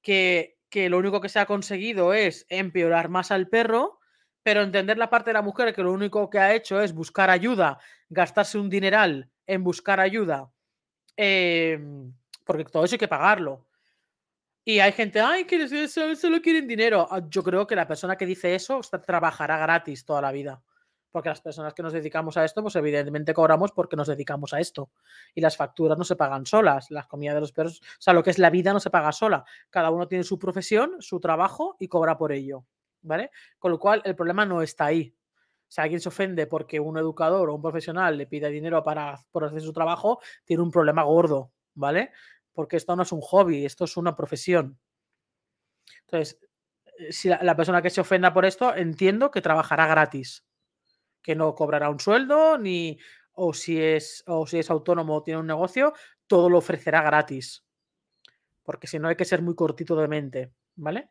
que, 0.03 0.61
que 0.69 0.89
lo 0.89 0.99
único 0.99 1.21
que 1.21 1.29
se 1.29 1.41
ha 1.41 1.47
conseguido 1.47 2.15
es 2.15 2.47
empeorar 2.49 3.09
más 3.09 3.33
al 3.33 3.49
perro, 3.49 3.99
pero 4.45 4.63
entender 4.63 4.99
la 4.99 5.11
parte 5.11 5.31
de 5.31 5.35
la 5.35 5.43
mujer 5.43 5.75
que 5.75 5.83
lo 5.83 5.93
único 5.93 6.31
que 6.31 6.39
ha 6.39 6.55
hecho 6.55 6.81
es 6.81 6.95
buscar 6.95 7.29
ayuda, 7.29 7.81
gastarse 8.09 8.57
un 8.57 8.71
dineral 8.71 9.33
en 9.49 9.65
buscar 9.65 9.99
ayuda. 9.99 10.53
Eh, 11.17 11.77
porque 12.45 12.67
todo 12.67 12.85
eso 12.85 12.95
hay 12.95 13.01
que 13.01 13.09
pagarlo. 13.09 13.67
Y 14.65 14.79
hay 14.81 14.93
gente, 14.93 15.21
ay, 15.21 15.45
que 15.45 15.89
solo, 15.89 16.41
quieren 16.43 16.67
dinero. 16.67 17.09
Ah, 17.11 17.23
yo 17.29 17.43
creo 17.43 17.67
que 17.67 17.75
la 17.75 17.87
persona 17.87 18.17
que 18.17 18.27
dice 18.27 18.55
eso 18.55 18.81
trabajará 19.07 19.59
gratis 19.59 20.05
toda 20.05 20.21
la 20.21 20.33
vida. 20.33 20.63
Porque 21.11 21.29
las 21.29 21.41
personas 21.41 21.75
que 21.75 21.83
nos 21.83 21.93
dedicamos 21.93 22.37
a 22.37 22.45
esto, 22.45 22.63
pues 22.63 22.77
evidentemente 22.77 23.35
cobramos 23.35 23.73
porque 23.73 23.97
nos 23.97 24.07
dedicamos 24.07 24.53
a 24.53 24.61
esto. 24.61 24.91
Y 25.35 25.41
las 25.41 25.57
facturas 25.57 25.99
no 25.99 26.05
se 26.05 26.15
pagan 26.15 26.47
solas. 26.47 26.91
Las 26.91 27.07
comidas 27.07 27.35
de 27.35 27.41
los 27.41 27.53
perros, 27.53 27.81
o 27.81 28.01
sea, 28.01 28.15
lo 28.15 28.23
que 28.23 28.31
es 28.31 28.39
la 28.39 28.51
vida 28.51 28.73
no 28.73 28.81
se 28.81 28.91
paga 28.91 29.11
sola. 29.11 29.45
Cada 29.71 29.91
uno 29.91 30.07
tiene 30.07 30.25
su 30.25 30.39
profesión, 30.39 30.97
su 31.01 31.19
trabajo 31.19 31.77
y 31.81 31.89
cobra 31.89 32.17
por 32.17 32.31
ello. 32.31 32.65
¿Vale? 33.03 33.31
Con 33.59 33.73
lo 33.73 33.79
cual, 33.79 34.03
el 34.05 34.15
problema 34.15 34.45
no 34.45 34.63
está 34.63 34.85
ahí. 34.87 35.15
O 35.71 35.73
sea, 35.73 35.85
alguien 35.85 36.01
se 36.01 36.09
ofende 36.09 36.47
porque 36.49 36.81
un 36.81 36.99
educador 36.99 37.49
o 37.49 37.55
un 37.55 37.63
profesional 37.63 38.19
le 38.19 38.27
pide 38.27 38.51
dinero 38.51 38.83
para 38.83 39.25
por 39.31 39.45
hacer 39.45 39.63
su 39.63 39.73
trabajo, 39.73 40.21
tiene 40.45 40.65
un 40.65 40.71
problema 40.73 41.05
gordo, 41.05 41.53
¿vale? 41.75 42.11
Porque 42.53 42.77
esto 42.77 42.97
no 42.97 43.03
es 43.03 43.13
un 43.13 43.21
hobby, 43.21 43.65
esto 43.65 43.85
es 43.85 43.97
una 43.97 44.17
profesión. 44.17 44.79
Entonces, 46.03 46.41
eh, 46.99 47.13
si 47.13 47.29
la, 47.29 47.57
persona 47.57 47.83
que 47.83 47.91
se 47.91 48.01
ofenda 48.01 48.33
por 48.33 48.45
esto, 48.45 48.75
entiendo 48.75 49.31
que 49.31 49.41
trabajará 49.41 49.87
gratis, 49.87 50.47
que 51.23 51.35
no 51.35 51.55
cobrará 51.55 51.91
un 51.91 52.01
sueldo, 52.01 52.59
ni, 52.59 52.99
o 53.33 53.55
si 53.55 53.81
es, 53.81 54.25
o 54.27 54.47
si 54.47 54.59
es 54.59 54.71
autónomo 54.71 55.17
o 55.17 55.23
tiene 55.23 55.41
un 55.41 55.47
negocio, 55.47 55.95
todo 56.27 56.51
lo 56.51 56.59
ofrecerá 56.59 57.03
gratis. 57.03 57.65
Porque 58.63 58.87
si 58.87 58.99
no 58.99 59.09
hay 59.09 59.17
que 59.17 59.25
ser 59.25 59.43
muy 59.43 59.55
cortito 59.55 59.97
de 59.97 60.09
mente, 60.09 60.53
¿vale? 60.77 61.11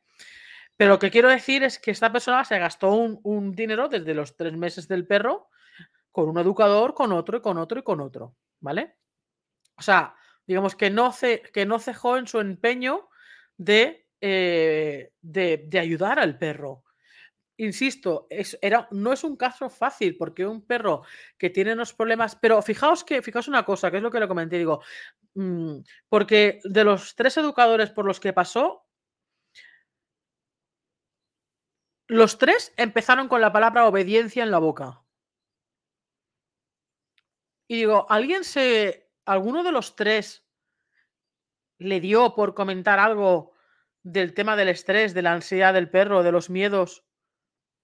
Pero 0.79 0.91
lo 0.91 0.99
que 0.99 1.11
quiero 1.11 1.27
decir 1.27 1.63
es 1.63 1.77
que 1.77 1.91
esta 1.91 2.09
persona 2.09 2.45
se 2.45 2.57
gastó 2.57 2.93
un, 2.93 3.51
dinero 3.51 3.89
desde 3.89 4.13
los 4.13 4.37
tres 4.37 4.55
meses 4.55 4.87
del 4.87 5.05
perro 5.05 5.49
con 6.09 6.29
un 6.29 6.37
educador, 6.37 6.93
con 6.93 7.11
otro 7.11 7.39
y 7.39 7.41
con 7.41 7.57
otro 7.57 7.79
y 7.79 7.83
con 7.83 7.99
otro, 7.99 8.37
¿vale? 8.61 8.95
O 9.75 9.81
sea, 9.81 10.15
digamos 10.49 10.75
que 10.75 10.89
no, 10.89 11.13
que 11.53 11.65
no 11.67 11.77
cejó 11.77 12.17
en 12.17 12.25
su 12.25 12.39
empeño 12.39 13.07
de, 13.55 14.07
eh, 14.19 15.11
de, 15.21 15.79
ayudar 15.79 16.17
al 16.17 16.39
perro. 16.39 16.83
Insisto, 17.57 18.25
es, 18.31 18.57
era, 18.59 18.87
no 18.89 19.13
es 19.13 19.23
un 19.23 19.35
caso 19.35 19.69
fácil 19.69 20.17
porque 20.17 20.47
un 20.47 20.65
perro 20.65 21.03
que 21.37 21.51
tiene 21.51 21.73
unos 21.73 21.93
problemas, 21.93 22.35
pero 22.35 22.59
fijaos 22.63 23.03
que, 23.03 23.21
fijaos 23.21 23.47
una 23.47 23.63
cosa, 23.63 23.91
que 23.91 23.97
es 23.97 24.03
lo 24.03 24.09
que 24.09 24.19
le 24.19 24.27
comenté, 24.27 24.57
digo, 24.57 24.81
mm, 25.35 25.81
porque 26.07 26.61
de 26.63 26.83
los 26.83 27.15
tres 27.15 27.37
educadores 27.37 27.91
por 27.91 28.05
los 28.05 28.19
que 28.19 28.33
pasó, 28.33 28.87
Los 32.07 32.39
tres 32.39 32.73
empezaron 32.75 33.27
con 33.27 33.39
la 33.39 33.53
palabra 33.53 33.85
obediencia 33.85 34.41
en 34.41 34.49
la 34.49 34.57
boca. 34.57 35.03
Y 37.67 37.75
digo, 37.75 38.07
¿alguien 38.09 38.43
se. 38.43 39.08
¿Alguno 39.29 39.63
de 39.63 39.71
los 39.71 39.95
tres 39.95 40.43
le 41.77 41.99
dio 41.99 42.33
por 42.33 42.55
comentar 42.55 42.97
algo 42.97 43.53
del 44.01 44.33
tema 44.33 44.55
del 44.55 44.69
estrés, 44.69 45.13
de 45.13 45.21
la 45.21 45.33
ansiedad 45.33 45.73
del 45.73 45.91
perro, 45.91 46.23
de 46.23 46.31
los 46.31 46.49
miedos? 46.49 47.05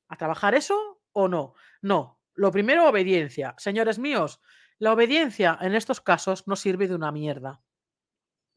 ¿A 0.08 0.18
trabajar 0.18 0.56
eso 0.56 1.04
o 1.14 1.28
no? 1.28 1.54
No. 1.84 2.20
Lo 2.34 2.52
primero, 2.52 2.90
obediencia. 2.90 3.54
Señores 3.60 4.00
míos, 4.00 4.42
la 4.80 4.92
obediencia 4.92 5.56
en 5.62 5.76
estos 5.76 6.02
casos 6.02 6.48
no 6.48 6.56
sirve 6.56 6.88
de 6.88 6.96
una 6.96 7.12
mierda. 7.12 7.62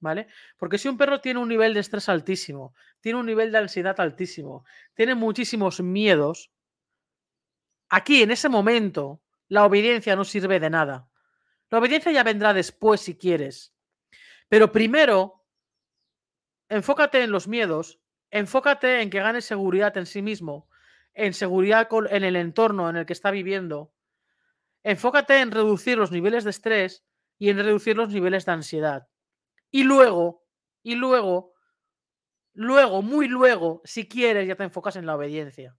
¿vale? 0.00 0.28
Porque 0.56 0.78
si 0.78 0.88
un 0.88 0.96
perro 0.96 1.20
tiene 1.20 1.40
un 1.40 1.48
nivel 1.48 1.74
de 1.74 1.80
estrés 1.80 2.08
altísimo, 2.08 2.74
tiene 3.00 3.18
un 3.18 3.26
nivel 3.26 3.52
de 3.52 3.58
ansiedad 3.58 4.00
altísimo, 4.00 4.64
tiene 4.94 5.14
muchísimos 5.14 5.80
miedos, 5.80 6.50
aquí 7.90 8.22
en 8.22 8.30
ese 8.30 8.48
momento 8.48 9.20
la 9.48 9.66
obediencia 9.66 10.16
no 10.16 10.24
sirve 10.24 10.58
de 10.58 10.70
nada. 10.70 11.07
La 11.70 11.78
obediencia 11.78 12.12
ya 12.12 12.22
vendrá 12.22 12.54
después 12.54 13.00
si 13.00 13.16
quieres. 13.16 13.74
Pero 14.48 14.72
primero, 14.72 15.44
enfócate 16.68 17.22
en 17.22 17.30
los 17.30 17.48
miedos, 17.48 18.00
enfócate 18.30 19.02
en 19.02 19.10
que 19.10 19.20
gane 19.20 19.40
seguridad 19.40 19.96
en 19.96 20.06
sí 20.06 20.22
mismo, 20.22 20.68
en 21.14 21.34
seguridad 21.34 21.88
en 22.10 22.24
el 22.24 22.36
entorno 22.36 22.88
en 22.88 22.96
el 22.96 23.06
que 23.06 23.12
está 23.12 23.30
viviendo. 23.30 23.92
Enfócate 24.82 25.40
en 25.40 25.50
reducir 25.50 25.98
los 25.98 26.10
niveles 26.10 26.44
de 26.44 26.50
estrés 26.50 27.04
y 27.38 27.50
en 27.50 27.58
reducir 27.58 27.96
los 27.96 28.08
niveles 28.08 28.46
de 28.46 28.52
ansiedad. 28.52 29.08
Y 29.70 29.82
luego, 29.82 30.46
y 30.82 30.94
luego, 30.94 31.52
luego, 32.54 33.02
muy 33.02 33.28
luego, 33.28 33.82
si 33.84 34.08
quieres, 34.08 34.48
ya 34.48 34.56
te 34.56 34.64
enfocas 34.64 34.96
en 34.96 35.04
la 35.04 35.16
obediencia. 35.16 35.76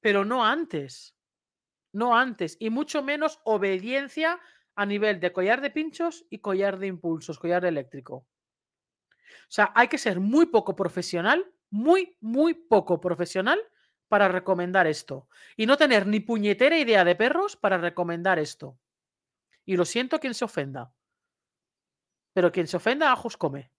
Pero 0.00 0.24
no 0.24 0.44
antes. 0.44 1.16
No 1.92 2.16
antes. 2.16 2.56
Y 2.60 2.70
mucho 2.70 3.02
menos 3.02 3.40
obediencia 3.44 4.38
a 4.78 4.86
nivel 4.86 5.18
de 5.18 5.32
collar 5.32 5.60
de 5.60 5.70
pinchos 5.70 6.24
y 6.30 6.38
collar 6.38 6.78
de 6.78 6.86
impulsos, 6.86 7.40
collar 7.40 7.64
eléctrico. 7.64 8.14
O 8.14 9.50
sea, 9.50 9.72
hay 9.74 9.88
que 9.88 9.98
ser 9.98 10.20
muy 10.20 10.46
poco 10.46 10.76
profesional, 10.76 11.52
muy, 11.68 12.16
muy 12.20 12.54
poco 12.54 13.00
profesional 13.00 13.58
para 14.06 14.28
recomendar 14.28 14.86
esto. 14.86 15.28
Y 15.56 15.66
no 15.66 15.76
tener 15.76 16.06
ni 16.06 16.20
puñetera 16.20 16.78
idea 16.78 17.04
de 17.04 17.16
perros 17.16 17.56
para 17.56 17.78
recomendar 17.78 18.38
esto. 18.38 18.78
Y 19.64 19.76
lo 19.76 19.84
siento 19.84 20.20
quien 20.20 20.34
se 20.34 20.44
ofenda. 20.44 20.94
Pero 22.32 22.52
quien 22.52 22.68
se 22.68 22.76
ofenda, 22.76 23.10
ajos 23.10 23.36
come. 23.36 23.72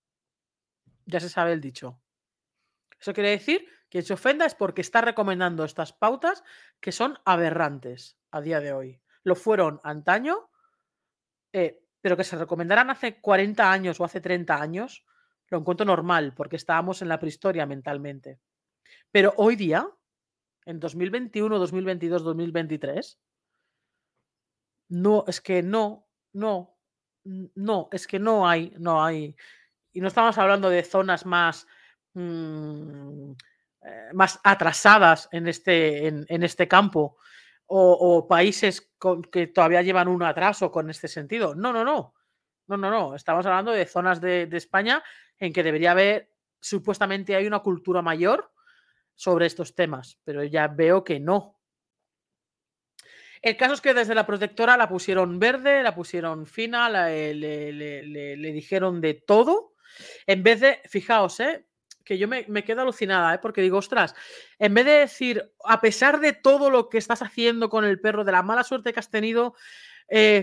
Ya 1.05 1.21
se 1.21 1.29
sabe 1.29 1.53
el 1.53 1.62
dicho. 1.62 2.01
Eso 2.99 3.13
quiere 3.13 3.29
decir, 3.29 3.65
quien 3.89 4.03
se 4.03 4.15
ofenda 4.15 4.45
es 4.45 4.53
porque 4.53 4.81
está 4.81 4.99
recomendando 4.99 5.63
estas 5.63 5.93
pautas 5.93 6.43
que 6.81 6.91
son 6.91 7.17
aberrantes 7.23 8.19
a 8.31 8.41
día 8.41 8.59
de 8.59 8.73
hoy. 8.73 9.01
Lo 9.23 9.35
fueron 9.35 9.79
antaño, 9.85 10.48
eh, 11.53 11.81
pero 12.01 12.15
que 12.15 12.23
se 12.23 12.38
recomendaran 12.38 12.89
hace 12.89 13.19
40 13.19 13.71
años 13.71 13.99
o 13.99 14.05
hace 14.05 14.21
30 14.21 14.62
años, 14.62 15.05
lo 15.49 15.59
encuentro 15.59 15.85
normal, 15.85 16.33
porque 16.35 16.55
estábamos 16.55 17.01
en 17.01 17.09
la 17.09 17.19
prehistoria 17.19 17.65
mentalmente. 17.65 18.39
Pero 19.12 19.33
hoy 19.38 19.55
día, 19.55 19.89
en 20.65 20.79
2021, 20.79 21.57
2022, 21.57 22.23
2023, 22.23 23.19
no, 24.89 25.23
es 25.27 25.41
que 25.41 25.62
no, 25.62 26.07
no, 26.33 26.77
no, 27.23 27.89
es 27.91 28.07
que 28.07 28.19
no 28.19 28.47
hay, 28.47 28.73
no 28.77 29.03
hay. 29.03 29.35
Y 29.93 30.01
no 30.01 30.07
estamos 30.07 30.38
hablando 30.38 30.69
de 30.69 30.83
zonas 30.83 31.25
más, 31.25 31.67
mm, 32.13 33.31
eh, 33.81 34.09
más 34.13 34.39
atrasadas 34.43 35.29
en 35.31 35.47
este, 35.47 36.07
en, 36.07 36.43
este 36.43 36.67
campo 36.67 37.17
o, 37.71 38.27
países 38.27 38.91
que 39.32 39.47
todavía 39.47 39.82
llevan 39.82 40.08
un 40.08 40.23
atraso 40.23 40.71
con 40.71 40.89
este 40.89 41.08
sentido. 41.08 41.55
No, 41.55 41.71
no, 41.71 41.86
no. 41.86 42.15
No, 42.67 42.77
no, 42.77 42.89
no. 42.89 43.15
Estamos 43.15 43.45
hablando 43.45 43.71
de 43.71 43.86
zonas 43.86 44.19
de, 44.21 44.47
España 44.51 45.03
en 45.38 45.53
que 45.53 45.63
debería 45.63 45.91
haber, 45.91 46.32
supuestamente 46.60 47.36
hay 47.36 47.47
una 47.47 47.60
cultura 47.60 48.01
mayor 48.01 48.51
sobre 49.15 49.45
estos 49.45 49.75
temas, 49.75 50.19
pero 50.23 50.43
ya 50.43 50.67
veo 50.67 51.03
que 51.03 51.19
no. 51.19 51.60
El 53.41 53.55
caso 53.55 53.73
es 53.73 53.82
que 53.82 53.93
desde 53.93 54.15
la 54.15 54.25
protectora 54.25 54.75
la 54.75 54.89
pusieron 54.89 55.39
verde, 55.39 55.82
la 55.82 55.95
pusieron 55.95 56.45
fina, 56.45 57.12
eh, 57.12 57.34
le, 57.34 58.51
dijeron 58.51 58.99
de 58.99 59.13
todo. 59.13 59.73
En 60.27 60.43
vez 60.43 60.60
de, 60.60 60.82
fijaos, 60.86 61.39
eh, 61.39 61.65
que 62.10 62.17
yo 62.17 62.28
me, 62.28 62.63
quedo 62.63 62.82
alucinada, 62.82 63.36
eh, 63.36 63.39
porque 63.39 63.62
digo, 63.62 63.78
ostras, 63.78 64.15
en 64.58 64.74
vez 64.74 64.86
de 64.86 64.91
decir, 64.93 65.52
a 65.63 65.80
pesar 65.80 66.19
de 66.19 66.34
todo 66.34 66.69
lo 66.69 66.89
que 66.89 66.98
estás 66.98 67.22
haciendo 67.22 67.69
con 67.69 67.86
el 67.86 68.02
perro, 68.02 68.24
de 68.24 68.32
la 68.32 68.41
mala 68.41 68.63
suerte 68.63 68.91
que 68.91 69.00
has 69.00 69.12
tenido 69.12 69.54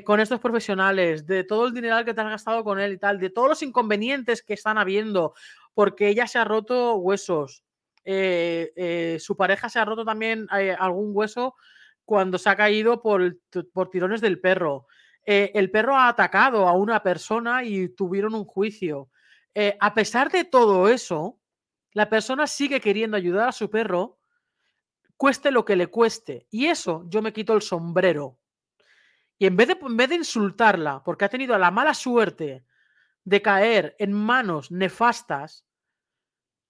con 0.04 0.20
estos 0.20 0.38
profesionales, 0.38 1.26
de 1.26 1.42
todo 1.42 1.66
el 1.66 1.74
dinero 1.74 2.04
que 2.04 2.14
te 2.14 2.20
has 2.20 2.28
gastado 2.28 2.62
con 2.62 2.78
él 2.78 2.92
y 2.92 2.98
tal, 2.98 3.18
de 3.18 3.30
todos 3.30 3.48
los 3.48 3.62
inconvenientes 3.64 4.40
que 4.40 4.54
están 4.54 4.78
habiendo, 4.78 5.34
porque 5.74 6.06
ella 6.06 6.28
se 6.28 6.38
ha 6.38 6.44
roto 6.44 6.94
huesos, 6.94 7.64
su 8.04 9.36
pareja 9.36 9.68
se 9.68 9.80
ha 9.80 9.84
roto 9.84 10.04
también 10.04 10.46
algún 10.78 11.10
hueso 11.12 11.56
cuando 12.04 12.38
se 12.38 12.48
ha 12.48 12.54
caído 12.54 13.02
por, 13.02 13.38
por 13.72 13.90
tirones 13.90 14.20
del 14.20 14.38
perro. 14.38 14.86
Eh, 15.26 15.50
el 15.54 15.72
perro 15.72 15.96
ha 15.96 16.08
atacado 16.08 16.68
a 16.68 16.72
una 16.72 17.02
persona 17.02 17.64
y 17.64 17.88
tuvieron 17.88 18.34
un 18.36 18.44
juicio. 18.44 19.10
Eh, 19.52 19.76
a 19.80 19.92
pesar 19.92 20.30
de 20.30 20.44
todo 20.44 20.88
eso, 20.88 21.40
la 21.96 22.10
persona 22.10 22.46
sigue 22.46 22.78
queriendo 22.78 23.16
ayudar 23.16 23.48
a 23.48 23.52
su 23.52 23.70
perro, 23.70 24.18
cueste 25.16 25.50
lo 25.50 25.64
que 25.64 25.76
le 25.76 25.86
cueste. 25.86 26.46
Y 26.50 26.66
eso 26.66 27.04
yo 27.08 27.22
me 27.22 27.32
quito 27.32 27.54
el 27.54 27.62
sombrero. 27.62 28.38
Y 29.38 29.46
en 29.46 29.56
vez 29.56 29.68
de, 29.68 29.78
en 29.80 29.96
vez 29.96 30.10
de 30.10 30.16
insultarla, 30.16 31.02
porque 31.02 31.24
ha 31.24 31.30
tenido 31.30 31.56
la 31.56 31.70
mala 31.70 31.94
suerte 31.94 32.66
de 33.24 33.40
caer 33.40 33.96
en 33.98 34.12
manos 34.12 34.70
nefastas, 34.70 35.64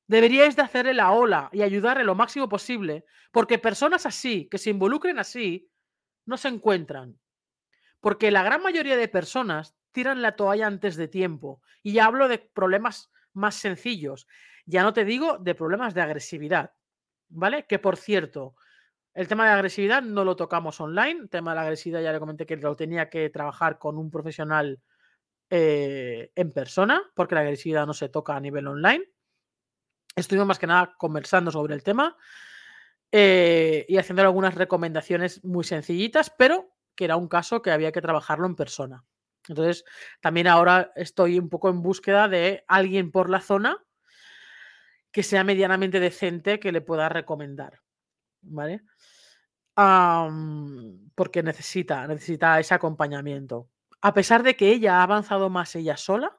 Deberíais 0.08 0.54
de 0.54 0.62
hacerle 0.62 0.94
la 0.94 1.10
ola 1.10 1.50
y 1.52 1.62
ayudarle 1.62 2.04
lo 2.04 2.14
máximo 2.14 2.48
posible, 2.48 3.04
porque 3.32 3.58
personas 3.58 4.06
así, 4.06 4.48
que 4.48 4.56
se 4.56 4.70
involucren 4.70 5.18
así, 5.18 5.68
no 6.26 6.36
se 6.36 6.46
encuentran. 6.46 7.18
Porque 7.98 8.30
la 8.30 8.44
gran 8.44 8.62
mayoría 8.62 8.96
de 8.96 9.08
personas 9.08 9.74
tiran 9.90 10.22
la 10.22 10.36
toalla 10.36 10.68
antes 10.68 10.94
de 10.94 11.08
tiempo. 11.08 11.60
Y 11.82 11.94
ya 11.94 12.04
hablo 12.04 12.28
de 12.28 12.38
problemas 12.38 13.10
más 13.32 13.56
sencillos. 13.56 14.28
Ya 14.66 14.82
no 14.82 14.92
te 14.92 15.04
digo 15.04 15.38
de 15.38 15.54
problemas 15.54 15.94
de 15.94 16.02
agresividad. 16.02 16.74
¿Vale? 17.28 17.66
Que 17.66 17.78
por 17.78 17.96
cierto, 17.96 18.54
el 19.14 19.28
tema 19.28 19.46
de 19.46 19.52
agresividad 19.52 20.02
no 20.02 20.24
lo 20.24 20.36
tocamos 20.36 20.80
online. 20.80 21.20
El 21.22 21.30
tema 21.30 21.52
de 21.52 21.56
la 21.56 21.62
agresividad 21.62 22.02
ya 22.02 22.12
le 22.12 22.18
comenté 22.18 22.44
que 22.44 22.56
lo 22.56 22.76
tenía 22.76 23.08
que 23.08 23.30
trabajar 23.30 23.78
con 23.78 23.96
un 23.96 24.10
profesional 24.10 24.80
eh, 25.48 26.32
en 26.34 26.52
persona, 26.52 27.02
porque 27.14 27.34
la 27.34 27.42
agresividad 27.42 27.86
no 27.86 27.94
se 27.94 28.08
toca 28.08 28.36
a 28.36 28.40
nivel 28.40 28.66
online. 28.66 29.04
Estuvimos 30.14 30.48
más 30.48 30.58
que 30.58 30.66
nada 30.66 30.94
conversando 30.98 31.50
sobre 31.50 31.74
el 31.74 31.82
tema 31.82 32.16
eh, 33.12 33.86
y 33.88 33.96
haciendo 33.98 34.22
algunas 34.22 34.54
recomendaciones 34.54 35.44
muy 35.44 35.64
sencillitas, 35.64 36.30
pero 36.36 36.72
que 36.96 37.04
era 37.04 37.16
un 37.16 37.28
caso 37.28 37.62
que 37.62 37.70
había 37.70 37.92
que 37.92 38.02
trabajarlo 38.02 38.46
en 38.46 38.56
persona. 38.56 39.04
Entonces, 39.48 39.84
también 40.20 40.48
ahora 40.48 40.92
estoy 40.96 41.38
un 41.38 41.48
poco 41.48 41.68
en 41.68 41.82
búsqueda 41.82 42.28
de 42.28 42.64
alguien 42.66 43.12
por 43.12 43.30
la 43.30 43.40
zona 43.40 43.85
que 45.16 45.22
sea 45.22 45.44
medianamente 45.44 45.98
decente 45.98 46.60
que 46.60 46.70
le 46.70 46.82
pueda 46.82 47.08
recomendar. 47.08 47.80
¿Vale? 48.42 48.84
porque 51.14 51.42
necesita, 51.42 52.06
necesita 52.06 52.60
ese 52.60 52.74
acompañamiento. 52.74 53.70
A 54.02 54.12
pesar 54.12 54.42
de 54.42 54.56
que 54.56 54.70
ella 54.70 54.98
ha 54.98 55.02
avanzado 55.02 55.48
más 55.48 55.74
ella 55.74 55.96
sola 55.96 56.38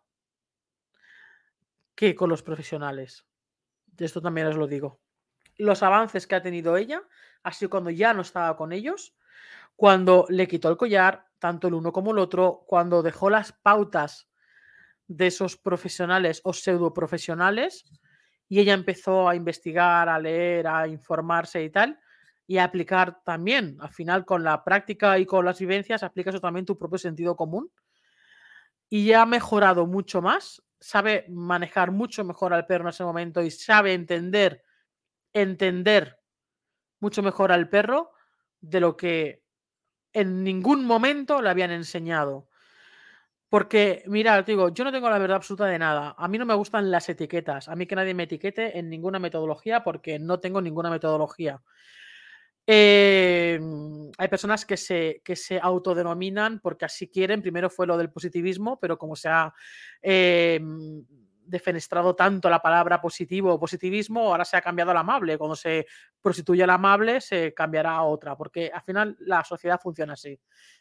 que 1.95 2.13
con 2.13 2.29
los 2.29 2.43
profesionales. 2.43 3.25
Esto 3.97 4.21
también 4.21 4.45
os 4.45 4.55
lo 4.55 4.67
digo. 4.67 5.01
Los 5.57 5.81
avances 5.81 6.27
que 6.27 6.35
ha 6.35 6.43
tenido 6.43 6.77
ella 6.77 7.01
sido 7.51 7.71
cuando 7.71 7.89
ya 7.89 8.13
no 8.13 8.21
estaba 8.21 8.55
con 8.57 8.73
ellos, 8.73 9.15
cuando 9.75 10.27
le 10.29 10.47
quitó 10.47 10.69
el 10.69 10.77
collar, 10.77 11.25
tanto 11.39 11.67
el 11.67 11.73
uno 11.73 11.91
como 11.91 12.11
el 12.11 12.19
otro, 12.19 12.63
cuando 12.67 13.01
dejó 13.01 13.31
las 13.31 13.53
pautas 13.53 14.29
de 15.07 15.27
esos 15.27 15.57
profesionales 15.57 16.41
o 16.43 16.53
pseudo 16.53 16.93
profesionales 16.93 17.85
y 18.49 18.59
ella 18.59 18.73
empezó 18.73 19.27
a 19.27 19.35
investigar, 19.35 20.09
a 20.09 20.19
leer, 20.19 20.67
a 20.67 20.87
informarse 20.87 21.63
y 21.63 21.69
tal, 21.69 21.99
y 22.45 22.57
a 22.57 22.63
aplicar 22.63 23.21
también, 23.23 23.77
al 23.81 23.89
final 23.89 24.25
con 24.25 24.43
la 24.43 24.63
práctica 24.63 25.19
y 25.19 25.25
con 25.25 25.43
las 25.45 25.59
vivencias, 25.59 26.03
aplicas 26.03 26.39
también 26.39 26.65
tu 26.65 26.77
propio 26.77 26.97
sentido 26.97 27.35
común. 27.35 27.69
Y 28.89 29.05
ya 29.05 29.23
ha 29.23 29.25
mejorado 29.25 29.85
mucho 29.85 30.21
más, 30.21 30.63
sabe 30.79 31.25
manejar 31.29 31.91
mucho 31.91 32.23
mejor 32.23 32.53
al 32.53 32.65
perro 32.65 32.85
en 32.85 32.89
ese 32.89 33.03
momento 33.03 33.41
y 33.41 33.51
sabe 33.51 33.93
entender, 33.93 34.63
entender 35.33 36.19
mucho 36.99 37.21
mejor 37.21 37.51
al 37.51 37.69
perro 37.69 38.11
de 38.61 38.79
lo 38.79 38.95
que 38.95 39.43
en 40.13 40.43
ningún 40.43 40.85
momento 40.85 41.41
le 41.41 41.49
habían 41.49 41.71
enseñado. 41.71 42.47
Porque, 43.49 44.03
mira, 44.07 44.43
te 44.43 44.51
digo, 44.51 44.69
yo 44.69 44.83
no 44.83 44.91
tengo 44.91 45.09
la 45.09 45.19
verdad 45.19 45.37
absoluta 45.37 45.65
de 45.65 45.79
nada. 45.79 46.15
A 46.17 46.27
mí 46.27 46.37
no 46.37 46.45
me 46.45 46.53
gustan 46.53 46.91
las 46.91 47.07
etiquetas. 47.07 47.69
A 47.69 47.75
mí 47.75 47.85
que 47.85 47.95
nadie 47.95 48.13
me 48.13 48.23
etiquete 48.23 48.77
en 48.77 48.89
ninguna 48.89 49.19
metodología 49.19 49.83
porque 49.83 50.19
no 50.19 50.39
tengo 50.39 50.61
ninguna 50.61 50.89
metodología. 50.89 51.61
Em, 52.69 54.11
hay 54.17 54.27
personas 54.27 54.65
que 54.65 54.75
se, 54.75 55.21
que 55.23 55.37
se 55.37 55.57
autodenominan 55.57 56.59
porque 56.59 56.83
así 56.83 57.07
quieren. 57.07 57.41
Primero 57.41 57.69
fue 57.69 57.87
lo 57.87 57.97
del 57.97 58.11
positivismo, 58.11 58.77
pero 58.77 58.97
como 58.97 59.15
se 59.15 59.29
ha 59.29 59.53
em, 60.01 61.05
defenestrado 61.47 62.15
tanto 62.15 62.49
la 62.49 62.61
palabra 62.61 63.01
positivo 63.01 63.53
o 63.53 63.59
positivismo, 63.59 64.21
ahora 64.21 64.45
se 64.45 64.57
ha 64.57 64.61
cambiado 64.61 64.91
al 64.91 64.97
amable. 64.97 65.37
Cuando 65.37 65.55
se 65.55 65.87
prostituye 66.21 66.63
al 66.63 66.69
amable, 66.69 67.21
se 67.21 67.53
cambiará 67.53 67.91
a 67.91 68.03
otra, 68.03 68.35
porque 68.35 68.71
al 68.73 68.81
final 68.81 69.15
la 69.19 69.43
sociedad 69.43 69.79
funciona 69.81 70.13
así. 70.13 70.39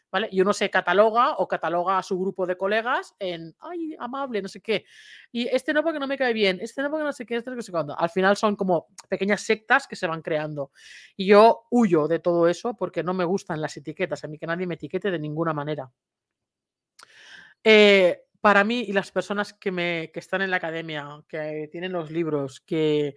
¿Vale? 0.09 0.29
Y 0.31 0.39
uno 0.39 0.53
se 0.53 0.69
cataloga 0.69 1.33
o 1.33 1.49
cataloga 1.49 1.97
a 1.97 2.03
su 2.03 2.17
grupo 2.17 2.45
de 2.45 2.55
colegas 2.55 3.13
en, 3.19 3.53
ay, 3.59 3.93
amable, 3.99 4.41
no 4.41 4.47
sé 4.47 4.61
qué. 4.61 4.85
Y 5.33 5.47
este 5.47 5.73
no 5.73 5.83
porque 5.83 5.99
no 5.99 6.07
me 6.07 6.17
cae 6.17 6.31
bien, 6.31 6.59
este 6.61 6.81
no 6.81 6.89
porque 6.89 7.03
no 7.03 7.11
sé 7.11 7.25
qué, 7.25 7.35
este 7.35 7.51
no 7.51 7.61
sé 7.61 7.73
cuándo. 7.73 7.99
Al 7.99 8.09
final 8.09 8.37
son 8.37 8.55
como 8.55 8.87
pequeñas 9.09 9.41
sectas 9.41 9.85
que 9.85 9.97
se 9.97 10.07
van 10.07 10.21
creando. 10.21 10.71
Y 11.17 11.25
yo 11.25 11.65
huyo 11.71 12.07
de 12.07 12.19
todo 12.19 12.47
eso 12.47 12.73
porque 12.73 13.03
no 13.03 13.13
me 13.13 13.25
gustan 13.25 13.59
las 13.59 13.75
etiquetas, 13.75 14.23
a 14.23 14.29
mí 14.29 14.37
que 14.37 14.47
nadie 14.47 14.65
me 14.65 14.75
etiquete 14.75 15.11
de 15.11 15.19
ninguna 15.19 15.53
manera. 15.53 15.91
Eh, 17.63 18.26
para 18.41 18.63
mí 18.63 18.81
y 18.87 18.93
las 18.93 19.11
personas 19.11 19.53
que, 19.53 19.71
me, 19.71 20.11
que 20.13 20.19
están 20.19 20.41
en 20.41 20.51
la 20.51 20.57
academia, 20.57 21.23
que 21.27 21.69
tienen 21.71 21.91
los 21.91 22.11
libros, 22.11 22.61
que, 22.61 23.15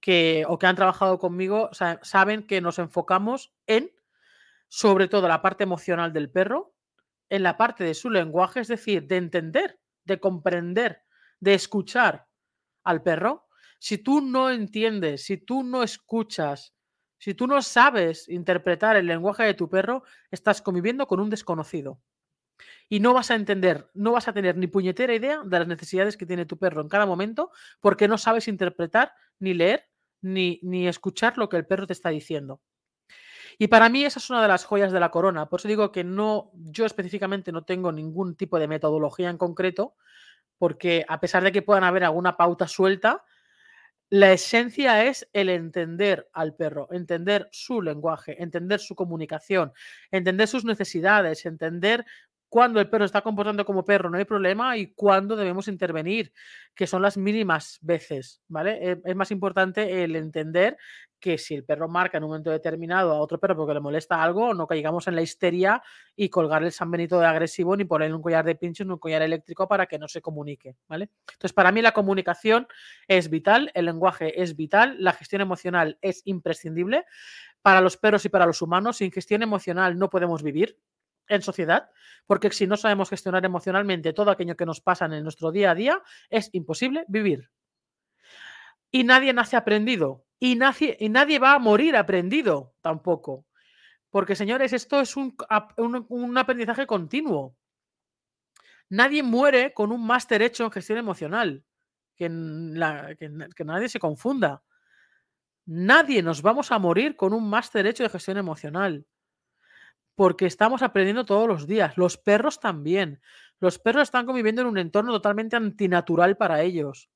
que, 0.00 0.44
o 0.48 0.58
que 0.58 0.66
han 0.66 0.76
trabajado 0.76 1.18
conmigo, 1.18 1.70
saben 2.02 2.46
que 2.46 2.60
nos 2.60 2.78
enfocamos 2.78 3.54
en, 3.66 3.92
sobre 4.68 5.08
todo, 5.08 5.28
la 5.28 5.42
parte 5.42 5.64
emocional 5.64 6.12
del 6.12 6.30
perro, 6.30 6.74
en 7.28 7.42
la 7.42 7.56
parte 7.56 7.84
de 7.84 7.94
su 7.94 8.10
lenguaje, 8.10 8.60
es 8.60 8.68
decir, 8.68 9.06
de 9.06 9.16
entender, 9.16 9.78
de 10.04 10.18
comprender, 10.20 11.02
de 11.40 11.54
escuchar 11.54 12.26
al 12.84 13.02
perro. 13.02 13.48
Si 13.78 13.98
tú 13.98 14.20
no 14.20 14.50
entiendes, 14.50 15.24
si 15.24 15.38
tú 15.38 15.62
no 15.62 15.82
escuchas, 15.82 16.74
si 17.18 17.34
tú 17.34 17.46
no 17.46 17.62
sabes 17.62 18.28
interpretar 18.28 18.96
el 18.96 19.06
lenguaje 19.06 19.44
de 19.44 19.54
tu 19.54 19.68
perro, 19.68 20.02
estás 20.30 20.62
conviviendo 20.62 21.06
con 21.06 21.20
un 21.20 21.30
desconocido 21.30 22.00
y 22.88 23.00
no 23.00 23.14
vas 23.14 23.30
a 23.30 23.34
entender, 23.34 23.88
no 23.94 24.12
vas 24.12 24.28
a 24.28 24.32
tener 24.32 24.56
ni 24.56 24.66
puñetera 24.66 25.14
idea 25.14 25.42
de 25.44 25.58
las 25.58 25.68
necesidades 25.68 26.16
que 26.16 26.26
tiene 26.26 26.46
tu 26.46 26.58
perro 26.58 26.80
en 26.82 26.88
cada 26.88 27.06
momento 27.06 27.50
porque 27.80 28.08
no 28.08 28.18
sabes 28.18 28.48
interpretar, 28.48 29.12
ni 29.38 29.54
leer, 29.54 29.88
ni, 30.20 30.60
ni 30.62 30.86
escuchar 30.86 31.38
lo 31.38 31.48
que 31.48 31.56
el 31.56 31.66
perro 31.66 31.86
te 31.86 31.92
está 31.92 32.10
diciendo. 32.10 32.60
Y 33.58 33.68
para 33.68 33.88
mí 33.88 34.04
esa 34.04 34.18
es 34.18 34.30
una 34.30 34.42
de 34.42 34.48
las 34.48 34.64
joyas 34.64 34.92
de 34.92 35.00
la 35.00 35.10
corona. 35.10 35.48
Por 35.48 35.60
eso 35.60 35.68
digo 35.68 35.92
que 35.92 36.04
no, 36.04 36.50
yo 36.54 36.86
específicamente 36.86 37.52
no 37.52 37.64
tengo 37.64 37.92
ningún 37.92 38.34
tipo 38.34 38.58
de 38.58 38.68
metodología 38.68 39.30
en 39.30 39.38
concreto, 39.38 39.94
porque 40.58 41.04
a 41.08 41.20
pesar 41.20 41.42
de 41.42 41.52
que 41.52 41.62
puedan 41.62 41.84
haber 41.84 42.04
alguna 42.04 42.36
pauta 42.36 42.68
suelta, 42.68 43.24
la 44.10 44.32
esencia 44.32 45.06
es 45.06 45.26
el 45.32 45.48
entender 45.48 46.28
al 46.34 46.54
perro, 46.54 46.86
entender 46.92 47.48
su 47.50 47.80
lenguaje, 47.80 48.42
entender 48.42 48.78
su 48.78 48.94
comunicación, 48.94 49.72
entender 50.10 50.48
sus 50.48 50.66
necesidades, 50.66 51.46
entender 51.46 52.04
cuando 52.52 52.80
el 52.80 52.90
perro 52.90 53.06
está 53.06 53.22
comportando 53.22 53.64
como 53.64 53.82
perro 53.82 54.10
no 54.10 54.18
hay 54.18 54.26
problema 54.26 54.76
y 54.76 54.92
cuándo 54.92 55.36
debemos 55.36 55.68
intervenir, 55.68 56.34
que 56.74 56.86
son 56.86 57.00
las 57.00 57.16
mínimas 57.16 57.78
veces, 57.80 58.42
¿vale? 58.46 58.78
Eh, 58.90 59.00
es 59.06 59.16
más 59.16 59.30
importante 59.30 60.04
el 60.04 60.14
entender 60.16 60.76
que 61.18 61.38
si 61.38 61.54
el 61.54 61.64
perro 61.64 61.88
marca 61.88 62.18
en 62.18 62.24
un 62.24 62.28
momento 62.28 62.50
determinado 62.50 63.12
a 63.12 63.20
otro 63.20 63.40
perro 63.40 63.56
porque 63.56 63.72
le 63.72 63.80
molesta 63.80 64.22
algo, 64.22 64.52
no 64.52 64.66
caigamos 64.66 65.08
en 65.08 65.14
la 65.14 65.22
histeria 65.22 65.82
y 66.14 66.28
colgarle 66.28 66.66
el 66.66 66.74
San 66.74 66.90
Benito 66.90 67.18
de 67.18 67.24
agresivo 67.24 67.74
ni 67.74 67.86
ponerle 67.86 68.16
un 68.16 68.20
collar 68.20 68.44
de 68.44 68.54
pinchos 68.54 68.86
ni 68.86 68.92
un 68.92 68.98
collar 68.98 69.22
eléctrico 69.22 69.66
para 69.66 69.86
que 69.86 69.98
no 69.98 70.06
se 70.06 70.20
comunique, 70.20 70.76
¿vale? 70.88 71.08
Entonces, 71.32 71.54
para 71.54 71.72
mí 71.72 71.80
la 71.80 71.92
comunicación 71.92 72.66
es 73.08 73.30
vital, 73.30 73.70
el 73.72 73.86
lenguaje 73.86 74.42
es 74.42 74.56
vital, 74.56 74.96
la 74.98 75.14
gestión 75.14 75.40
emocional 75.40 75.96
es 76.02 76.20
imprescindible 76.26 77.06
para 77.62 77.80
los 77.80 77.96
perros 77.96 78.26
y 78.26 78.28
para 78.28 78.44
los 78.44 78.60
humanos. 78.60 78.98
Sin 78.98 79.10
gestión 79.10 79.42
emocional 79.42 79.96
no 79.96 80.10
podemos 80.10 80.42
vivir, 80.42 80.76
en 81.28 81.42
sociedad, 81.42 81.90
porque 82.26 82.50
si 82.50 82.66
no 82.66 82.76
sabemos 82.76 83.10
gestionar 83.10 83.44
emocionalmente 83.44 84.12
todo 84.12 84.30
aquello 84.30 84.56
que 84.56 84.66
nos 84.66 84.80
pasa 84.80 85.06
en 85.06 85.22
nuestro 85.22 85.52
día 85.52 85.72
a 85.72 85.74
día, 85.74 86.02
es 86.30 86.50
imposible 86.52 87.04
vivir. 87.08 87.50
Y 88.90 89.04
nadie 89.04 89.32
nace 89.32 89.56
aprendido, 89.56 90.24
y 90.38 90.56
nadie, 90.56 90.96
y 91.00 91.08
nadie 91.08 91.38
va 91.38 91.54
a 91.54 91.58
morir 91.58 91.96
aprendido 91.96 92.74
tampoco. 92.80 93.46
Porque, 94.10 94.36
señores, 94.36 94.74
esto 94.74 95.00
es 95.00 95.16
un, 95.16 95.34
un, 96.08 96.36
aprendizaje 96.36 96.86
continuo. 96.86 97.56
Nadie 98.90 99.22
muere 99.22 99.72
con 99.72 99.90
un 99.90 100.06
máster 100.06 100.42
hecho 100.42 100.64
en 100.64 100.70
gestión 100.70 100.98
emocional. 100.98 101.64
Que, 102.14 102.26
que 103.56 103.64
nadie 103.64 103.88
se 103.88 103.98
confunda. 103.98 104.62
Nadie 105.64 106.22
nos 106.22 106.42
vamos 106.42 106.70
a 106.72 106.78
morir 106.78 107.16
con 107.16 107.32
un 107.32 107.48
máster 107.48 107.86
hecho 107.86 108.02
de 108.02 108.10
gestión 108.10 108.36
emocional 108.36 109.06
porque 110.14 110.46
estamos 110.46 110.82
aprendiendo 110.82 111.24
todos 111.24 111.48
los 111.48 111.66
días. 111.66 111.96
Los 111.96 112.18
perros 112.18 112.60
también. 112.60 113.20
Los 113.60 113.78
perros 113.78 114.04
están 114.04 114.26
conviviendo 114.26 114.62
en 114.62 114.68
un 114.68 114.78
entorno 114.78 115.12
totalmente 115.12 115.56
antinatural 115.56 116.36
para 116.36 116.62
ellos. 116.62 117.08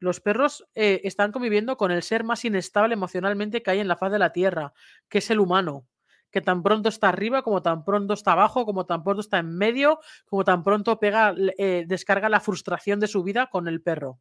Los 0.00 0.20
perros 0.20 0.66
eh, 0.74 1.00
están 1.04 1.32
conviviendo 1.32 1.76
con 1.76 1.90
el 1.90 2.02
ser 2.02 2.22
más 2.22 2.44
inestable 2.44 2.94
emocionalmente 2.94 3.62
que 3.62 3.70
hay 3.70 3.80
en 3.80 3.88
la 3.88 3.96
faz 3.96 4.12
de 4.12 4.18
la 4.18 4.32
Tierra, 4.32 4.72
que 5.08 5.18
es 5.18 5.30
el 5.30 5.40
humano, 5.40 5.88
que 6.30 6.40
tan 6.40 6.62
pronto 6.62 6.88
está 6.88 7.08
arriba, 7.08 7.42
como 7.42 7.62
tan 7.62 7.84
pronto 7.84 8.14
está 8.14 8.32
abajo, 8.32 8.64
como 8.64 8.86
tan 8.86 9.02
pronto 9.02 9.20
está 9.20 9.38
en 9.38 9.56
medio, 9.56 9.98
como 10.26 10.44
tan 10.44 10.62
pronto 10.62 11.00
pega, 11.00 11.34
eh, 11.58 11.84
descarga 11.86 12.28
la 12.28 12.40
frustración 12.40 13.00
de 13.00 13.08
su 13.08 13.24
vida 13.24 13.48
con 13.50 13.66
el 13.66 13.82
perro. 13.82 14.20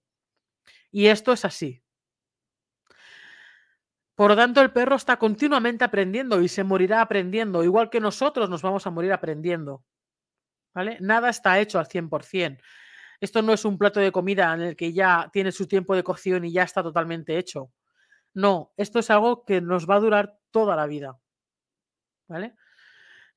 Y 0.91 1.07
esto 1.07 1.31
es 1.31 1.45
así. 1.45 1.83
Por 4.17 4.31
lo 4.31 4.35
tanto, 4.35 4.61
el 4.61 4.71
perro 4.71 4.95
está 4.95 5.19
continuamente 5.19 5.83
aprendiendo 5.83 6.41
y 6.41 6.47
se 6.47 6.63
morirá 6.63 7.01
aprendiendo, 7.01 7.63
igual 7.63 7.91
que 7.91 7.99
nosotros 7.99 8.49
nos 8.49 8.63
vamos 8.63 8.87
a 8.87 8.89
morir 8.89 9.13
aprendiendo. 9.13 9.83
¿Vale? 10.73 10.97
Nada 11.01 11.29
está 11.29 11.59
hecho 11.59 11.77
al 11.77 11.87
100%. 11.87 12.59
Esto 13.21 13.43
no 13.43 13.53
es 13.53 13.63
un 13.63 13.77
plato 13.77 13.99
de 13.99 14.11
comida 14.11 14.55
en 14.55 14.61
el 14.61 14.75
que 14.75 14.91
ya 14.91 15.29
tiene 15.31 15.51
su 15.51 15.67
tiempo 15.67 15.95
de 15.95 16.03
cocción 16.03 16.45
y 16.45 16.51
ya 16.51 16.63
está 16.63 16.81
totalmente 16.81 17.37
hecho. 17.37 17.71
No, 18.33 18.73
esto 18.75 18.97
es 18.97 19.11
algo 19.11 19.45
que 19.45 19.61
nos 19.61 19.87
va 19.87 19.97
a 19.97 19.99
durar 19.99 20.39
toda 20.49 20.75
la 20.75 20.87
vida. 20.87 21.19
¿Vale? 22.27 22.55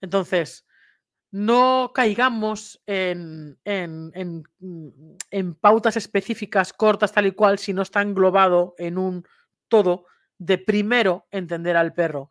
Entonces, 0.01 0.67
no 1.31 1.93
caigamos 1.95 2.83
en, 2.87 3.61
en, 3.65 4.13
en, 4.15 4.45
en, 5.31 5.55
pautas 5.57 5.99
específicas, 5.99 6.73
cortas, 6.73 7.13
tal 7.13 7.27
y 7.27 7.33
cual, 7.33 7.59
si 7.59 7.75
no 7.75 7.83
está 7.83 8.01
englobado 8.01 8.75
en 8.79 8.97
un 8.97 9.29
todo 9.69 10.07
de 10.41 10.59
primero 10.59 11.27
entender 11.31 11.77
al 11.77 11.93
perro. 11.95 12.31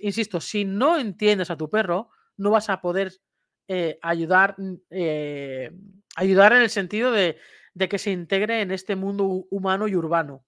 Insisto, 0.00 0.40
si 0.40 0.64
no 0.64 0.98
entiendes 0.98 1.50
a 1.50 1.56
tu 1.56 1.70
perro, 1.70 2.08
no 2.38 2.50
vas 2.50 2.70
a 2.70 2.80
poder 2.80 3.12
eh, 3.68 3.98
ayudar, 4.02 4.56
eh, 4.90 5.70
ayudar 6.16 6.52
en 6.54 6.62
el 6.62 6.70
sentido 6.70 7.12
de, 7.12 7.36
que 7.88 7.98
se 7.98 8.10
integre 8.10 8.62
en 8.62 8.70
este 8.72 8.96
mundo 8.96 9.24
hu- 9.26 9.46
humano 9.50 9.86
y 9.88 9.94
urbano 9.94 10.44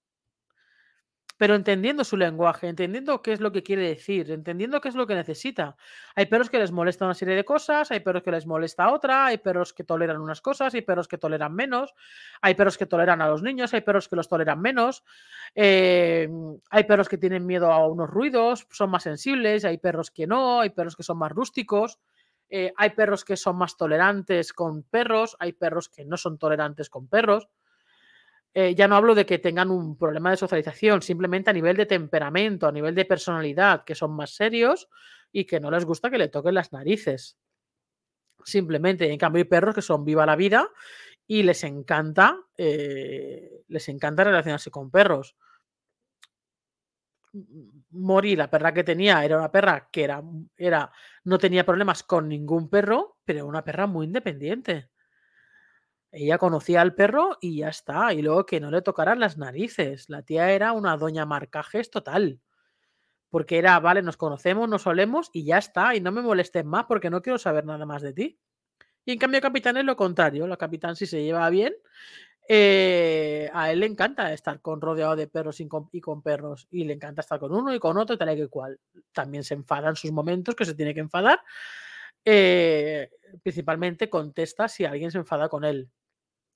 pero 1.43 1.57
entendiendo 1.57 2.05
su 2.05 2.17
lenguaje, 2.17 2.69
entendiendo 2.69 3.21
qué 3.21 3.33
es 3.33 3.41
lo 3.41 3.51
que 3.51 3.65
quiere 3.65 3.83
decir, 3.89 4.31
entendiendo 4.31 4.81
qué 4.81 4.89
es 4.91 4.95
lo 4.95 5.09
que 5.09 5.17
necesita. 5.17 5.77
Hay 6.15 6.27
perros 6.27 6.49
que 6.49 6.57
les 6.61 6.71
molesta 6.71 7.05
una 7.05 7.15
serie 7.15 7.35
de 7.35 7.45
cosas, 7.45 7.91
hay 7.91 7.99
perros 7.99 8.23
que 8.23 8.31
les 8.31 8.47
molesta 8.47 8.93
otra, 8.93 9.27
hay 9.27 9.39
perros 9.39 9.73
que 9.73 9.83
toleran 9.83 10.21
unas 10.21 10.41
cosas, 10.41 10.73
hay 10.73 10.83
perros 10.83 11.09
que 11.09 11.19
toleran 11.19 11.53
menos, 11.53 11.95
hay 12.43 12.55
perros 12.55 12.79
que 12.79 12.87
toleran 12.87 13.21
a 13.23 13.27
los 13.27 13.43
niños, 13.43 13.75
hay 13.75 13.81
perros 13.81 14.09
que 14.09 14.15
los 14.15 14.29
toleran 14.29 14.61
menos, 14.61 15.03
eh, 15.57 16.29
hay 16.71 16.85
perros 16.85 17.09
que 17.09 17.19
tienen 17.19 17.45
miedo 17.45 17.73
a 17.73 17.89
unos 17.89 18.09
ruidos, 18.09 18.69
son 18.71 18.91
más 18.91 19.03
sensibles, 19.03 19.65
hay 19.65 19.79
perros 19.79 20.13
que 20.13 20.29
no, 20.29 20.61
hay 20.61 20.71
perros 20.71 20.95
que 20.95 21.03
son 21.03 21.19
más 21.19 21.33
rústicos. 21.33 21.99
eh, 22.51 22.73
hay 22.77 22.91
perros 22.91 23.25
que 23.25 23.37
son 23.37 23.57
más 23.57 23.77
tolerantes 23.77 24.53
con 24.53 24.85
perros, 24.85 25.37
hay 25.41 25.55
perros 25.55 25.89
que 25.89 26.05
no 26.05 26.17
son 26.17 26.39
tolerantes 26.39 26.89
con 26.89 27.09
perros. 27.09 27.49
Eh, 28.55 28.75
ya 28.75 28.87
no 28.87 28.97
hablo 28.97 29.15
de 29.15 29.25
que 29.25 29.39
tengan 29.39 29.71
un 29.71 29.97
problema 29.97 30.31
de 30.31 30.37
socialización, 30.37 31.01
simplemente 31.01 31.51
a 31.51 31.55
nivel 31.55 31.77
de 31.77 31.87
temperamento, 31.87 32.67
a 32.67 32.73
nivel 32.73 32.95
de 32.95 33.07
personalidad, 33.07 33.85
que 33.85 33.95
son 33.95 34.15
más 34.15 34.35
serios 34.35 34.89
y 35.33 35.47
que 35.47 35.59
no 35.59 35.71
les 35.71 35.87
gusta 35.87 36.11
que 36.11 36.19
le 36.19 36.29
toquen 36.29 36.55
las 36.55 36.73
narices. 36.73 37.39
Simplemente, 38.45 39.11
en 39.11 39.19
cambio, 39.19 39.41
hay 39.41 39.45
perros 39.49 39.75
que 39.75 39.83
son 39.83 40.05
viva 40.05 40.27
la 40.27 40.37
vida 40.37 40.69
y 41.27 41.43
les 41.45 41.65
encanta, 41.65 42.39
eh, 42.59 43.63
les 43.69 43.89
encanta 43.89 44.25
relacionarse 44.25 44.71
con 44.71 44.91
perros. 44.91 45.37
Mori, 47.91 48.37
la 48.37 48.51
perra 48.51 48.75
que 48.75 48.85
tenía, 48.85 49.25
era 49.25 49.39
una 49.39 49.51
perra 49.51 49.89
que 49.91 50.05
era, 50.05 50.23
era, 50.57 50.93
no 51.25 51.39
tenía 51.39 51.65
problemas 51.65 52.03
con 52.03 52.29
ningún 52.29 52.69
perro, 52.69 53.19
pero 53.25 53.39
era 53.41 53.47
una 53.47 53.65
perra 53.65 53.87
muy 53.87 54.07
independiente. 54.07 54.92
Ella 56.13 56.37
conocía 56.37 56.83
al 56.83 56.95
perro 56.95 57.39
y 57.41 57.59
ya 57.59 57.69
está. 57.69 58.13
Y 58.13 58.21
luego 58.21 58.45
que 58.45 58.61
no 58.61 58.71
le 58.71 58.83
tocaran 58.83 59.19
las 59.19 59.39
narices. 59.39 60.11
La 60.11 60.23
tía 60.23 60.53
era 60.53 60.73
una 60.73 60.97
doña 60.99 61.25
marcajes 61.25 61.91
total. 61.91 62.39
Porque 63.31 63.59
era, 63.59 63.81
vale, 63.81 64.03
nos 64.03 64.19
conocemos, 64.19 64.69
nos 64.69 64.83
solemos 64.83 65.31
y 65.33 65.45
ya 65.45 65.57
está. 65.57 65.95
Y 65.95 66.01
no 66.01 66.13
me 66.13 66.21
molestes 66.21 66.67
más 66.67 66.85
porque 66.85 67.09
no 67.09 67.23
quiero 67.23 67.39
saber 67.39 67.65
nada 67.65 67.87
más 67.87 68.03
de 68.03 68.13
ti. 68.13 68.39
Y 69.07 69.13
en 69.13 69.19
cambio, 69.19 69.41
Capitán 69.41 69.79
es 69.79 69.85
lo 69.85 69.97
contrario. 69.97 70.47
La 70.47 70.59
Capitán, 70.59 70.97
si 70.97 71.07
se 71.07 71.25
lleva 71.25 71.49
bien, 71.49 71.75
eh, 72.47 73.49
a 73.55 73.73
él 73.73 73.81
le 73.81 73.87
encanta 73.87 74.33
estar 74.35 74.61
con 74.61 74.83
rodeado 74.83 75.17
de 75.17 75.29
perros 75.29 75.61
y 75.61 75.69
con, 75.69 76.23
perros. 76.23 76.69
Y 76.71 76.85
le 76.85 76.93
encanta 76.93 77.23
estar 77.23 77.41
con 77.41 77.55
uno 77.55 77.75
y 77.75 77.79
con 77.79 77.97
otro, 77.97 78.19
tal 78.19 78.39
y 78.39 78.49
cual. 78.49 78.79
También 79.13 79.45
se 79.45 79.55
enfada 79.55 79.89
en 79.89 79.97
sus 79.97 80.13
momentos, 80.13 80.55
que 80.55 80.67
se 80.67 80.75
tiene 80.75 80.93
que 80.93 81.01
enfadar. 81.01 81.41
Eh, 82.23 83.11
principalmente 83.43 84.11
contesta 84.11 84.69
si 84.69 84.85
alguien 84.85 85.11
se 85.11 85.17
enfada 85.17 85.49
con 85.49 85.65
él. 85.65 85.91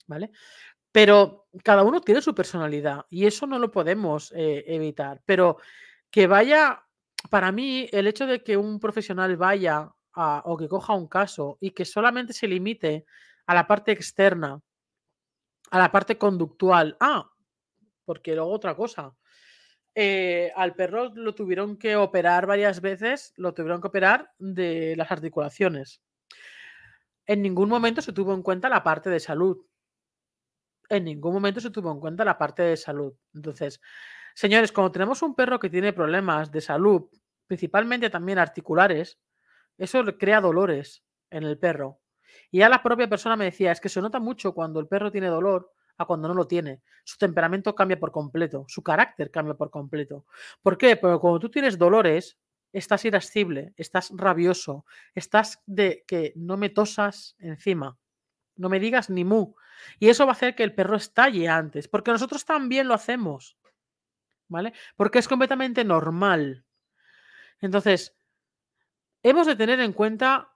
¿Vale? 0.06 0.30
Pero 0.92 1.46
cada 1.64 1.82
uno 1.84 2.00
tiene 2.00 2.22
su 2.22 2.34
personalidad 2.34 3.06
y 3.10 3.26
eso 3.26 3.46
no 3.46 3.58
lo 3.58 3.70
podemos 3.70 4.32
eh, 4.36 4.64
evitar. 4.68 5.22
Pero 5.26 5.58
que 6.10 6.26
vaya, 6.26 6.84
para 7.30 7.52
mí, 7.52 7.88
el 7.92 8.06
hecho 8.06 8.26
de 8.26 8.42
que 8.42 8.56
un 8.56 8.80
profesional 8.80 9.36
vaya 9.36 9.90
a- 10.14 10.42
o 10.46 10.56
que 10.56 10.68
coja 10.68 10.94
un 10.94 11.08
caso 11.08 11.58
y 11.60 11.72
que 11.72 11.84
solamente 11.84 12.32
se 12.32 12.48
limite 12.48 13.04
a 13.46 13.54
la 13.54 13.66
parte 13.66 13.92
externa, 13.92 14.60
a 15.70 15.78
la 15.78 15.90
parte 15.92 16.18
conductual. 16.18 16.96
Ah, 17.00 17.30
porque 18.04 18.34
luego 18.34 18.50
otra 18.52 18.74
cosa. 18.76 19.14
eh, 19.94 20.52
al 20.56 20.74
perro 20.74 21.10
lo 21.14 21.34
tuvieron 21.34 21.76
que 21.78 21.96
operar 21.96 22.46
varias 22.46 22.80
veces, 22.82 23.32
lo 23.36 23.54
tuvieron 23.54 23.80
que 23.80 23.88
operar 23.88 24.30
de 24.38 24.94
las 24.96 25.10
articulaciones. 25.10 26.02
En 27.26 27.42
ningún 27.42 27.68
momento 27.68 28.02
se 28.02 28.12
tuvo 28.12 28.34
en 28.34 28.42
cuenta 28.42 28.68
la 28.68 28.82
parte 28.82 29.10
de 29.10 29.20
salud 29.20 29.58
en 30.88 31.04
ningún 31.04 31.32
momento 31.32 31.60
se 31.60 31.70
tuvo 31.70 31.92
en 31.92 32.00
cuenta 32.00 32.24
la 32.24 32.38
parte 32.38 32.62
de 32.62 32.76
salud. 32.76 33.14
Entonces, 33.34 33.80
señores, 34.34 34.72
cuando 34.72 34.92
tenemos 34.92 35.22
un 35.22 35.34
perro 35.34 35.58
que 35.58 35.70
tiene 35.70 35.92
problemas 35.92 36.50
de 36.50 36.60
salud, 36.60 37.08
principalmente 37.46 38.10
también 38.10 38.38
articulares, 38.38 39.18
eso 39.78 40.04
crea 40.18 40.40
dolores 40.40 41.04
en 41.30 41.44
el 41.44 41.58
perro. 41.58 42.00
Y 42.50 42.58
ya 42.58 42.68
la 42.68 42.82
propia 42.82 43.08
persona 43.08 43.36
me 43.36 43.46
decía, 43.46 43.72
es 43.72 43.80
que 43.80 43.88
se 43.88 44.00
nota 44.00 44.20
mucho 44.20 44.52
cuando 44.54 44.80
el 44.80 44.88
perro 44.88 45.10
tiene 45.10 45.28
dolor 45.28 45.72
a 45.98 46.04
cuando 46.04 46.28
no 46.28 46.34
lo 46.34 46.46
tiene. 46.46 46.82
Su 47.04 47.18
temperamento 47.18 47.74
cambia 47.74 47.98
por 47.98 48.12
completo, 48.12 48.64
su 48.68 48.82
carácter 48.82 49.30
cambia 49.30 49.54
por 49.54 49.70
completo. 49.70 50.26
¿Por 50.62 50.76
qué? 50.76 50.96
Porque 50.96 51.18
cuando 51.18 51.40
tú 51.40 51.50
tienes 51.50 51.78
dolores, 51.78 52.38
estás 52.72 53.04
irascible, 53.04 53.72
estás 53.76 54.12
rabioso, 54.14 54.84
estás 55.14 55.62
de 55.66 56.04
que 56.06 56.32
no 56.36 56.56
me 56.56 56.68
tosas 56.68 57.36
encima, 57.38 57.96
no 58.56 58.68
me 58.68 58.80
digas 58.80 59.10
ni 59.10 59.24
mu. 59.24 59.54
Y 59.98 60.08
eso 60.08 60.24
va 60.24 60.32
a 60.32 60.34
hacer 60.34 60.54
que 60.54 60.62
el 60.62 60.74
perro 60.74 60.96
estalle 60.96 61.48
antes, 61.48 61.88
porque 61.88 62.10
nosotros 62.10 62.44
también 62.44 62.88
lo 62.88 62.94
hacemos, 62.94 63.58
¿vale? 64.48 64.72
Porque 64.96 65.18
es 65.18 65.28
completamente 65.28 65.84
normal. 65.84 66.64
Entonces, 67.60 68.16
hemos 69.22 69.46
de 69.46 69.56
tener 69.56 69.80
en 69.80 69.92
cuenta, 69.92 70.54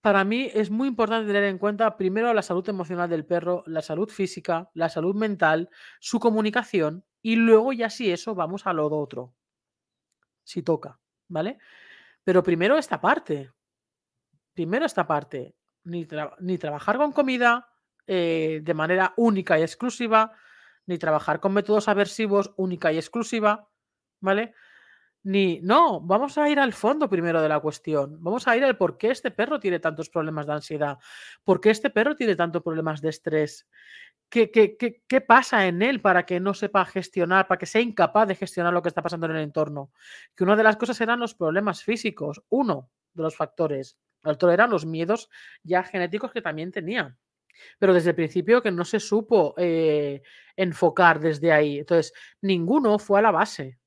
para 0.00 0.24
mí 0.24 0.50
es 0.52 0.70
muy 0.70 0.88
importante 0.88 1.26
tener 1.26 1.44
en 1.44 1.58
cuenta 1.58 1.96
primero 1.96 2.32
la 2.32 2.42
salud 2.42 2.68
emocional 2.68 3.08
del 3.08 3.26
perro, 3.26 3.64
la 3.66 3.82
salud 3.82 4.08
física, 4.08 4.70
la 4.74 4.88
salud 4.88 5.14
mental, 5.14 5.70
su 6.00 6.20
comunicación 6.20 7.04
y 7.22 7.36
luego 7.36 7.72
ya 7.72 7.90
si 7.90 8.10
eso 8.10 8.34
vamos 8.34 8.66
a 8.66 8.72
lo 8.72 8.86
otro, 8.86 9.34
si 10.44 10.62
toca, 10.62 11.00
¿vale? 11.28 11.58
Pero 12.24 12.42
primero 12.42 12.78
esta 12.78 13.00
parte, 13.00 13.52
primero 14.54 14.86
esta 14.86 15.06
parte, 15.06 15.54
ni, 15.88 16.06
tra- 16.06 16.36
ni 16.38 16.58
trabajar 16.58 16.96
con 16.96 17.12
comida 17.12 17.68
eh, 18.06 18.60
de 18.62 18.74
manera 18.74 19.14
única 19.16 19.58
y 19.58 19.62
exclusiva, 19.62 20.32
ni 20.86 20.98
trabajar 20.98 21.40
con 21.40 21.52
métodos 21.52 21.88
aversivos 21.88 22.52
única 22.56 22.92
y 22.92 22.96
exclusiva, 22.96 23.68
¿vale? 24.20 24.54
Ni, 25.24 25.60
no, 25.60 26.00
vamos 26.00 26.38
a 26.38 26.48
ir 26.48 26.58
al 26.58 26.72
fondo 26.72 27.08
primero 27.08 27.42
de 27.42 27.48
la 27.48 27.60
cuestión. 27.60 28.16
Vamos 28.22 28.46
a 28.48 28.56
ir 28.56 28.64
al 28.64 28.76
por 28.78 28.96
qué 28.96 29.10
este 29.10 29.30
perro 29.30 29.58
tiene 29.60 29.80
tantos 29.80 30.08
problemas 30.08 30.46
de 30.46 30.52
ansiedad, 30.52 30.98
por 31.44 31.60
qué 31.60 31.70
este 31.70 31.90
perro 31.90 32.14
tiene 32.14 32.36
tantos 32.36 32.62
problemas 32.62 33.02
de 33.02 33.10
estrés, 33.10 33.66
qué, 34.30 34.50
qué, 34.50 34.76
qué, 34.78 35.02
qué 35.06 35.20
pasa 35.20 35.66
en 35.66 35.82
él 35.82 36.00
para 36.00 36.24
que 36.24 36.40
no 36.40 36.54
sepa 36.54 36.84
gestionar, 36.86 37.46
para 37.48 37.58
que 37.58 37.66
sea 37.66 37.82
incapaz 37.82 38.28
de 38.28 38.36
gestionar 38.36 38.72
lo 38.72 38.80
que 38.80 38.88
está 38.88 39.02
pasando 39.02 39.26
en 39.26 39.36
el 39.36 39.42
entorno. 39.42 39.90
Que 40.34 40.44
una 40.44 40.56
de 40.56 40.62
las 40.62 40.76
cosas 40.76 41.00
eran 41.00 41.18
los 41.20 41.34
problemas 41.34 41.82
físicos, 41.82 42.42
uno 42.48 42.88
de 43.12 43.22
los 43.24 43.36
factores. 43.36 43.98
El 44.24 44.32
otro 44.32 44.50
eran 44.50 44.70
los 44.70 44.84
miedos 44.84 45.28
ya 45.62 45.82
genéticos 45.82 46.32
que 46.32 46.42
también 46.42 46.72
tenía. 46.72 47.16
Pero 47.78 47.94
desde 47.94 48.10
el 48.10 48.16
principio 48.16 48.62
que 48.62 48.70
no 48.70 48.84
se 48.84 49.00
supo 49.00 49.54
eh, 49.56 50.22
enfocar 50.56 51.20
desde 51.20 51.52
ahí. 51.52 51.78
Entonces, 51.78 52.12
ninguno 52.40 52.98
fue 52.98 53.18
a 53.18 53.22
la 53.22 53.30
base. 53.30 53.78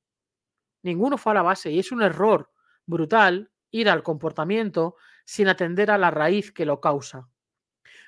Ninguno 0.82 1.16
fue 1.16 1.32
a 1.32 1.36
la 1.36 1.42
base. 1.42 1.70
Y 1.70 1.78
es 1.78 1.92
un 1.92 2.02
error 2.02 2.50
brutal 2.86 3.50
ir 3.70 3.88
al 3.88 4.02
comportamiento 4.02 4.96
sin 5.24 5.48
atender 5.48 5.90
a 5.90 5.98
la 5.98 6.10
raíz 6.10 6.52
que 6.52 6.66
lo 6.66 6.80
causa. 6.80 7.28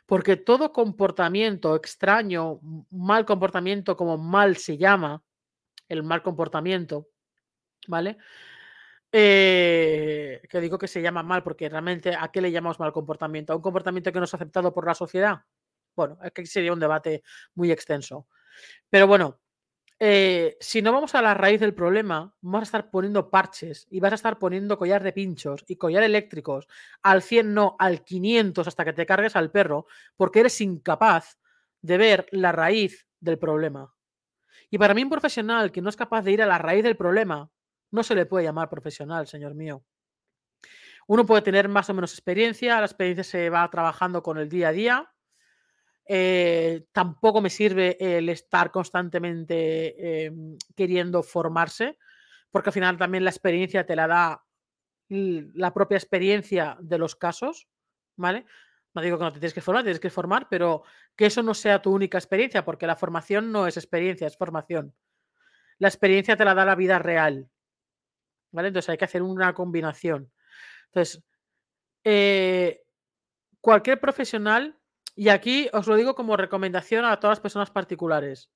Porque 0.06 0.36
todo 0.36 0.72
comportamiento 0.72 1.74
extraño, 1.76 2.60
mal 2.90 3.24
comportamiento, 3.24 3.96
como 3.96 4.18
mal 4.18 4.56
se 4.56 4.76
llama, 4.76 5.22
el 5.88 6.02
mal 6.02 6.22
comportamiento, 6.22 7.08
¿vale? 7.86 8.18
Eh, 9.16 10.42
que 10.50 10.60
digo 10.60 10.76
que 10.76 10.88
se 10.88 11.00
llama 11.00 11.22
mal 11.22 11.44
porque 11.44 11.68
realmente 11.68 12.16
a 12.18 12.32
qué 12.32 12.40
le 12.40 12.50
llamamos 12.50 12.80
mal 12.80 12.92
comportamiento? 12.92 13.52
¿A 13.52 13.56
un 13.56 13.62
comportamiento 13.62 14.10
que 14.12 14.18
no 14.18 14.24
es 14.24 14.34
aceptado 14.34 14.74
por 14.74 14.86
la 14.86 14.94
sociedad? 14.96 15.42
Bueno, 15.94 16.18
que 16.34 16.44
sería 16.46 16.72
un 16.72 16.80
debate 16.80 17.22
muy 17.54 17.70
extenso. 17.70 18.26
Pero 18.90 19.06
bueno, 19.06 19.40
eh, 20.00 20.56
si 20.60 20.82
no 20.82 20.92
vamos 20.92 21.14
a 21.14 21.22
la 21.22 21.34
raíz 21.34 21.60
del 21.60 21.74
problema, 21.74 22.34
vamos 22.40 22.62
a 22.62 22.64
estar 22.64 22.90
poniendo 22.90 23.30
parches 23.30 23.86
y 23.90 24.00
vas 24.00 24.12
a 24.12 24.16
estar 24.16 24.38
poniendo 24.38 24.78
collar 24.78 25.02
de 25.04 25.12
pinchos 25.12 25.64
y 25.68 25.76
collar 25.76 26.02
eléctricos 26.02 26.66
al 27.02 27.22
100, 27.22 27.54
no, 27.54 27.76
al 27.78 28.04
500 28.04 28.68
hasta 28.68 28.84
que 28.84 28.92
te 28.94 29.06
cargues 29.06 29.36
al 29.36 29.52
perro, 29.52 29.86
porque 30.16 30.40
eres 30.40 30.60
incapaz 30.60 31.38
de 31.82 31.98
ver 31.98 32.26
la 32.32 32.52
raíz 32.52 33.06
del 33.20 33.38
problema. 33.38 33.94
Y 34.70 34.78
para 34.78 34.94
mí 34.94 35.02
un 35.04 35.10
profesional 35.10 35.72
que 35.72 35.82
no 35.82 35.88
es 35.90 35.96
capaz 35.96 36.22
de 36.22 36.32
ir 36.32 36.42
a 36.42 36.46
la 36.46 36.58
raíz 36.58 36.84
del 36.84 36.96
problema, 36.96 37.50
no 37.94 38.02
se 38.02 38.16
le 38.16 38.26
puede 38.26 38.44
llamar 38.44 38.68
profesional, 38.68 39.28
señor 39.28 39.54
mío. 39.54 39.84
Uno 41.06 41.24
puede 41.24 41.42
tener 41.42 41.68
más 41.68 41.88
o 41.90 41.94
menos 41.94 42.12
experiencia, 42.12 42.80
la 42.80 42.86
experiencia 42.86 43.22
se 43.22 43.50
va 43.50 43.70
trabajando 43.70 44.20
con 44.20 44.36
el 44.36 44.48
día 44.48 44.68
a 44.68 44.72
día. 44.72 45.12
Eh, 46.06 46.86
tampoco 46.90 47.40
me 47.40 47.50
sirve 47.50 47.96
el 48.00 48.28
estar 48.30 48.72
constantemente 48.72 50.26
eh, 50.26 50.32
queriendo 50.74 51.22
formarse, 51.22 51.96
porque 52.50 52.70
al 52.70 52.74
final 52.74 52.96
también 52.96 53.22
la 53.22 53.30
experiencia 53.30 53.86
te 53.86 53.94
la 53.94 54.08
da 54.08 54.44
la 55.08 55.72
propia 55.72 55.96
experiencia 55.96 56.76
de 56.80 56.98
los 56.98 57.14
casos, 57.14 57.68
¿vale? 58.16 58.44
No 58.92 59.02
digo 59.02 59.18
que 59.18 59.24
no 59.24 59.32
te 59.32 59.38
tienes 59.38 59.54
que 59.54 59.60
formar, 59.60 59.84
tienes 59.84 60.00
que 60.00 60.10
formar, 60.10 60.48
pero 60.50 60.82
que 61.14 61.26
eso 61.26 61.44
no 61.44 61.54
sea 61.54 61.80
tu 61.80 61.92
única 61.92 62.18
experiencia, 62.18 62.64
porque 62.64 62.88
la 62.88 62.96
formación 62.96 63.52
no 63.52 63.68
es 63.68 63.76
experiencia, 63.76 64.26
es 64.26 64.36
formación. 64.36 64.94
La 65.78 65.88
experiencia 65.88 66.36
te 66.36 66.44
la 66.44 66.54
da 66.54 66.64
la 66.64 66.74
vida 66.74 66.98
real, 66.98 67.50
Entonces 68.62 68.88
hay 68.88 68.96
que 68.96 69.04
hacer 69.04 69.22
una 69.22 69.54
combinación. 69.54 70.30
Entonces, 70.86 71.22
eh, 72.04 72.82
cualquier 73.60 74.00
profesional, 74.00 74.78
y 75.16 75.28
aquí 75.28 75.68
os 75.72 75.86
lo 75.86 75.96
digo 75.96 76.14
como 76.14 76.36
recomendación 76.36 77.04
a 77.04 77.18
todas 77.18 77.38
las 77.38 77.42
personas 77.42 77.70
particulares, 77.70 78.50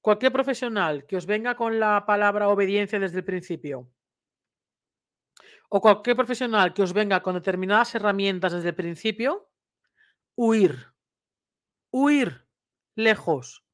cualquier 0.00 0.32
profesional 0.32 1.06
que 1.06 1.16
os 1.16 1.26
venga 1.26 1.54
con 1.56 1.78
la 1.78 2.04
palabra 2.06 2.48
obediencia 2.48 2.98
desde 2.98 3.18
el 3.18 3.24
principio, 3.24 3.88
o 5.68 5.80
cualquier 5.80 6.16
profesional 6.16 6.74
que 6.74 6.82
os 6.82 6.92
venga 6.92 7.22
con 7.22 7.34
determinadas 7.34 7.94
herramientas 7.94 8.52
desde 8.52 8.70
el 8.70 8.74
principio, 8.74 9.48
huir, 10.34 10.92
huir 11.92 12.46
lejos. 12.96 13.64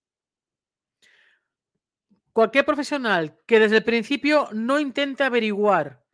Cualquier 2.36 2.66
profesional 2.66 3.40
que 3.46 3.58
desde 3.58 3.78
el 3.78 3.82
principio 3.82 4.50
no 4.52 4.78
intente 4.78 5.24
averiguar 5.24 6.04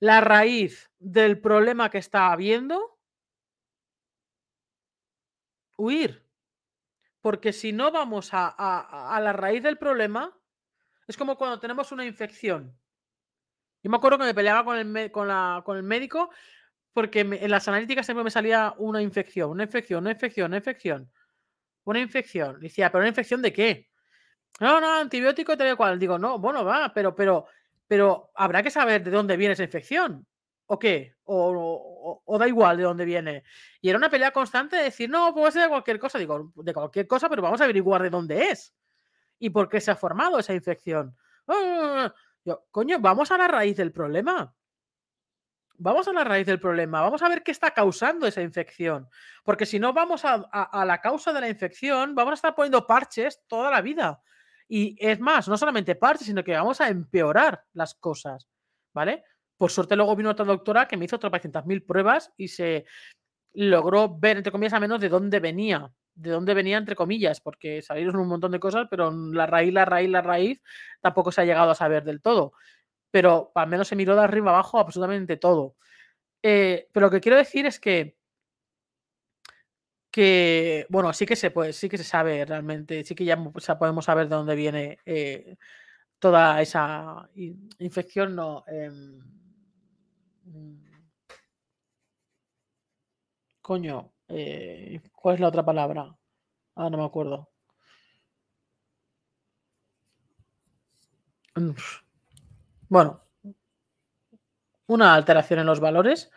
la 0.00 0.20
raíz 0.20 0.90
del 0.98 1.40
problema 1.40 1.88
que 1.88 1.98
está 1.98 2.32
habiendo, 2.32 2.98
huir. 5.76 6.26
Porque 7.20 7.52
si 7.52 7.70
no 7.70 7.92
vamos 7.92 8.30
a, 8.32 9.20
la 9.22 9.32
raíz 9.32 9.62
del 9.62 9.78
problema, 9.78 10.36
es 11.06 11.16
como 11.16 11.38
cuando 11.38 11.60
tenemos 11.60 11.92
una 11.92 12.04
infección. 12.04 12.76
Yo 13.84 13.90
me 13.92 13.98
acuerdo 13.98 14.18
que 14.18 14.24
me 14.24 14.34
peleaba 14.34 14.64
con 14.64 14.96
el, 14.96 15.12
con 15.12 15.28
la, 15.28 15.62
con 15.64 15.76
el 15.76 15.84
médico 15.84 16.30
porque 16.92 17.20
en 17.20 17.50
las 17.52 17.68
analíticas 17.68 18.04
siempre 18.04 18.24
me 18.24 18.32
salía 18.32 18.74
una 18.78 19.00
infección, 19.00 19.50
una 19.50 19.62
infección, 19.62 20.00
una 20.00 20.10
infección, 20.10 20.50
una 20.50 20.56
infección. 20.56 21.12
Una 21.84 22.00
infección. 22.00 22.58
Decía, 22.58 22.90
¿pero 22.90 23.02
una 23.02 23.10
infección 23.10 23.40
de 23.42 23.52
qué? 23.52 23.89
No, 24.60 24.80
no, 24.80 24.96
antibiótico 24.96 25.56
tal 25.56 25.76
cual. 25.76 25.98
Digo, 25.98 26.18
no, 26.18 26.38
bueno, 26.38 26.64
va, 26.64 26.92
pero, 26.94 27.14
pero, 27.14 27.46
pero 27.88 28.30
habrá 28.34 28.62
que 28.62 28.70
saber 28.70 29.02
de 29.02 29.10
dónde 29.10 29.36
viene 29.36 29.54
esa 29.54 29.64
infección. 29.64 30.26
¿O 30.66 30.78
qué? 30.78 31.16
O, 31.24 32.38
da 32.38 32.46
igual 32.46 32.76
de 32.76 32.84
dónde 32.84 33.04
viene. 33.04 33.42
Y 33.80 33.88
era 33.88 33.98
una 33.98 34.10
pelea 34.10 34.30
constante 34.30 34.76
de 34.76 34.84
decir, 34.84 35.10
no, 35.10 35.34
puede 35.34 35.50
ser 35.50 35.62
de 35.62 35.68
cualquier 35.68 35.98
cosa. 35.98 36.18
Digo, 36.18 36.52
de 36.54 36.72
cualquier 36.72 37.08
cosa, 37.08 37.28
pero 37.28 37.42
vamos 37.42 37.60
a 37.60 37.64
averiguar 37.64 38.02
de 38.02 38.10
dónde 38.10 38.50
es. 38.50 38.72
Y 39.38 39.50
por 39.50 39.68
qué 39.68 39.80
se 39.80 39.90
ha 39.90 39.96
formado 39.96 40.38
esa 40.38 40.54
infección. 40.54 41.16
Yo, 42.44 42.66
coño, 42.70 42.98
vamos 43.00 43.30
a 43.32 43.38
la 43.38 43.48
raíz 43.48 43.76
del 43.76 43.92
problema. 43.92 44.54
Vamos 45.82 46.06
a 46.08 46.12
la 46.12 46.24
raíz 46.24 46.46
del 46.46 46.60
problema, 46.60 47.00
vamos 47.00 47.22
a 47.22 47.28
ver 47.30 47.42
qué 47.42 47.52
está 47.52 47.70
causando 47.70 48.26
esa 48.26 48.42
infección. 48.42 49.08
Porque 49.42 49.64
si 49.64 49.78
no 49.78 49.94
vamos 49.94 50.26
a, 50.26 50.84
la 50.84 51.00
causa 51.00 51.32
de 51.32 51.40
la 51.40 51.48
infección, 51.48 52.14
vamos 52.14 52.32
a 52.32 52.34
estar 52.34 52.54
poniendo 52.54 52.86
parches 52.86 53.42
toda 53.48 53.70
la 53.70 53.80
vida. 53.80 54.20
Y 54.72 54.96
es 55.00 55.18
más, 55.18 55.48
no 55.48 55.56
solamente 55.56 55.96
parches, 55.96 56.28
sino 56.28 56.44
que 56.44 56.52
vamos 56.52 56.80
a 56.80 56.88
empeorar 56.88 57.64
las 57.72 57.94
cosas. 57.94 58.48
¿Vale? 58.94 59.24
Por 59.56 59.70
suerte 59.70 59.96
luego 59.96 60.16
vino 60.16 60.30
otra 60.30 60.44
doctora 60.44 60.86
que 60.86 60.96
me 60.96 61.04
hizo 61.04 61.16
otras 61.16 61.66
mil 61.66 61.82
pruebas 61.82 62.32
y 62.36 62.48
se 62.48 62.84
logró 63.52 64.16
ver, 64.18 64.36
entre 64.38 64.52
comillas, 64.52 64.74
a 64.74 64.80
menos 64.80 65.00
de 65.00 65.08
dónde 65.08 65.40
venía. 65.40 65.92
De 66.14 66.30
dónde 66.30 66.54
venía, 66.54 66.78
entre 66.78 66.96
comillas, 66.96 67.40
porque 67.40 67.82
salieron 67.82 68.16
un 68.16 68.28
montón 68.28 68.52
de 68.52 68.60
cosas, 68.60 68.86
pero 68.90 69.10
la 69.10 69.46
raíz, 69.46 69.72
la 69.72 69.84
raíz, 69.84 70.10
la 70.10 70.22
raíz, 70.22 70.62
tampoco 71.00 71.32
se 71.32 71.40
ha 71.40 71.44
llegado 71.44 71.70
a 71.70 71.74
saber 71.74 72.04
del 72.04 72.20
todo 72.20 72.52
pero 73.10 73.50
al 73.54 73.68
menos 73.68 73.88
se 73.88 73.96
miró 73.96 74.14
de 74.14 74.22
arriba 74.22 74.50
abajo 74.50 74.78
absolutamente 74.78 75.36
todo. 75.36 75.76
Eh, 76.42 76.88
pero 76.92 77.06
lo 77.06 77.10
que 77.10 77.20
quiero 77.20 77.36
decir 77.36 77.66
es 77.66 77.80
que, 77.80 78.16
que, 80.10 80.86
bueno, 80.88 81.12
sí 81.12 81.26
que 81.26 81.36
se 81.36 81.50
puede, 81.50 81.72
sí 81.72 81.88
que 81.88 81.98
se 81.98 82.04
sabe 82.04 82.44
realmente, 82.44 83.04
sí 83.04 83.14
que 83.14 83.24
ya 83.24 83.36
podemos 83.78 84.04
saber 84.04 84.28
de 84.28 84.36
dónde 84.36 84.54
viene 84.56 84.98
eh, 85.06 85.56
toda 86.18 86.60
esa 86.62 87.28
infección, 87.78 88.34
no. 88.36 88.64
Em, 88.68 89.20
mm, 90.44 90.84
coño, 93.62 94.12
eh, 94.28 95.00
¿cuál 95.14 95.34
es 95.36 95.40
la 95.40 95.48
otra 95.48 95.64
palabra? 95.64 96.16
Ah, 96.76 96.90
no 96.90 96.98
me 96.98 97.04
acuerdo. 97.04 97.48
Bueno, 102.88 103.22
una 104.86 105.14
alteración 105.14 105.60
en 105.60 105.66
los 105.66 105.80
valores, 105.80 106.30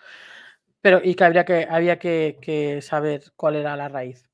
pero 0.83 0.99
y 1.01 1.15
que 1.15 1.23
habría 1.23 1.45
que, 1.45 1.65
había 1.69 1.97
que, 1.97 2.79
saber 2.81 3.23
cuál 3.37 3.55
era 3.55 3.77
la 3.77 3.87
raíz. 3.87 4.29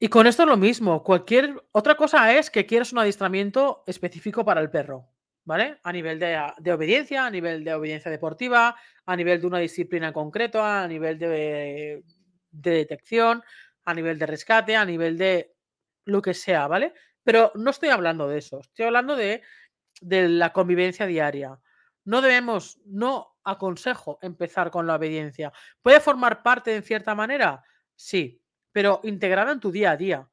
Y 0.00 0.08
con 0.08 0.26
esto 0.26 0.42
es 0.42 0.48
lo 0.48 0.56
mismo. 0.56 1.04
Cualquier 1.04 1.54
otra 1.70 1.94
cosa 1.94 2.34
es 2.34 2.50
que 2.50 2.66
quieras 2.66 2.92
un 2.92 2.98
adiestramiento 2.98 3.84
específico 3.86 4.44
para 4.44 4.60
el 4.60 4.70
perro, 4.70 5.08
¿vale? 5.44 5.78
A 5.84 5.92
nivel 5.92 6.18
de, 6.18 6.72
obediencia, 6.72 7.24
a 7.24 7.30
nivel 7.30 7.62
de 7.62 7.72
obediencia 7.72 8.10
deportiva, 8.10 8.74
a 9.06 9.16
nivel 9.16 9.40
de 9.40 9.46
una 9.46 9.60
disciplina 9.60 10.08
en 10.08 10.12
concreto, 10.12 10.60
a 10.60 10.88
nivel 10.88 11.20
de, 11.20 12.02
de 12.50 12.70
detección, 12.70 13.44
a 13.84 13.94
nivel 13.94 14.18
de 14.18 14.26
rescate, 14.26 14.74
a 14.74 14.84
nivel 14.84 15.16
de 15.16 15.54
lo 16.06 16.20
que 16.20 16.34
sea, 16.34 16.66
¿vale? 16.66 16.92
Pero 17.22 17.52
no 17.54 17.70
estoy 17.70 17.90
hablando 17.90 18.28
de 18.28 18.38
eso. 18.38 18.60
Estoy 18.60 18.86
hablando 18.86 19.14
de 19.14 19.40
de 20.00 20.28
la 20.28 20.52
convivencia 20.52 21.06
diaria. 21.06 21.58
No 22.04 22.20
debemos, 22.20 22.78
no 22.84 23.33
aconsejo 23.44 24.18
empezar 24.22 24.70
con 24.70 24.86
la 24.86 24.96
obediencia. 24.96 25.52
¿Puede 25.82 26.00
formar 26.00 26.42
parte 26.42 26.74
en 26.74 26.82
cierta 26.82 27.14
manera? 27.14 27.62
Sí, 27.94 28.42
pero 28.72 29.00
integrada 29.04 29.52
en 29.52 29.60
tu 29.60 29.70
día 29.70 29.92
a 29.92 29.96
día, 29.96 30.28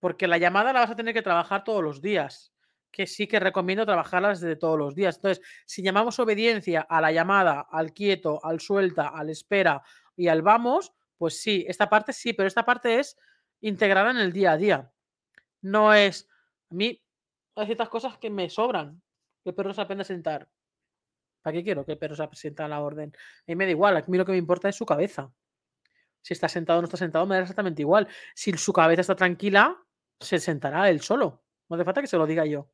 porque 0.00 0.26
la 0.26 0.38
llamada 0.38 0.72
la 0.72 0.80
vas 0.80 0.90
a 0.90 0.96
tener 0.96 1.14
que 1.14 1.22
trabajar 1.22 1.64
todos 1.64 1.82
los 1.82 2.00
días, 2.00 2.52
que 2.90 3.06
sí 3.06 3.26
que 3.26 3.40
recomiendo 3.40 3.86
trabajarlas 3.86 4.40
desde 4.40 4.56
todos 4.56 4.78
los 4.78 4.94
días. 4.94 5.16
Entonces, 5.16 5.44
si 5.66 5.82
llamamos 5.82 6.18
obediencia 6.18 6.80
a 6.82 7.00
la 7.00 7.12
llamada, 7.12 7.66
al 7.70 7.92
quieto, 7.92 8.44
al 8.44 8.60
suelta, 8.60 9.08
al 9.08 9.30
espera 9.30 9.82
y 10.16 10.28
al 10.28 10.42
vamos, 10.42 10.92
pues 11.18 11.40
sí, 11.40 11.64
esta 11.68 11.88
parte 11.88 12.12
sí, 12.12 12.32
pero 12.32 12.48
esta 12.48 12.64
parte 12.64 12.98
es 12.98 13.16
integrada 13.60 14.10
en 14.10 14.18
el 14.18 14.32
día 14.32 14.52
a 14.52 14.56
día. 14.56 14.92
No 15.62 15.94
es, 15.94 16.28
a 16.70 16.74
mí 16.74 17.00
hay 17.56 17.66
ciertas 17.66 17.88
cosas 17.88 18.18
que 18.18 18.30
me 18.30 18.50
sobran. 18.50 19.00
Que 19.42 19.50
el 19.50 19.54
perro 19.54 19.74
se 19.74 19.80
aprenda 19.80 20.02
a 20.02 20.06
sentar. 20.06 20.48
¿Para 21.44 21.58
qué 21.58 21.62
quiero 21.62 21.84
que 21.84 21.92
el 21.92 21.98
perro 21.98 22.16
se 22.16 22.26
sienta 22.32 22.64
a 22.64 22.68
la 22.68 22.80
orden? 22.80 23.12
A 23.14 23.42
mí 23.48 23.54
me 23.54 23.66
da 23.66 23.70
igual, 23.70 23.94
a 23.98 24.04
mí 24.06 24.16
lo 24.16 24.24
que 24.24 24.32
me 24.32 24.38
importa 24.38 24.70
es 24.70 24.76
su 24.76 24.86
cabeza. 24.86 25.30
Si 26.22 26.32
está 26.32 26.48
sentado 26.48 26.78
o 26.78 26.82
no 26.82 26.86
está 26.86 26.96
sentado, 26.96 27.26
me 27.26 27.34
da 27.34 27.42
exactamente 27.42 27.82
igual. 27.82 28.08
Si 28.34 28.50
su 28.54 28.72
cabeza 28.72 29.02
está 29.02 29.14
tranquila, 29.14 29.76
se 30.18 30.38
sentará 30.38 30.88
él 30.88 31.02
solo. 31.02 31.44
No 31.68 31.76
hace 31.76 31.84
falta 31.84 32.00
que 32.00 32.06
se 32.06 32.16
lo 32.16 32.26
diga 32.26 32.46
yo. 32.46 32.70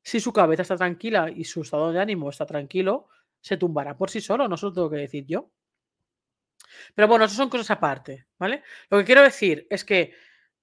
Si 0.00 0.20
su 0.20 0.32
cabeza 0.32 0.62
está 0.62 0.76
tranquila 0.76 1.28
y 1.28 1.42
su 1.42 1.62
estado 1.62 1.90
de 1.90 1.98
ánimo 1.98 2.30
está 2.30 2.46
tranquilo, 2.46 3.08
se 3.40 3.56
tumbará 3.56 3.96
por 3.96 4.10
sí 4.10 4.20
solo, 4.20 4.46
no 4.46 4.56
se 4.56 4.66
lo 4.66 4.72
tengo 4.72 4.88
que 4.88 4.98
decir 4.98 5.26
yo. 5.26 5.50
Pero 6.94 7.08
bueno, 7.08 7.24
eso 7.24 7.34
son 7.34 7.50
cosas 7.50 7.72
aparte, 7.72 8.28
¿vale? 8.38 8.62
Lo 8.90 8.98
que 8.98 9.04
quiero 9.04 9.22
decir 9.22 9.66
es 9.70 9.84
que 9.84 10.14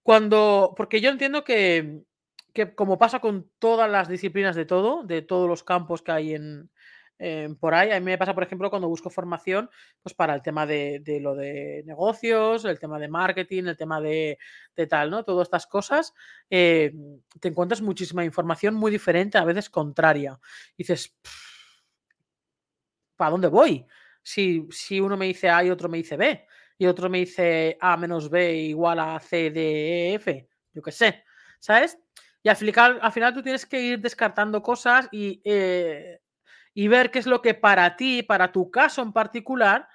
cuando, 0.02 0.74
porque 0.78 1.02
yo 1.02 1.10
entiendo 1.10 1.44
que 1.44 2.06
que 2.54 2.76
como 2.76 2.98
pasa 2.98 3.20
con 3.20 3.50
todas 3.60 3.90
las 3.90 4.08
disciplinas 4.08 4.56
de 4.56 4.66
todo, 4.66 5.04
de 5.04 5.22
todos 5.24 5.50
los 5.50 5.64
campos 5.64 6.02
que 6.02 6.12
hay 6.12 6.36
en, 6.36 6.70
por 7.60 7.74
ahí, 7.74 7.92
a 7.92 8.00
mí 8.00 8.06
me 8.06 8.18
pasa, 8.18 8.34
por 8.34 8.44
ejemplo, 8.44 8.70
cuando 8.70 8.88
busco 8.88 9.10
formación, 9.10 9.70
pues 10.02 10.14
para 10.14 10.34
el 10.36 10.42
tema 10.42 10.66
de, 10.66 11.02
lo 11.22 11.36
de 11.36 11.84
negocios, 11.86 12.66
el 12.66 12.80
tema 12.80 13.00
de 13.00 13.08
marketing, 13.08 13.66
el 13.66 13.78
tema 13.78 14.02
de, 14.02 14.38
tal, 14.90 15.10
¿no? 15.10 15.24
Todas 15.24 15.48
estas 15.48 15.68
cosas, 15.68 16.14
eh, 16.50 16.94
te 17.40 17.48
encuentras 17.48 17.82
muchísima 17.82 18.26
información 18.26 18.76
muy 18.76 18.92
diferente, 18.92 19.38
a 19.38 19.46
veces 19.46 19.70
contraria. 19.70 20.40
dices, 20.78 21.16
¿para 23.16 23.32
dónde 23.32 23.48
voy? 23.48 23.86
Si, 24.22 24.68
si 24.72 25.00
uno 25.00 25.16
me 25.16 25.26
dice 25.28 25.50
A 25.50 25.64
y 25.64 25.70
otro 25.70 25.90
me 25.90 25.98
dice 25.98 26.18
B, 26.18 26.46
y 26.78 26.86
otro 26.88 27.10
me 27.10 27.20
dice 27.20 27.78
A 27.80 27.96
menos 27.98 28.30
B 28.30 28.56
igual 28.56 29.00
a 29.00 29.20
C, 29.20 29.52
D, 29.52 30.12
E, 30.12 30.14
F, 30.16 30.50
yo 30.74 30.82
qué 30.82 30.92
sé, 30.92 31.24
¿sabes? 31.60 31.98
Y 32.42 32.50
al 32.50 32.58
final, 32.58 33.00
al 33.02 33.12
final 33.12 33.34
tú 33.34 33.42
tienes 33.42 33.66
que 33.66 33.80
ir 33.80 34.00
descartando 34.00 34.62
cosas 34.62 35.08
y, 35.12 35.42
eh, 35.46 36.20
y, 36.74 36.88
ver 36.88 37.12
qué 37.12 37.20
es 37.20 37.26
lo 37.26 37.42
que 37.42 37.54
para 37.54 37.96
ti, 37.96 38.24
para 38.24 38.52
tu 38.52 38.72
caso 38.72 39.02
en 39.02 39.14
particular, 39.14 39.88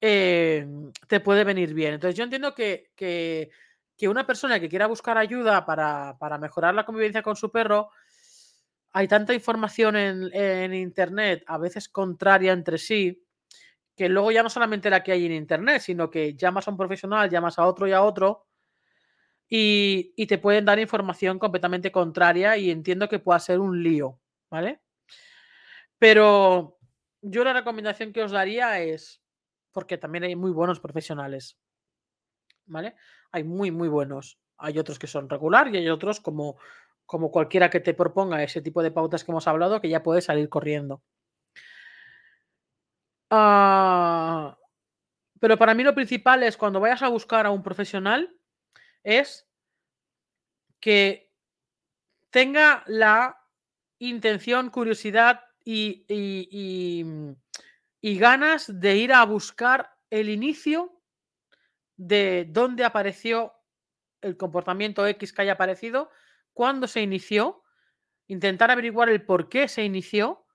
eh, 0.00 0.66
te 1.08 1.20
puede 1.20 1.44
venir 1.44 1.74
bien. 1.74 1.94
Entonces 1.94 2.16
yo 2.16 2.24
entiendo 2.24 2.54
que, 2.54 2.90
que, 2.94 3.50
una 4.08 4.26
persona 4.26 4.58
que 4.58 4.68
quiera 4.68 4.86
buscar 4.86 5.18
ayuda 5.18 5.66
para, 5.66 6.38
mejorar 6.40 6.74
la 6.74 6.86
convivencia 6.86 7.22
con 7.22 7.36
su 7.36 7.50
perro, 7.50 7.90
hay 8.92 9.06
tanta 9.06 9.34
información 9.34 9.96
en, 9.96 10.30
en, 10.32 10.74
Internet, 10.74 11.44
a 11.46 11.58
veces 11.58 11.88
contraria 11.88 12.52
entre 12.52 12.78
sí, 12.78 13.22
que 13.94 14.08
luego 14.08 14.32
ya 14.32 14.42
no 14.42 14.50
solamente 14.50 14.90
la 14.90 15.02
que 15.02 15.12
hay 15.12 15.26
en 15.26 15.32
Internet, 15.32 15.82
sino 15.82 16.10
que 16.10 16.34
llamas 16.34 16.66
a 16.66 16.70
un 16.70 16.78
profesional, 16.78 17.28
llamas 17.28 17.58
a 17.58 17.66
otro 17.66 17.86
y 17.86 17.92
a 17.92 18.02
otro, 18.02 18.46
y, 19.50 20.26
te 20.26 20.38
pueden 20.38 20.64
dar 20.64 20.78
información 20.78 21.38
completamente 21.38 21.90
contraria 21.90 22.56
y 22.56 22.70
entiendo 22.70 23.08
que 23.08 23.18
pueda 23.18 23.40
ser 23.40 23.58
un 23.58 23.82
lío, 23.82 24.20
¿vale? 24.48 24.80
Pero 26.00 26.78
yo 27.20 27.44
la 27.44 27.52
recomendación 27.52 28.12
que 28.12 28.24
os 28.24 28.32
daría 28.32 28.80
es, 28.80 29.22
porque 29.70 29.98
también 29.98 30.24
hay 30.24 30.34
muy 30.34 30.50
buenos 30.50 30.80
profesionales, 30.80 31.58
¿vale? 32.64 32.96
Hay 33.32 33.44
muy, 33.44 33.70
muy 33.70 33.88
buenos. 33.88 34.38
Hay 34.56 34.78
otros 34.78 34.98
que 34.98 35.06
son 35.06 35.28
regular 35.28 35.68
y 35.68 35.76
hay 35.76 35.88
otros 35.90 36.20
como, 36.20 36.56
como 37.04 37.30
cualquiera 37.30 37.68
que 37.70 37.80
te 37.80 37.94
proponga 37.94 38.42
ese 38.42 38.62
tipo 38.62 38.82
de 38.82 38.90
pautas 38.90 39.24
que 39.24 39.30
hemos 39.30 39.46
hablado 39.46 39.80
que 39.80 39.90
ya 39.90 40.02
puedes 40.02 40.24
salir 40.24 40.48
corriendo. 40.48 41.02
Ah, 43.30 44.58
Pero 45.40 45.58
para 45.58 45.74
mí 45.74 45.82
lo 45.84 45.94
principal 45.94 46.42
es 46.42 46.56
cuando 46.56 46.80
vayas 46.80 47.02
a 47.02 47.08
buscar 47.08 47.46
a 47.46 47.50
un 47.50 47.62
profesional 47.62 48.36
es 49.04 49.48
que 50.80 51.32
tenga 52.30 52.84
la 52.86 53.38
intención, 53.98 54.70
curiosidad 54.70 55.40
y, 55.70 57.06
y, 58.00 58.18
ganas 58.18 58.80
de 58.80 58.96
ir 58.96 59.12
a 59.12 59.24
buscar 59.24 59.90
el 60.10 60.28
inicio 60.28 61.00
de 61.96 62.46
dónde 62.48 62.84
apareció 62.84 63.52
el 64.20 64.36
comportamiento 64.36 65.06
X 65.06 65.32
que 65.32 65.42
haya 65.42 65.52
aparecido, 65.52 66.10
cuándo 66.52 66.86
se 66.86 67.02
inició, 67.02 67.62
intentar 68.26 68.70
averiguar 68.70 69.08
el 69.08 69.24
por 69.24 69.48
qué 69.48 69.68
se 69.68 69.84
inició, 69.84 70.46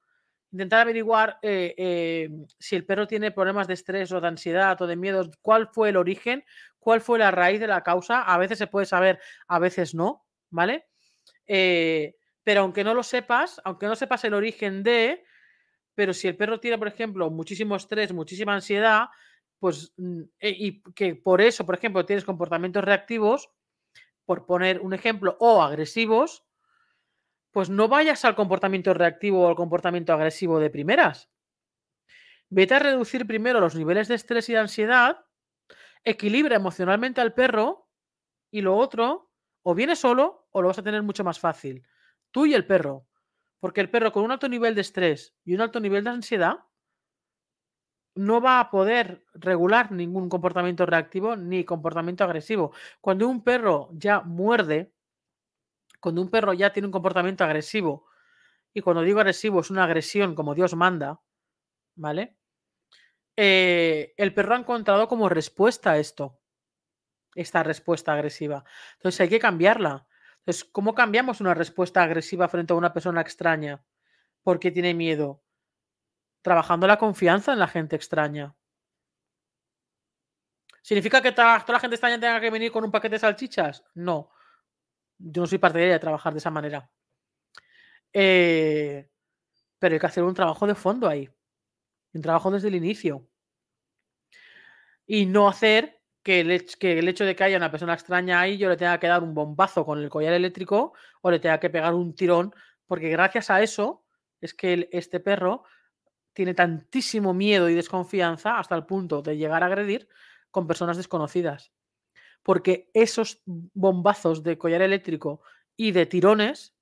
intentar 0.52 0.82
averiguar 0.82 1.40
eh, 1.42 1.74
eh, 1.78 2.30
si 2.60 2.76
el 2.76 2.86
perro 2.86 3.08
tiene 3.08 3.32
problemas 3.32 3.68
de 3.68 3.74
estrés 3.74 4.12
o 4.12 4.22
de 4.22 4.28
ansiedad 4.28 4.80
o 4.82 4.88
de 4.88 4.96
miedo, 4.96 5.30
cuál 5.42 5.70
fue 5.72 5.90
el 5.90 5.98
origen, 5.98 6.44
cuál 6.80 7.02
fue 7.02 7.20
la 7.20 7.32
raíz 7.32 7.60
de 7.60 7.68
la 7.68 7.84
causa. 7.84 8.22
A 8.22 8.38
veces 8.38 8.58
se 8.58 8.68
puede 8.68 8.86
saber, 8.86 9.20
a 9.48 9.60
veces 9.60 9.96
no, 9.96 10.26
¿vale? 10.50 10.86
Eh, 11.48 12.16
pero 12.46 12.62
aunque 12.62 12.86
no 12.86 12.96
lo 12.96 13.04
sepas, 13.04 13.62
aunque 13.66 13.88
no 13.88 13.98
sepas 13.98 14.24
el 14.26 14.36
origen 14.36 14.84
de, 14.84 15.26
pero 15.96 16.14
si 16.14 16.28
el 16.28 16.38
perro 16.38 16.60
tiene, 16.60 16.78
por 16.78 16.88
ejemplo, 16.90 17.30
muchísimo 17.32 17.76
estrés, 17.76 18.14
muchísima 18.14 18.56
ansiedad, 18.56 19.08
pues, 19.60 19.94
mm, 19.98 20.24
y 20.42 20.84
que 20.94 21.16
por 21.16 21.42
eso, 21.42 21.66
por 21.66 21.76
ejemplo, 21.76 22.06
tienes 22.06 22.26
comportamientos 22.26 22.84
reactivos, 22.84 23.52
por 24.26 24.46
poner 24.46 24.82
un 24.82 24.94
ejemplo, 24.94 25.38
o 25.40 25.64
agresivos, 25.64 26.44
pues 27.52 27.70
no 27.72 27.88
vayas 27.88 28.24
al 28.24 28.36
comportamiento 28.36 28.94
reactivo 28.94 29.44
o 29.44 29.48
al 29.50 29.56
comportamiento 29.56 30.14
agresivo 30.14 30.60
de 30.60 30.70
primeras. 30.70 31.28
Vete 32.50 32.74
a 32.76 32.80
reducir 32.80 33.26
primero 33.26 33.60
los 33.60 33.76
niveles 33.76 34.08
de 34.08 34.16
estrés 34.16 34.50
y 34.50 34.54
de 34.54 34.60
ansiedad, 34.60 35.26
equilibra 36.04 36.56
emocionalmente 36.56 37.22
al 37.22 37.34
perro 37.34 37.90
y 38.52 38.62
lo 38.62 38.78
otro, 38.78 39.32
o 39.64 39.76
viene 39.76 39.96
solo 39.96 40.48
o 40.52 40.62
lo 40.62 40.70
vas 40.70 40.80
a 40.80 40.84
tener 40.84 41.04
mucho 41.04 41.24
más 41.24 41.40
fácil. 41.40 41.84
Tú 42.36 42.46
y 42.46 42.54
el 42.54 42.68
perro. 42.68 43.08
Porque 43.62 43.80
el 43.80 43.90
perro 43.90 44.12
con 44.12 44.26
un 44.26 44.32
alto 44.34 44.50
nivel 44.50 44.76
de 44.76 44.82
estrés 44.82 45.34
y 45.46 45.56
un 45.56 45.62
alto 45.62 45.80
nivel 45.80 46.04
de 46.04 46.10
ansiedad 46.10 46.66
no 48.16 48.42
va 48.42 48.60
a 48.60 48.70
poder 48.70 49.26
regular 49.34 49.94
ningún 49.94 50.28
comportamiento 50.28 50.86
reactivo 50.86 51.38
ni 51.38 51.64
comportamiento 51.64 52.26
agresivo. 52.26 52.74
Cuando 53.00 53.26
un 53.30 53.42
perro 53.42 53.88
ya 53.94 54.20
muerde, 54.20 54.92
cuando 56.02 56.22
un 56.22 56.30
perro 56.30 56.52
ya 56.52 56.74
tiene 56.74 56.88
un 56.88 56.92
comportamiento 56.92 57.46
agresivo, 57.46 58.06
y 58.74 58.82
cuando 58.82 59.04
digo 59.04 59.20
agresivo 59.22 59.62
es 59.62 59.72
una 59.72 59.86
agresión 59.86 60.36
como 60.36 60.56
Dios 60.56 60.76
manda, 60.76 61.22
¿vale? 61.96 62.38
Eh, 63.38 64.14
el 64.18 64.34
perro 64.34 64.56
ha 64.56 64.60
encontrado 64.60 65.08
como 65.08 65.30
respuesta 65.30 65.92
a 65.92 65.98
esto, 65.98 66.40
esta 67.36 67.64
respuesta 67.64 68.14
agresiva. 68.14 68.64
Entonces 68.96 69.22
hay 69.22 69.30
que 69.30 69.40
cambiarla. 69.40 70.08
Entonces, 70.46 70.64
¿cómo 70.66 70.94
cambiamos 70.94 71.42
una 71.42 71.56
respuesta 71.56 72.04
agresiva 72.04 72.48
frente 72.48 72.72
a 72.72 72.76
una 72.76 72.94
persona 72.94 73.22
extraña? 73.22 73.84
Porque 74.44 74.70
tiene 74.70 74.94
miedo 74.94 75.42
trabajando 76.44 76.86
la 76.86 77.00
confianza 77.00 77.54
en 77.54 77.58
la 77.58 77.68
gente 77.68 77.96
extraña. 77.96 78.56
¿Significa 80.84 81.20
que 81.20 81.32
toda, 81.32 81.66
la 81.68 81.80
gente 81.80 81.96
extraña 81.96 82.20
tenga 82.20 82.40
que 82.40 82.52
venir 82.52 82.72
con 82.72 82.84
un 82.84 82.92
paquete 82.92 83.16
de 83.16 83.20
salchichas? 83.20 83.84
No. 83.96 84.30
Yo 85.18 85.42
no 85.42 85.48
soy 85.48 85.58
partidaria 85.58 85.94
de 85.94 86.00
trabajar 86.00 86.32
de 86.34 86.38
esa 86.38 86.52
manera. 86.52 86.88
Eh, 88.14 89.10
pero 89.80 89.94
hay 89.94 90.00
que 90.00 90.06
hacer 90.06 90.24
un 90.24 90.36
trabajo 90.36 90.68
de 90.68 90.76
fondo 90.76 91.08
ahí. 91.08 91.28
Un 92.14 92.22
trabajo 92.22 92.52
desde 92.52 92.68
el 92.68 92.76
inicio. 92.76 93.28
Y 95.08 95.26
no 95.26 95.48
hacer 95.48 95.95
que 96.26 96.40
el, 96.40 96.50
hecho 97.08 97.24
de 97.24 97.36
que 97.36 97.44
haya 97.44 97.56
una 97.56 97.70
persona 97.70 97.94
extraña 97.94 98.40
ahí 98.40 98.58
yo 98.58 98.68
le 98.68 98.78
tenga 98.78 99.00
que 99.00 99.06
dar 99.06 99.22
un 99.22 99.36
bombazo 99.36 99.86
con 99.86 100.00
el 100.00 100.10
collar 100.10 100.34
eléctrico 100.34 100.94
o 101.22 101.30
le 101.30 101.38
tenga 101.38 101.60
que 101.60 101.70
pegar 101.70 101.94
un 101.94 102.16
tirón, 102.16 102.52
porque 102.88 103.10
gracias 103.10 103.52
a 103.52 103.62
eso 103.62 104.04
es 104.42 104.56
que 104.56 104.90
este 104.92 105.20
perro 105.20 105.66
tiene 106.34 106.56
tantísimo 106.56 107.36
miedo 107.36 107.70
y 107.70 107.76
desconfianza 107.76 108.58
hasta 108.58 108.74
el 108.74 108.88
punto 108.88 109.22
de 109.22 109.38
llegar 109.38 109.62
a 109.62 109.68
agredir 109.68 110.10
con 110.50 110.66
personas 110.66 110.98
desconocidas. 110.98 111.72
Porque 112.42 112.90
esos 112.96 113.44
bombazos 113.46 114.42
de 114.42 114.58
collar 114.58 114.82
eléctrico 114.82 115.42
y 115.78 115.92
de 115.92 116.08
tirones 116.08 116.76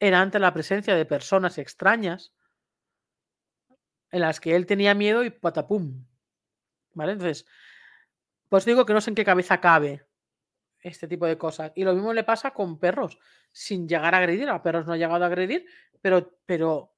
eran 0.00 0.22
ante 0.22 0.40
la 0.40 0.52
presencia 0.52 0.96
de 0.96 1.06
personas 1.06 1.58
extrañas 1.58 2.34
en 4.10 4.20
las 4.20 4.40
que 4.40 4.56
él 4.56 4.66
tenía 4.66 4.94
miedo 4.94 5.22
y 5.22 5.30
patapum. 5.30 6.04
¿Vale? 6.94 7.12
Entonces, 7.12 7.46
pues 8.48 8.64
digo 8.64 8.86
que 8.86 8.92
no 8.92 9.00
sé 9.00 9.10
en 9.10 9.14
qué 9.14 9.24
cabeza 9.24 9.60
cabe 9.60 10.04
este 10.80 11.08
tipo 11.08 11.26
de 11.26 11.38
cosas. 11.38 11.72
Y 11.74 11.84
lo 11.84 11.94
mismo 11.94 12.12
le 12.12 12.24
pasa 12.24 12.52
con 12.52 12.78
perros, 12.78 13.18
sin 13.52 13.88
llegar 13.88 14.14
a 14.14 14.18
agredir. 14.18 14.48
A 14.48 14.62
perros 14.62 14.86
no 14.86 14.92
ha 14.92 14.96
llegado 14.96 15.24
a 15.24 15.26
agredir, 15.26 15.66
pero, 16.00 16.38
pero 16.46 16.94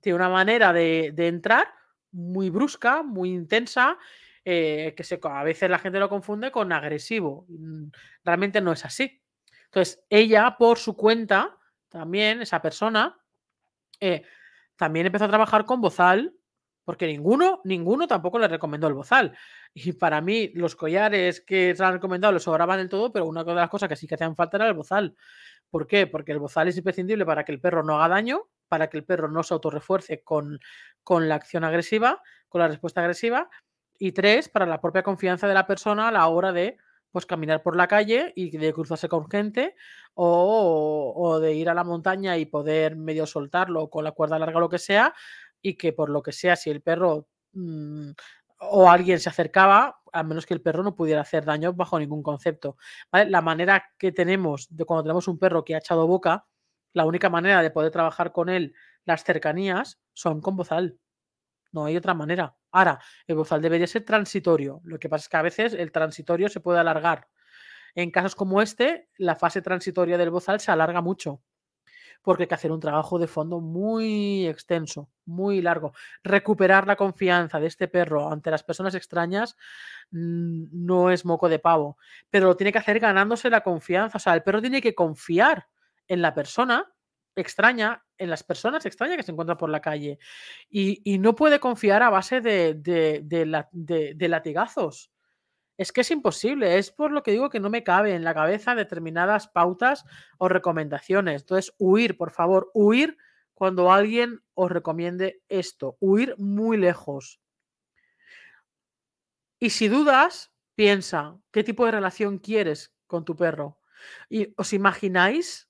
tiene 0.00 0.16
una 0.16 0.28
manera 0.28 0.72
de, 0.72 1.14
entrar 1.16 1.68
muy 2.10 2.50
brusca, 2.50 3.02
muy 3.02 3.30
intensa, 3.30 3.98
eh, 4.44 4.94
que 4.96 5.04
se, 5.04 5.20
a 5.22 5.44
veces 5.44 5.70
la 5.70 5.78
gente 5.78 5.98
lo 5.98 6.08
confunde 6.08 6.50
con 6.50 6.72
agresivo. 6.72 7.46
Mm, 7.48 7.88
realmente 8.24 8.60
no 8.60 8.72
es 8.72 8.84
así. 8.84 9.22
Entonces, 9.64 10.04
ella 10.10 10.56
por 10.58 10.78
su 10.78 10.96
cuenta, 10.96 11.56
también, 11.88 12.42
esa 12.42 12.60
persona, 12.60 13.18
eh, 14.00 14.22
también 14.76 15.06
empezó 15.06 15.26
a 15.26 15.28
trabajar 15.28 15.64
con 15.64 15.80
bozal, 15.80 16.34
porque 16.84 17.06
ninguno, 17.06 17.60
ninguno 17.64 18.06
tampoco 18.06 18.38
le 18.38 18.48
recomendó 18.48 18.88
el 18.88 18.94
bozal. 18.94 19.36
Y 19.74 19.92
para 19.92 20.20
mí, 20.20 20.50
los 20.54 20.76
collares 20.76 21.40
que 21.40 21.74
se 21.74 21.84
han 21.84 21.94
recomendado 21.94 22.32
les 22.32 22.42
sobraban 22.42 22.78
del 22.78 22.88
todo, 22.88 23.12
pero 23.12 23.26
una 23.26 23.44
de 23.44 23.54
las 23.54 23.70
cosas 23.70 23.88
que 23.88 23.96
sí 23.96 24.06
que 24.06 24.14
hacían 24.14 24.36
falta 24.36 24.56
era 24.56 24.68
el 24.68 24.74
bozal. 24.74 25.16
¿Por 25.70 25.86
qué? 25.86 26.06
Porque 26.06 26.32
el 26.32 26.38
bozal 26.38 26.68
es 26.68 26.76
imprescindible 26.76 27.24
para 27.24 27.44
que 27.44 27.52
el 27.52 27.60
perro 27.60 27.82
no 27.82 27.96
haga 27.96 28.14
daño, 28.14 28.48
para 28.68 28.88
que 28.88 28.98
el 28.98 29.04
perro 29.04 29.28
no 29.28 29.42
se 29.42 29.54
autorrefuerce 29.54 30.22
con, 30.22 30.60
con 31.02 31.28
la 31.28 31.36
acción 31.36 31.64
agresiva, 31.64 32.22
con 32.48 32.60
la 32.60 32.68
respuesta 32.68 33.00
agresiva. 33.00 33.48
Y 33.98 34.12
tres, 34.12 34.48
para 34.48 34.66
la 34.66 34.80
propia 34.80 35.02
confianza 35.02 35.46
de 35.46 35.54
la 35.54 35.66
persona 35.66 36.08
a 36.08 36.12
la 36.12 36.26
hora 36.26 36.52
de 36.52 36.76
pues 37.12 37.26
caminar 37.26 37.62
por 37.62 37.76
la 37.76 37.86
calle 37.86 38.32
y 38.34 38.56
de 38.56 38.72
cruzarse 38.72 39.08
con 39.08 39.30
gente 39.30 39.76
o, 40.14 41.38
de 41.40 41.54
ir 41.54 41.68
a 41.68 41.74
la 41.74 41.84
montaña 41.84 42.38
y 42.38 42.46
poder 42.46 42.96
medio 42.96 43.26
soltarlo 43.26 43.88
con 43.90 44.04
la 44.04 44.12
cuerda 44.12 44.38
larga 44.38 44.56
o 44.56 44.60
lo 44.60 44.68
que 44.68 44.78
sea 44.78 45.14
y 45.62 45.76
que 45.76 45.92
por 45.92 46.10
lo 46.10 46.22
que 46.22 46.32
sea 46.32 46.56
si 46.56 46.70
el 46.70 46.82
perro 46.82 47.28
mm, 47.52 48.10
o 48.58 48.90
alguien 48.90 49.18
se 49.20 49.28
acercaba, 49.28 50.00
a 50.12 50.22
menos 50.22 50.46
que 50.46 50.54
el 50.54 50.62
perro 50.62 50.82
no 50.82 50.94
pudiera 50.94 51.22
hacer 51.22 51.44
daño 51.44 51.72
bajo 51.72 51.98
ningún 51.98 52.22
concepto. 52.22 52.76
La 53.10 53.40
manera 53.40 53.92
que 53.98 54.12
tenemos 54.12 54.68
de 54.70 54.84
cuando 54.84 55.04
tenemos 55.04 55.26
un 55.28 55.38
perro 55.38 55.64
que 55.64 55.74
ha 55.74 55.78
echado 55.78 56.06
boca 56.06 56.46
la 56.92 57.06
única 57.06 57.30
manera 57.30 57.62
de 57.62 57.70
poder 57.70 57.90
trabajar 57.90 58.32
con 58.32 58.48
él 58.48 58.74
las 59.04 59.24
cercanías 59.24 60.00
son 60.12 60.40
con 60.40 60.56
bozal. 60.56 60.98
No 61.72 61.86
hay 61.86 61.96
otra 61.96 62.14
manera. 62.14 62.54
Ahora, 62.70 63.00
el 63.26 63.36
bozal 63.36 63.62
debería 63.62 63.86
ser 63.86 64.04
transitorio. 64.04 64.80
Lo 64.84 64.98
que 64.98 65.08
pasa 65.08 65.24
es 65.24 65.28
que 65.28 65.36
a 65.36 65.42
veces 65.42 65.74
el 65.74 65.90
transitorio 65.90 66.48
se 66.48 66.60
puede 66.60 66.78
alargar. 66.78 67.28
En 67.94 68.10
casos 68.10 68.34
como 68.34 68.62
este, 68.62 69.08
la 69.16 69.36
fase 69.36 69.62
transitoria 69.62 70.18
del 70.18 70.30
bozal 70.30 70.60
se 70.60 70.70
alarga 70.70 71.00
mucho. 71.00 71.42
Porque 72.22 72.44
hay 72.44 72.48
que 72.48 72.54
hacer 72.54 72.72
un 72.72 72.80
trabajo 72.80 73.18
de 73.18 73.26
fondo 73.26 73.60
muy 73.60 74.46
extenso, 74.46 75.10
muy 75.24 75.60
largo. 75.60 75.92
Recuperar 76.22 76.86
la 76.86 76.96
confianza 76.96 77.60
de 77.60 77.66
este 77.66 77.88
perro 77.88 78.30
ante 78.32 78.50
las 78.50 78.62
personas 78.62 78.94
extrañas 78.94 79.56
mm, 80.12 80.66
no 80.72 81.10
es 81.10 81.24
moco 81.24 81.48
de 81.48 81.58
pavo. 81.58 81.98
Pero 82.30 82.46
lo 82.46 82.56
tiene 82.56 82.72
que 82.72 82.78
hacer 82.78 83.00
ganándose 83.00 83.50
la 83.50 83.62
confianza. 83.62 84.18
O 84.18 84.20
sea, 84.20 84.34
el 84.34 84.42
perro 84.42 84.60
tiene 84.60 84.80
que 84.80 84.94
confiar 84.94 85.68
en 86.08 86.22
la 86.22 86.34
persona 86.34 86.92
extraña, 87.34 88.04
en 88.18 88.30
las 88.30 88.42
personas 88.42 88.84
extrañas 88.86 89.16
que 89.16 89.22
se 89.22 89.32
encuentran 89.32 89.58
por 89.58 89.70
la 89.70 89.80
calle. 89.80 90.18
Y, 90.70 91.18
no 91.18 91.34
puede 91.34 91.60
confiar 91.60 92.02
a 92.02 92.10
base 92.10 92.40
de, 92.40 92.74
de, 92.74 94.28
latigazos. 94.28 95.11
Es 95.78 95.92
que 95.92 96.02
es 96.02 96.10
imposible, 96.10 96.78
es 96.78 96.90
por 96.90 97.10
lo 97.10 97.22
que 97.22 97.32
digo 97.32 97.50
que 97.50 97.60
no 97.60 97.70
me 97.70 97.82
cabe 97.82 98.14
en 98.14 98.24
la 98.24 98.34
cabeza 98.34 98.74
determinadas 98.74 99.48
pautas 99.48 100.04
o 100.38 100.48
recomendaciones. 100.48 101.42
Entonces, 101.42 101.74
huir, 101.78 102.16
por 102.16 102.30
favor, 102.30 102.70
huir 102.74 103.16
cuando 103.54 103.90
alguien 103.90 104.42
os 104.54 104.70
recomiende 104.70 105.42
esto, 105.48 105.96
huir 106.00 106.34
muy 106.38 106.76
lejos. 106.76 107.40
Y 109.58 109.70
si 109.70 109.88
dudas, 109.88 110.52
piensa, 110.74 111.38
¿qué 111.52 111.62
tipo 111.64 111.86
de 111.86 111.92
relación 111.92 112.38
quieres 112.38 112.92
con 113.06 113.24
tu 113.24 113.36
perro? 113.36 113.78
¿Y 114.28 114.52
os 114.56 114.72
imagináis 114.72 115.68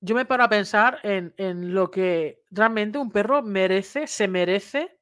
yo 0.00 0.14
me 0.14 0.24
paro 0.24 0.44
a 0.44 0.48
pensar 0.48 1.00
en, 1.02 1.74
lo 1.74 1.90
que 1.90 2.42
realmente 2.50 2.98
un 2.98 3.10
perro 3.10 3.42
merece, 3.42 4.06
se 4.06 4.28
merece 4.28 4.98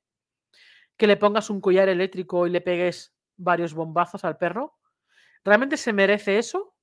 que 0.97 1.07
le 1.07 1.17
pongas 1.17 1.51
un 1.51 1.61
collar 1.61 1.89
eléctrico 1.89 2.47
y 2.47 2.51
le 2.51 2.61
pegues 2.61 3.14
varios 3.37 3.75
bombazos 3.75 4.25
al 4.25 4.37
perro. 4.37 4.79
¿Realmente 5.45 5.77
se 5.77 5.93
merece 5.93 6.39
eso? 6.39 6.75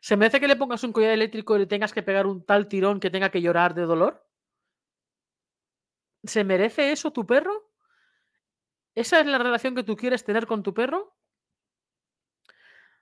¿Se 0.00 0.16
merece 0.16 0.40
que 0.40 0.48
le 0.48 0.56
pongas 0.56 0.84
un 0.84 0.92
collar 0.92 1.12
eléctrico 1.12 1.56
y 1.56 1.60
le 1.60 1.66
tengas 1.66 1.92
que 1.92 2.02
pegar 2.02 2.26
un 2.26 2.44
tal 2.44 2.68
tirón 2.68 3.00
que 3.00 3.10
tenga 3.10 3.30
que 3.30 3.40
llorar 3.40 3.74
de 3.74 3.82
dolor? 3.82 4.28
¿Se 6.24 6.44
merece 6.44 6.92
eso 6.92 7.12
tu 7.12 7.26
perro? 7.26 7.70
¿Esa 8.94 9.20
es 9.20 9.26
la 9.26 9.38
relación 9.38 9.74
que 9.74 9.82
tú 9.82 9.96
quieres 9.96 10.24
tener 10.24 10.46
con 10.46 10.62
tu 10.62 10.72
perro? 10.72 11.16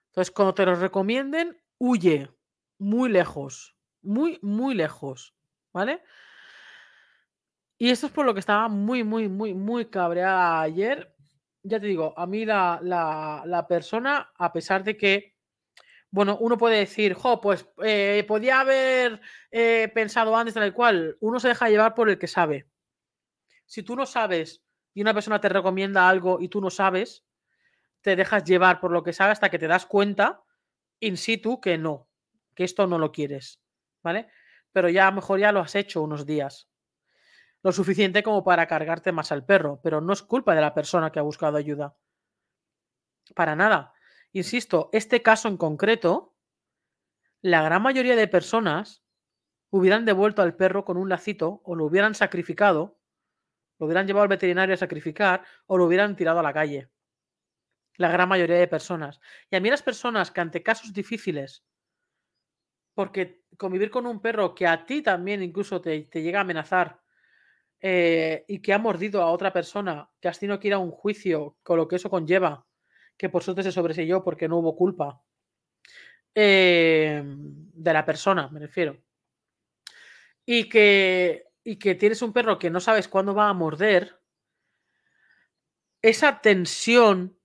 Entonces, 0.06 0.30
cuando 0.30 0.54
te 0.54 0.66
lo 0.66 0.74
recomienden, 0.74 1.60
huye 1.78 2.30
muy 2.78 3.10
lejos, 3.10 3.76
muy, 4.02 4.38
muy 4.42 4.74
lejos, 4.74 5.34
¿vale? 5.72 6.02
Y 7.78 7.90
esto 7.90 8.06
es 8.06 8.12
por 8.12 8.26
lo 8.26 8.34
que 8.34 8.40
estaba 8.40 8.68
muy, 8.68 9.04
muy, 9.04 9.28
muy, 9.28 9.54
muy 9.54 9.86
cabreada 9.86 10.60
ayer. 10.60 11.16
Ya 11.64 11.78
te 11.78 11.86
digo, 11.86 12.12
a 12.16 12.26
mí 12.26 12.44
la, 12.44 12.80
la, 12.82 13.66
persona, 13.68 14.32
a 14.36 14.52
pesar 14.52 14.82
de 14.82 14.96
que, 14.96 15.36
bueno, 16.10 16.36
uno 16.40 16.58
puede 16.58 16.78
decir, 16.78 17.14
jo, 17.14 17.40
pues 17.40 17.68
eh, 17.84 18.24
podía 18.26 18.60
haber 18.60 19.20
eh, 19.50 19.90
pensado 19.94 20.36
antes, 20.36 20.54
tal 20.54 20.74
cual, 20.74 21.16
uno 21.20 21.38
se 21.38 21.48
deja 21.48 21.68
llevar 21.68 21.94
por 21.94 22.10
el 22.10 22.18
que 22.18 22.26
sabe. 22.26 22.68
Si 23.64 23.82
tú 23.82 23.94
no 23.94 24.06
sabes 24.06 24.62
y 24.92 25.02
una 25.02 25.14
persona 25.14 25.40
te 25.40 25.48
recomienda 25.48 26.08
algo 26.08 26.40
y 26.40 26.48
tú 26.48 26.60
no 26.60 26.68
sabes, 26.68 27.24
te 28.00 28.16
dejas 28.16 28.44
llevar 28.44 28.80
por 28.80 28.90
lo 28.90 29.04
que 29.04 29.12
sabe 29.12 29.32
hasta 29.32 29.48
que 29.48 29.58
te 29.58 29.68
das 29.68 29.86
cuenta 29.86 30.42
in 30.98 31.16
situ 31.16 31.60
que 31.60 31.78
no, 31.78 32.08
que 32.54 32.64
esto 32.64 32.86
no 32.86 32.98
lo 32.98 33.12
quieres, 33.12 33.60
¿vale? 34.02 34.28
Pero 34.72 34.88
ya 34.88 35.06
a 35.06 35.10
lo 35.10 35.16
mejor 35.16 35.38
ya 35.38 35.52
lo 35.52 35.60
has 35.60 35.74
hecho 35.76 36.02
unos 36.02 36.26
días 36.26 36.71
lo 37.62 37.72
suficiente 37.72 38.22
como 38.22 38.42
para 38.42 38.66
cargarte 38.66 39.12
más 39.12 39.30
al 39.30 39.44
perro, 39.44 39.80
pero 39.82 40.00
no 40.00 40.12
es 40.12 40.22
culpa 40.22 40.54
de 40.54 40.60
la 40.60 40.74
persona 40.74 41.12
que 41.12 41.20
ha 41.20 41.22
buscado 41.22 41.56
ayuda. 41.56 41.96
Para 43.34 43.54
nada. 43.54 43.94
Insisto, 44.32 44.90
este 44.92 45.22
caso 45.22 45.48
en 45.48 45.56
concreto, 45.56 46.34
la 47.40 47.62
gran 47.62 47.82
mayoría 47.82 48.16
de 48.16 48.28
personas 48.28 49.04
hubieran 49.70 50.04
devuelto 50.04 50.42
al 50.42 50.56
perro 50.56 50.84
con 50.84 50.96
un 50.96 51.08
lacito 51.08 51.62
o 51.64 51.74
lo 51.74 51.86
hubieran 51.86 52.14
sacrificado, 52.14 52.98
lo 53.78 53.86
hubieran 53.86 54.06
llevado 54.06 54.22
al 54.22 54.28
veterinario 54.28 54.74
a 54.74 54.78
sacrificar 54.78 55.44
o 55.66 55.78
lo 55.78 55.86
hubieran 55.86 56.16
tirado 56.16 56.40
a 56.40 56.42
la 56.42 56.52
calle. 56.52 56.90
La 57.96 58.10
gran 58.10 58.28
mayoría 58.28 58.56
de 58.56 58.68
personas. 58.68 59.20
Y 59.50 59.56
a 59.56 59.60
mí 59.60 59.70
las 59.70 59.82
personas 59.82 60.30
que 60.30 60.40
ante 60.40 60.62
casos 60.62 60.92
difíciles, 60.92 61.64
porque 62.94 63.44
convivir 63.56 63.90
con 63.90 64.06
un 64.06 64.20
perro 64.20 64.54
que 64.54 64.66
a 64.66 64.84
ti 64.84 65.02
también 65.02 65.42
incluso 65.42 65.80
te, 65.80 66.02
te 66.02 66.22
llega 66.22 66.38
a 66.38 66.42
amenazar, 66.42 67.01
eh, 67.84 68.44
y 68.46 68.60
que 68.60 68.72
ha 68.72 68.78
mordido 68.78 69.22
a 69.22 69.32
otra 69.32 69.52
persona, 69.52 70.08
que 70.20 70.28
has 70.28 70.38
tenido 70.38 70.60
que 70.60 70.68
ir 70.68 70.74
a 70.74 70.78
un 70.78 70.92
juicio 70.92 71.56
con 71.64 71.76
lo 71.76 71.88
que 71.88 71.96
eso 71.96 72.08
conlleva, 72.08 72.64
que 73.16 73.28
por 73.28 73.42
suerte 73.42 73.64
se 73.64 73.72
sobreseyó 73.72 74.22
porque 74.22 74.46
no 74.46 74.58
hubo 74.58 74.76
culpa 74.76 75.20
em, 76.32 77.70
de 77.72 77.92
la 77.92 78.04
persona, 78.04 78.48
me 78.50 78.60
refiero. 78.60 78.96
Y 80.46 80.68
que, 80.68 81.48
y 81.64 81.76
que 81.76 81.96
tienes 81.96 82.22
un 82.22 82.32
perro 82.32 82.56
que 82.56 82.70
no 82.70 82.78
sabes 82.78 83.08
cuándo 83.08 83.34
va 83.34 83.48
a 83.48 83.52
morder, 83.52 84.16
esa 86.00 86.40
tensión, 86.40 87.36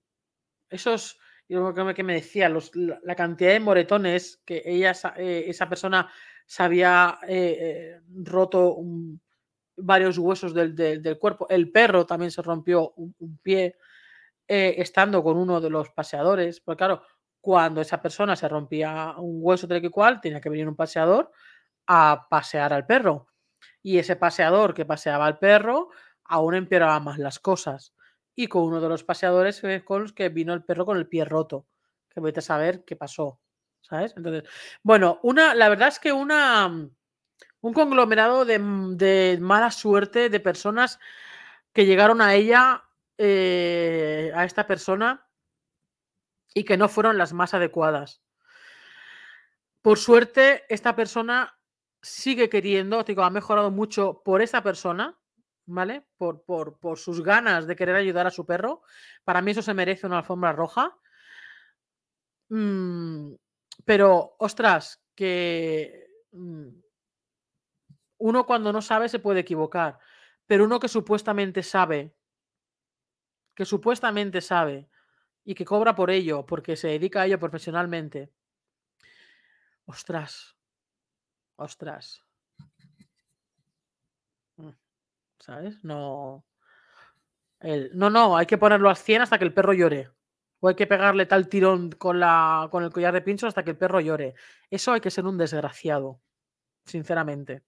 esos, 0.70 1.18
que 1.48 2.04
me 2.04 2.14
decía, 2.14 2.48
la, 2.48 3.14
cantidad 3.16 3.50
de 3.50 3.60
moretones 3.60 4.40
que 4.44 4.62
ella, 4.64 4.92
eh, 5.16 5.44
esa 5.48 5.68
persona 5.68 6.12
se 6.46 6.62
había 6.62 7.18
eh, 7.26 8.00
roto 8.24 8.74
un, 8.74 9.20
varios 9.78 10.18
huesos 10.18 10.54
del, 10.54 11.18
cuerpo. 11.18 11.46
El 11.48 11.70
perro 11.70 12.06
también 12.06 12.30
se 12.30 12.42
rompió 12.42 12.92
un, 12.96 13.38
pie 13.42 13.76
eh, 14.46 14.74
estando 14.78 15.22
con 15.22 15.36
uno 15.36 15.60
de 15.60 15.70
los 15.70 15.90
paseadores. 15.90 16.60
Porque 16.60 16.78
claro, 16.78 17.02
cuando 17.40 17.80
esa 17.80 18.00
persona 18.02 18.36
se 18.36 18.48
rompía 18.48 19.14
un 19.18 19.38
hueso 19.40 19.68
tal 19.68 19.80
que 19.80 19.90
cual, 19.90 20.20
tenía 20.20 20.40
que 20.40 20.50
venir 20.50 20.68
un 20.68 20.76
paseador 20.76 21.30
a 21.86 22.26
pasear 22.28 22.72
al 22.72 22.86
perro. 22.86 23.28
Y 23.82 23.98
ese 23.98 24.16
paseador 24.16 24.74
que 24.74 24.84
paseaba 24.84 25.26
al 25.26 25.38
perro 25.38 25.90
aún 26.24 26.54
empeoraba 26.54 27.00
más 27.00 27.18
las 27.18 27.38
cosas. 27.38 27.94
Y 28.34 28.46
con 28.46 28.62
uno 28.62 28.80
de 28.80 28.88
los 28.88 29.04
paseadores 29.04 29.62
con 29.84 30.02
los 30.02 30.12
que 30.12 30.28
vino 30.28 30.52
el 30.52 30.64
perro 30.64 30.86
con 30.86 30.98
el 30.98 31.08
pie 31.08 31.24
roto. 31.24 31.66
Que 32.10 32.20
vete 32.20 32.40
a 32.40 32.42
saber 32.42 32.84
qué 32.84 32.96
pasó. 32.96 33.40
¿Sabes? 33.80 34.12
Entonces, 34.16 34.44
bueno, 34.82 35.18
una, 35.22 35.54
la 35.54 35.68
verdad 35.70 35.88
es 35.88 35.98
que 35.98 36.12
una 36.12 36.90
un 37.60 37.72
conglomerado 37.72 38.44
mm, 38.44 38.96
de, 38.96 39.38
mala 39.40 39.70
suerte 39.70 40.28
de 40.28 40.40
personas 40.40 40.98
que 41.72 41.86
llegaron 41.86 42.20
a 42.20 42.34
ella, 42.34 42.84
eh, 43.18 44.32
a 44.34 44.44
esta 44.44 44.66
persona, 44.66 45.26
y 46.54 46.64
que 46.64 46.76
no 46.76 46.88
fueron 46.88 47.18
las 47.18 47.32
más 47.32 47.54
adecuadas. 47.54 48.22
Por 49.82 49.98
suerte, 49.98 50.64
esta 50.68 50.96
persona 50.96 51.56
sigue 52.02 52.48
queriendo, 52.48 53.02
digo, 53.04 53.22
ha 53.22 53.30
mejorado 53.30 53.70
mucho 53.70 54.22
por 54.24 54.42
esa 54.42 54.62
persona, 54.62 55.18
¿vale? 55.66 56.06
Por, 56.16 56.42
por, 56.44 56.98
sus 56.98 57.22
ganas 57.22 57.66
de 57.66 57.76
querer 57.76 57.96
ayudar 57.96 58.26
a 58.26 58.30
su 58.30 58.46
perro. 58.46 58.82
Para 59.24 59.42
mí 59.42 59.50
eso 59.50 59.62
se 59.62 59.74
merece 59.74 60.06
una 60.06 60.18
alfombra 60.18 60.52
roja. 60.52 60.96
Mm, 62.48 63.34
pero, 63.84 64.36
ostras, 64.38 65.02
que... 65.14 66.08
Mm, 66.32 66.68
uno 68.18 68.46
cuando 68.46 68.72
no 68.72 68.82
sabe 68.82 69.08
se 69.08 69.18
puede 69.18 69.40
equivocar, 69.40 69.98
pero 70.46 70.64
uno 70.64 70.80
que 70.80 70.88
supuestamente 70.88 71.62
sabe, 71.62 72.14
que 73.54 73.64
supuestamente 73.64 74.40
sabe 74.40 74.88
y 75.44 75.54
que 75.54 75.64
cobra 75.64 75.94
por 75.94 76.10
ello, 76.10 76.44
porque 76.44 76.76
se 76.76 76.88
dedica 76.88 77.22
a 77.22 77.26
ello 77.26 77.38
profesionalmente, 77.38 78.32
ostras, 79.86 80.56
ostras. 81.56 82.24
Mm, 84.56 84.70
¿Sabes? 85.38 85.84
No. 85.84 86.44
no, 87.94 88.10
no, 88.10 88.36
hay 88.36 88.46
que 88.46 88.58
ponerlo 88.58 88.90
a 88.90 88.94
100 88.94 89.22
hasta 89.22 89.38
que 89.38 89.44
el 89.44 89.54
perro 89.54 89.72
llore. 89.72 90.10
O 90.60 90.68
hay 90.68 90.74
que 90.74 90.88
pegarle 90.88 91.24
tal 91.26 91.48
tirón 91.48 91.92
con, 91.92 92.18
la, 92.18 92.68
con 92.72 92.82
el 92.82 92.90
collar 92.90 93.14
de 93.14 93.22
pincho 93.22 93.46
hasta 93.46 93.62
que 93.62 93.70
el 93.70 93.78
perro 93.78 94.00
llore. 94.00 94.34
Eso 94.70 94.92
hay 94.92 95.00
que 95.00 95.10
ser 95.10 95.24
un 95.24 95.38
desgraciado, 95.38 96.20
sinceramente 96.84 97.67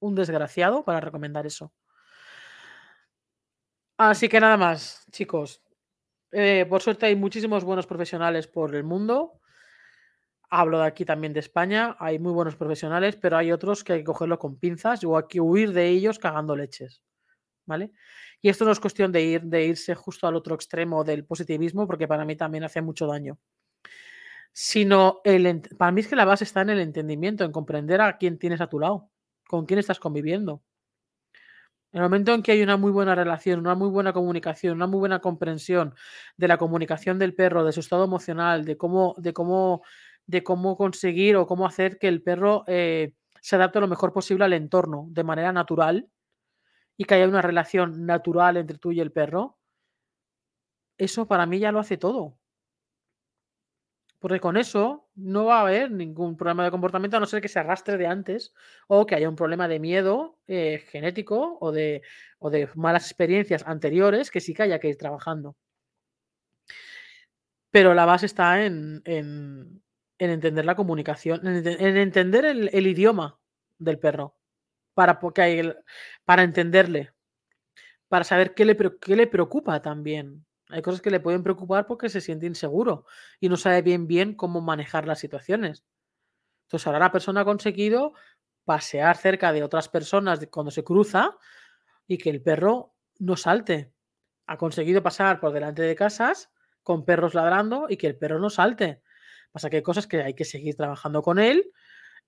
un 0.00 0.14
desgraciado 0.14 0.84
para 0.84 1.00
recomendar 1.00 1.46
eso. 1.46 1.72
Así 3.96 4.28
que 4.28 4.40
nada 4.40 4.56
más, 4.56 5.04
chicos. 5.12 5.62
Eh, 6.32 6.64
por 6.68 6.80
suerte 6.80 7.06
hay 7.06 7.16
muchísimos 7.16 7.64
buenos 7.64 7.86
profesionales 7.86 8.46
por 8.46 8.74
el 8.74 8.82
mundo. 8.82 9.40
Hablo 10.48 10.80
de 10.80 10.86
aquí 10.86 11.04
también 11.04 11.32
de 11.32 11.40
España. 11.40 11.96
Hay 12.00 12.18
muy 12.18 12.32
buenos 12.32 12.56
profesionales, 12.56 13.16
pero 13.16 13.36
hay 13.36 13.52
otros 13.52 13.84
que 13.84 13.92
hay 13.92 13.98
que 14.00 14.04
cogerlo 14.04 14.38
con 14.38 14.58
pinzas 14.58 15.04
o 15.04 15.16
hay 15.16 15.24
que 15.28 15.40
huir 15.40 15.72
de 15.72 15.88
ellos 15.88 16.18
cagando 16.18 16.56
leches. 16.56 17.02
¿Vale? 17.66 17.92
Y 18.40 18.48
esto 18.48 18.64
no 18.64 18.72
es 18.72 18.80
cuestión 18.80 19.12
de, 19.12 19.22
ir, 19.22 19.42
de 19.42 19.66
irse 19.66 19.94
justo 19.94 20.26
al 20.26 20.34
otro 20.34 20.54
extremo 20.54 21.04
del 21.04 21.26
positivismo, 21.26 21.86
porque 21.86 22.08
para 22.08 22.24
mí 22.24 22.36
también 22.36 22.64
hace 22.64 22.80
mucho 22.80 23.06
daño. 23.06 23.38
Sino 24.52 25.20
el, 25.24 25.60
para 25.78 25.92
mí 25.92 26.00
es 26.00 26.08
que 26.08 26.16
la 26.16 26.24
base 26.24 26.44
está 26.44 26.62
en 26.62 26.70
el 26.70 26.80
entendimiento, 26.80 27.44
en 27.44 27.52
comprender 27.52 28.00
a 28.00 28.16
quién 28.16 28.38
tienes 28.38 28.60
a 28.60 28.66
tu 28.66 28.80
lado 28.80 29.09
con 29.50 29.66
quién 29.66 29.80
estás 29.80 29.98
conviviendo. 29.98 30.62
En 31.92 31.98
el 31.98 32.02
momento 32.04 32.32
en 32.32 32.42
que 32.42 32.52
hay 32.52 32.62
una 32.62 32.76
muy 32.76 32.92
buena 32.92 33.16
relación, 33.16 33.58
una 33.58 33.74
muy 33.74 33.88
buena 33.88 34.12
comunicación, 34.12 34.74
una 34.76 34.86
muy 34.86 35.00
buena 35.00 35.18
comprensión 35.20 35.94
de 36.36 36.46
la 36.48 36.56
comunicación 36.56 37.18
del 37.18 37.34
perro, 37.34 37.64
de 37.64 37.72
su 37.72 37.80
estado 37.80 38.04
emocional, 38.04 38.64
de 38.64 38.76
cómo, 38.76 39.14
de 39.18 39.32
cómo, 39.32 39.82
de 40.26 40.44
cómo 40.44 40.76
conseguir 40.76 41.36
o 41.36 41.46
cómo 41.48 41.66
hacer 41.66 41.98
que 41.98 42.06
el 42.08 42.22
perro 42.22 42.62
eh, 42.68 43.14
se 43.40 43.56
adapte 43.56 43.80
lo 43.80 43.88
mejor 43.88 44.12
posible 44.12 44.44
al 44.44 44.52
entorno 44.52 45.06
de 45.10 45.24
manera 45.24 45.52
natural 45.52 46.08
y 46.96 47.04
que 47.04 47.14
haya 47.14 47.28
una 47.28 47.42
relación 47.42 48.06
natural 48.06 48.56
entre 48.58 48.78
tú 48.78 48.92
y 48.92 49.00
el 49.00 49.12
perro, 49.12 49.58
eso 50.98 51.26
para 51.26 51.46
mí 51.46 51.58
ya 51.58 51.72
lo 51.72 51.80
hace 51.80 51.96
todo. 51.96 52.38
Porque 54.20 54.38
con 54.38 54.58
eso 54.58 55.08
no 55.14 55.46
va 55.46 55.58
a 55.58 55.62
haber 55.62 55.90
ningún 55.90 56.36
problema 56.36 56.62
de 56.62 56.70
comportamiento 56.70 57.16
a 57.16 57.20
no 57.20 57.26
ser 57.26 57.40
que 57.40 57.48
se 57.48 57.58
arrastre 57.58 57.96
de 57.96 58.06
antes 58.06 58.54
o 58.86 59.06
que 59.06 59.14
haya 59.14 59.28
un 59.30 59.34
problema 59.34 59.66
de 59.66 59.80
miedo 59.80 60.38
eh, 60.46 60.84
genético 60.90 61.56
o 61.58 61.72
de, 61.72 62.02
de 62.38 62.68
malas 62.74 63.06
experiencias 63.06 63.66
anteriores 63.66 64.30
que 64.30 64.40
sí 64.40 64.52
que 64.52 64.64
haya 64.64 64.78
que 64.78 64.90
ir 64.90 64.98
trabajando. 64.98 65.56
Pero 67.70 67.94
la 67.94 68.04
base 68.04 68.26
está 68.26 68.64
en, 68.64 69.02
entender 70.18 70.64
la 70.66 70.74
comunicación, 70.74 71.40
en, 71.46 71.96
entender 71.96 72.44
el, 72.44 72.86
idioma 72.86 73.38
del 73.78 73.98
perro 73.98 74.36
para, 74.92 75.18
porque 75.18 75.76
para 76.26 76.42
entenderle, 76.42 77.12
para 78.08 78.24
saber 78.24 78.54
qué 78.54 78.66
le, 78.66 78.76
qué 79.00 79.16
le 79.16 79.26
preocupa 79.28 79.80
también. 79.80 80.44
Hay 80.72 80.82
cosas 80.82 81.00
que 81.00 81.10
le 81.10 81.20
pueden 81.20 81.42
preocupar 81.42 81.86
porque 81.86 82.08
se 82.08 82.20
siente 82.20 82.46
inseguro 82.46 83.04
y 83.40 83.48
no 83.48 83.56
sabe 83.56 83.82
bien 83.82 84.06
bien 84.06 84.34
cómo 84.34 84.60
manejar 84.60 85.06
las 85.06 85.18
situaciones. 85.18 85.84
Entonces 86.66 86.86
ahora 86.86 86.98
la 86.98 87.12
persona 87.12 87.40
ha 87.40 87.44
conseguido 87.44 88.14
pasear 88.64 89.16
cerca 89.16 89.52
de 89.52 89.62
otras 89.62 89.88
personas 89.88 90.46
cuando 90.50 90.70
se 90.70 90.84
cruza 90.84 91.36
y 92.06 92.18
que 92.18 92.30
el 92.30 92.42
perro 92.42 92.94
no 93.18 93.36
salte. 93.36 93.92
Ha 94.46 94.56
conseguido 94.56 95.02
pasar 95.02 95.40
por 95.40 95.52
delante 95.52 95.82
de 95.82 95.94
casas 95.94 96.50
con 96.82 97.04
perros 97.04 97.34
ladrando 97.34 97.86
y 97.88 97.96
que 97.96 98.06
el 98.06 98.16
perro 98.16 98.38
no 98.38 98.50
salte. 98.50 99.02
Pasa 99.52 99.68
que 99.70 99.76
hay 99.76 99.82
cosas 99.82 100.06
que 100.06 100.22
hay 100.22 100.34
que 100.34 100.44
seguir 100.44 100.76
trabajando 100.76 101.22
con 101.22 101.38
él, 101.38 101.72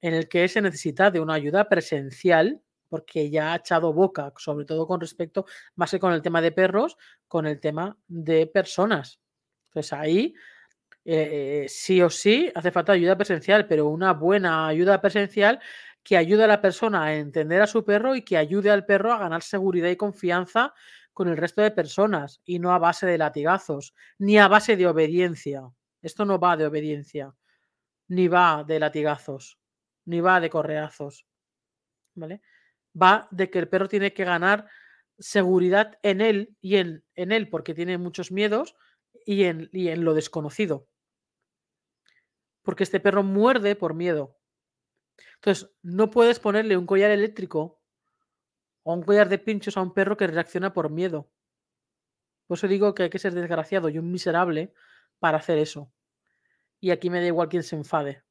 en 0.00 0.14
el 0.14 0.28
que 0.28 0.48
se 0.48 0.60
necesita 0.60 1.10
de 1.10 1.20
una 1.20 1.34
ayuda 1.34 1.68
presencial 1.68 2.60
porque 2.92 3.30
ya 3.30 3.54
ha 3.54 3.56
echado 3.56 3.94
boca, 3.94 4.34
sobre 4.36 4.66
todo 4.66 4.86
con 4.86 5.00
respecto, 5.00 5.46
más 5.76 5.90
que 5.90 5.98
con 5.98 6.12
el 6.12 6.20
tema 6.20 6.42
de 6.42 6.52
perros, 6.52 6.98
con 7.26 7.46
el 7.46 7.58
tema 7.58 7.96
de 8.06 8.46
personas. 8.46 9.18
Entonces 9.70 9.94
ahí 9.94 10.34
eh, 11.06 11.64
sí 11.70 12.02
o 12.02 12.10
sí 12.10 12.52
hace 12.54 12.70
falta 12.70 12.92
ayuda 12.92 13.16
presencial, 13.16 13.66
pero 13.66 13.86
una 13.86 14.12
buena 14.12 14.66
ayuda 14.66 15.00
presencial 15.00 15.58
que 16.02 16.18
ayude 16.18 16.44
a 16.44 16.46
la 16.46 16.60
persona 16.60 17.04
a 17.04 17.14
entender 17.14 17.62
a 17.62 17.66
su 17.66 17.82
perro 17.82 18.14
y 18.14 18.20
que 18.20 18.36
ayude 18.36 18.70
al 18.70 18.84
perro 18.84 19.10
a 19.10 19.18
ganar 19.18 19.42
seguridad 19.42 19.88
y 19.88 19.96
confianza 19.96 20.74
con 21.14 21.28
el 21.28 21.38
resto 21.38 21.62
de 21.62 21.70
personas 21.70 22.42
y 22.44 22.58
no 22.58 22.74
a 22.74 22.78
base 22.78 23.06
de 23.06 23.16
latigazos, 23.16 23.94
ni 24.18 24.36
a 24.36 24.48
base 24.48 24.76
de 24.76 24.86
obediencia. 24.86 25.62
Esto 26.02 26.26
no 26.26 26.38
va 26.38 26.58
de 26.58 26.66
obediencia, 26.66 27.34
ni 28.08 28.28
va 28.28 28.64
de 28.68 28.78
latigazos, 28.78 29.58
ni 30.04 30.20
va 30.20 30.40
de 30.40 30.50
correazos. 30.50 31.24
¿Vale? 32.14 32.42
Va 33.00 33.28
de 33.30 33.50
que 33.50 33.58
el 33.58 33.68
perro 33.68 33.88
tiene 33.88 34.12
que 34.12 34.24
ganar 34.24 34.68
seguridad 35.18 35.98
en 36.02 36.20
él 36.20 36.56
y 36.60 36.76
en, 36.76 37.04
en 37.14 37.32
él 37.32 37.48
porque 37.48 37.74
tiene 37.74 37.98
muchos 37.98 38.32
miedos 38.32 38.76
y 39.24 39.44
en, 39.44 39.68
y 39.72 39.88
en 39.88 40.04
lo 40.04 40.14
desconocido. 40.14 40.88
Porque 42.62 42.84
este 42.84 43.00
perro 43.00 43.22
muerde 43.22 43.76
por 43.76 43.94
miedo. 43.94 44.38
Entonces, 45.36 45.70
no 45.82 46.10
puedes 46.10 46.38
ponerle 46.38 46.76
un 46.76 46.86
collar 46.86 47.10
eléctrico 47.10 47.80
o 48.84 48.94
un 48.94 49.02
collar 49.02 49.28
de 49.28 49.38
pinchos 49.38 49.76
a 49.76 49.82
un 49.82 49.92
perro 49.92 50.16
que 50.16 50.26
reacciona 50.26 50.72
por 50.72 50.90
miedo. 50.90 51.30
Por 52.46 52.58
eso 52.58 52.68
digo 52.68 52.94
que 52.94 53.04
hay 53.04 53.10
que 53.10 53.18
ser 53.18 53.32
desgraciado 53.32 53.88
y 53.88 53.98
un 53.98 54.10
miserable 54.10 54.72
para 55.18 55.38
hacer 55.38 55.58
eso. 55.58 55.92
Y 56.80 56.90
aquí 56.90 57.10
me 57.10 57.20
da 57.20 57.26
igual 57.26 57.48
quién 57.48 57.62
se 57.62 57.76
enfade. 57.76 58.22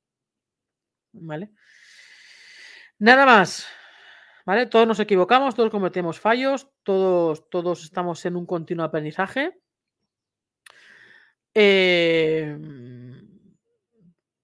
¿Vale? 1.14 1.52
Nada 3.00 3.26
más. 3.26 3.68
¿Vale? 4.46 4.66
Todos 4.66 4.88
nos 4.88 5.00
equivocamos, 5.00 5.56
todos 5.56 5.70
cometemos 5.70 6.20
fallos, 6.20 6.68
todos, 6.84 7.50
todos 7.50 7.84
estamos 7.84 8.26
en 8.26 8.36
un 8.36 8.46
continuo 8.46 8.86
aprendizaje. 8.86 9.62
Eh, 11.54 12.58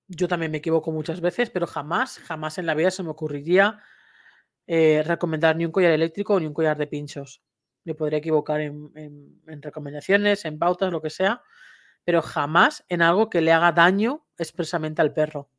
yo 0.08 0.28
también 0.28 0.52
me 0.52 0.60
equivoco 0.60 0.91
muchas 0.91 1.22
veces, 1.22 1.50
pero 1.50 1.68
jamás, 1.68 2.20
jamás 2.20 2.58
en 2.58 2.66
la 2.66 2.76
vida 2.76 2.91
se 2.91 3.04
me 3.04 3.10
ocurriría 3.10 3.82
eh, 4.66 5.04
recomendar 5.06 5.56
ni 5.56 5.66
un 5.66 5.72
collar 5.72 5.91
eléctrico 5.91 6.39
ni 6.39 6.45
un 6.45 6.54
collar 6.54 6.78
de 6.78 6.88
pinchos. 6.88 7.41
Me 7.84 7.95
podría 7.95 8.20
equivocar 8.20 8.62
en, 8.62 9.41
recomendaciones, 9.62 10.43
en 10.45 10.60
pautas, 10.60 10.91
lo 10.91 11.02
que 11.02 11.10
sea, 11.10 11.41
pero 12.04 12.22
jamás 12.22 12.86
en 12.89 13.02
algo 13.02 13.30
que 13.30 13.41
le 13.41 13.54
haga 13.54 13.72
daño 13.72 14.26
expresamente 14.38 15.02
al 15.02 15.14
perro. 15.14 15.50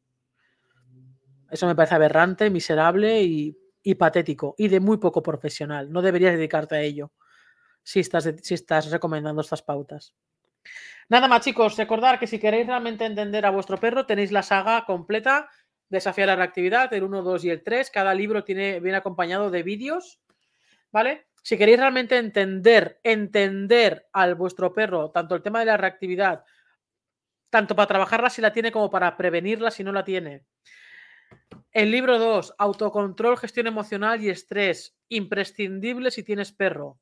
Eso 1.51 1.67
me 1.67 1.75
parece 1.75 1.95
aberrante, 1.95 2.51
miserable 2.51 3.23
y, 3.23 3.57
patético 3.95 4.55
y 4.59 4.69
de 4.69 4.81
muy 4.81 4.99
poco 4.99 5.23
profesional. 5.23 5.91
No 5.91 6.03
deberías 6.03 6.35
dedicarte 6.35 6.77
a 6.77 6.81
ello 6.81 7.13
si 7.83 8.01
estás, 8.01 8.33
si 8.43 8.55
estás 8.55 8.91
recomendando 8.91 9.41
estas 9.41 9.63
pautas. 9.63 10.15
Nada 11.09 11.29
más, 11.29 11.43
chicos, 11.43 11.77
recordar 11.77 12.19
que 12.19 12.27
si 12.27 12.39
queréis 12.39 12.67
realmente 12.67 13.05
entender 13.05 13.47
a 13.47 13.51
vuestro 13.51 13.79
perro, 13.79 14.05
tenéis 14.05 14.31
la 14.33 14.43
saga 14.43 14.85
completa 14.85 15.49
Desafiar 15.89 16.29
la 16.29 16.37
reactividad, 16.37 16.93
el 16.93 17.03
1, 17.03 17.23
2 17.23 17.45
y 17.45 17.51
el 17.51 17.63
3. 17.63 17.91
Cada 17.91 18.13
libro 18.13 18.45
tiene, 18.45 18.79
viene 18.81 18.99
acompañado 18.99 19.51
de 19.51 19.63
vídeos, 19.63 20.21
¿vale? 20.93 21.29
Si 21.43 21.57
queréis 21.57 21.79
realmente 21.79 22.19
entender, 22.19 23.01
entender 23.03 24.07
al 24.13 24.35
vuestro 24.35 24.75
perro, 24.75 25.11
tanto 25.11 25.35
el 25.35 25.43
tema 25.43 25.61
de 25.61 25.67
la 25.67 25.79
reactividad, 25.79 26.45
tanto 27.49 27.75
para 27.75 27.87
trabajarla 27.87 28.29
si 28.29 28.43
la 28.43 28.53
tiene 28.53 28.71
como 28.71 28.91
para 28.91 29.17
prevenirla 29.17 29.71
si 29.71 29.83
no 29.83 29.93
la 29.93 30.05
tiene. 30.05 30.45
El 31.73 31.91
libro 31.91 32.19
2, 32.19 32.55
autocontrol, 32.59 33.39
gestión 33.39 33.67
emocional 33.67 34.23
y 34.23 34.31
estrés, 34.31 34.97
imprescindible 35.09 36.11
si 36.11 36.23
tienes 36.23 36.53
perro. 36.53 36.99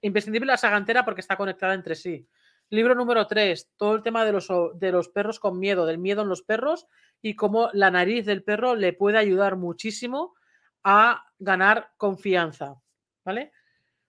Imprescindible 0.00 0.46
la 0.46 0.56
saga 0.56 0.76
entera 0.76 1.04
porque 1.04 1.20
está 1.20 1.36
conectada 1.36 1.74
entre 1.74 1.94
sí. 1.94 2.28
Libro 2.68 2.94
número 2.94 3.26
3, 3.26 3.72
todo 3.76 3.94
el 3.94 4.02
tema 4.02 4.24
de 4.24 4.32
los, 4.32 4.48
de 4.74 4.92
los 4.92 5.08
perros 5.08 5.38
con 5.38 5.58
miedo, 5.58 5.86
del 5.86 5.98
miedo 5.98 6.22
en 6.22 6.28
los 6.28 6.42
perros 6.42 6.86
y 7.20 7.36
cómo 7.36 7.70
la 7.72 7.90
nariz 7.90 8.26
del 8.26 8.42
perro 8.42 8.74
le 8.74 8.92
puede 8.92 9.18
ayudar 9.18 9.56
muchísimo 9.56 10.34
a 10.82 11.24
ganar 11.38 11.92
confianza. 11.96 12.74
¿Vale? 13.24 13.52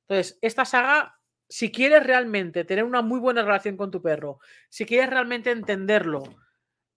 Entonces, 0.08 0.40
esta 0.42 0.66
saga, 0.66 1.20
si 1.48 1.72
quieres 1.72 2.04
realmente 2.04 2.66
tener 2.66 2.84
una 2.84 3.02
muy 3.02 3.20
buena 3.20 3.44
relación 3.44 3.78
con 3.78 3.92
tu 3.92 4.02
perro, 4.02 4.40
si 4.70 4.86
quieres 4.86 5.10
realmente 5.10 5.52
entenderlo 5.52 6.24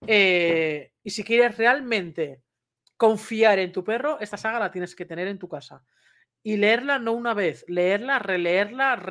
eh, 0.05 0.91
y 1.03 1.09
si 1.11 1.23
quieres 1.23 1.57
realmente 1.57 2.41
confiar 2.97 3.59
en 3.59 3.71
tu 3.71 3.83
perro, 3.83 4.19
esta 4.19 4.37
saga 4.37 4.59
la 4.59 4.71
tienes 4.71 4.95
que 4.95 5.05
tener 5.05 5.27
en 5.27 5.39
tu 5.39 5.47
casa. 5.47 5.83
Y 6.43 6.57
leerla 6.57 6.99
no 6.99 7.13
una 7.13 7.33
vez, 7.33 7.63
leerla, 7.67 8.19
releerla, 8.19 9.01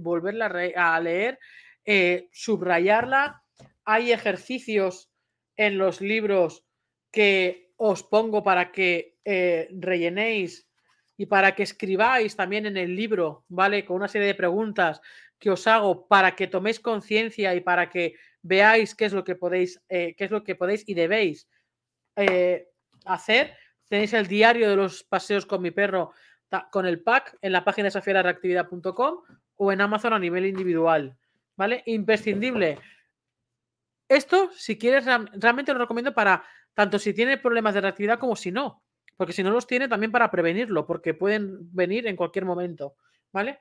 volverla 0.00 0.46
a 0.76 1.00
leer, 1.00 1.38
eh, 1.84 2.28
subrayarla. 2.32 3.42
Hay 3.84 4.12
ejercicios 4.12 5.10
en 5.56 5.78
los 5.78 6.00
libros 6.00 6.64
que 7.12 7.72
os 7.76 8.02
pongo 8.02 8.42
para 8.42 8.72
que 8.72 9.18
eh, 9.24 9.68
rellenéis 9.78 10.68
y 11.16 11.26
para 11.26 11.54
que 11.54 11.62
escribáis 11.62 12.36
también 12.36 12.66
en 12.66 12.76
el 12.76 12.94
libro, 12.94 13.44
¿vale? 13.48 13.84
Con 13.84 13.96
una 13.96 14.08
serie 14.08 14.26
de 14.26 14.34
preguntas 14.34 15.00
que 15.38 15.50
os 15.50 15.66
hago 15.66 16.08
para 16.08 16.34
que 16.34 16.46
toméis 16.46 16.80
conciencia 16.80 17.54
y 17.54 17.60
para 17.60 17.88
que 17.88 18.14
veáis 18.42 18.94
qué 18.94 19.04
es 19.04 19.12
lo 19.12 19.24
que 19.24 19.36
podéis, 19.36 19.80
eh, 19.88 20.14
qué 20.16 20.24
es 20.24 20.30
lo 20.30 20.42
que 20.44 20.54
podéis 20.54 20.82
y 20.86 20.94
debéis 20.94 21.48
hacer. 23.06 23.54
Tenéis 23.88 24.12
el 24.12 24.26
diario 24.26 24.68
de 24.68 24.76
los 24.76 25.04
paseos 25.04 25.46
con 25.46 25.62
mi 25.62 25.70
perro 25.70 26.12
con 26.70 26.86
el 26.86 27.02
pack 27.02 27.36
en 27.42 27.52
la 27.52 27.64
página 27.64 27.86
desafiarareactividad.com 27.86 29.22
o 29.56 29.72
en 29.72 29.80
Amazon 29.80 30.12
a 30.12 30.18
nivel 30.18 30.46
individual, 30.46 31.16
¿vale? 31.56 31.82
Imprescindible. 31.86 32.78
Esto, 34.08 34.50
si 34.52 34.78
quieres, 34.78 35.04
realmente 35.04 35.72
lo 35.72 35.80
recomiendo 35.80 36.14
para 36.14 36.44
tanto 36.74 36.98
si 36.98 37.12
tiene 37.12 37.38
problemas 37.38 37.74
de 37.74 37.80
reactividad 37.80 38.18
como 38.18 38.36
si 38.36 38.52
no. 38.52 38.82
Porque 39.16 39.32
si 39.32 39.42
no 39.42 39.50
los 39.50 39.66
tiene, 39.66 39.88
también 39.88 40.12
para 40.12 40.30
prevenirlo, 40.30 40.86
porque 40.86 41.14
pueden 41.14 41.74
venir 41.74 42.06
en 42.06 42.16
cualquier 42.16 42.44
momento. 42.44 42.96
¿Vale? 43.32 43.60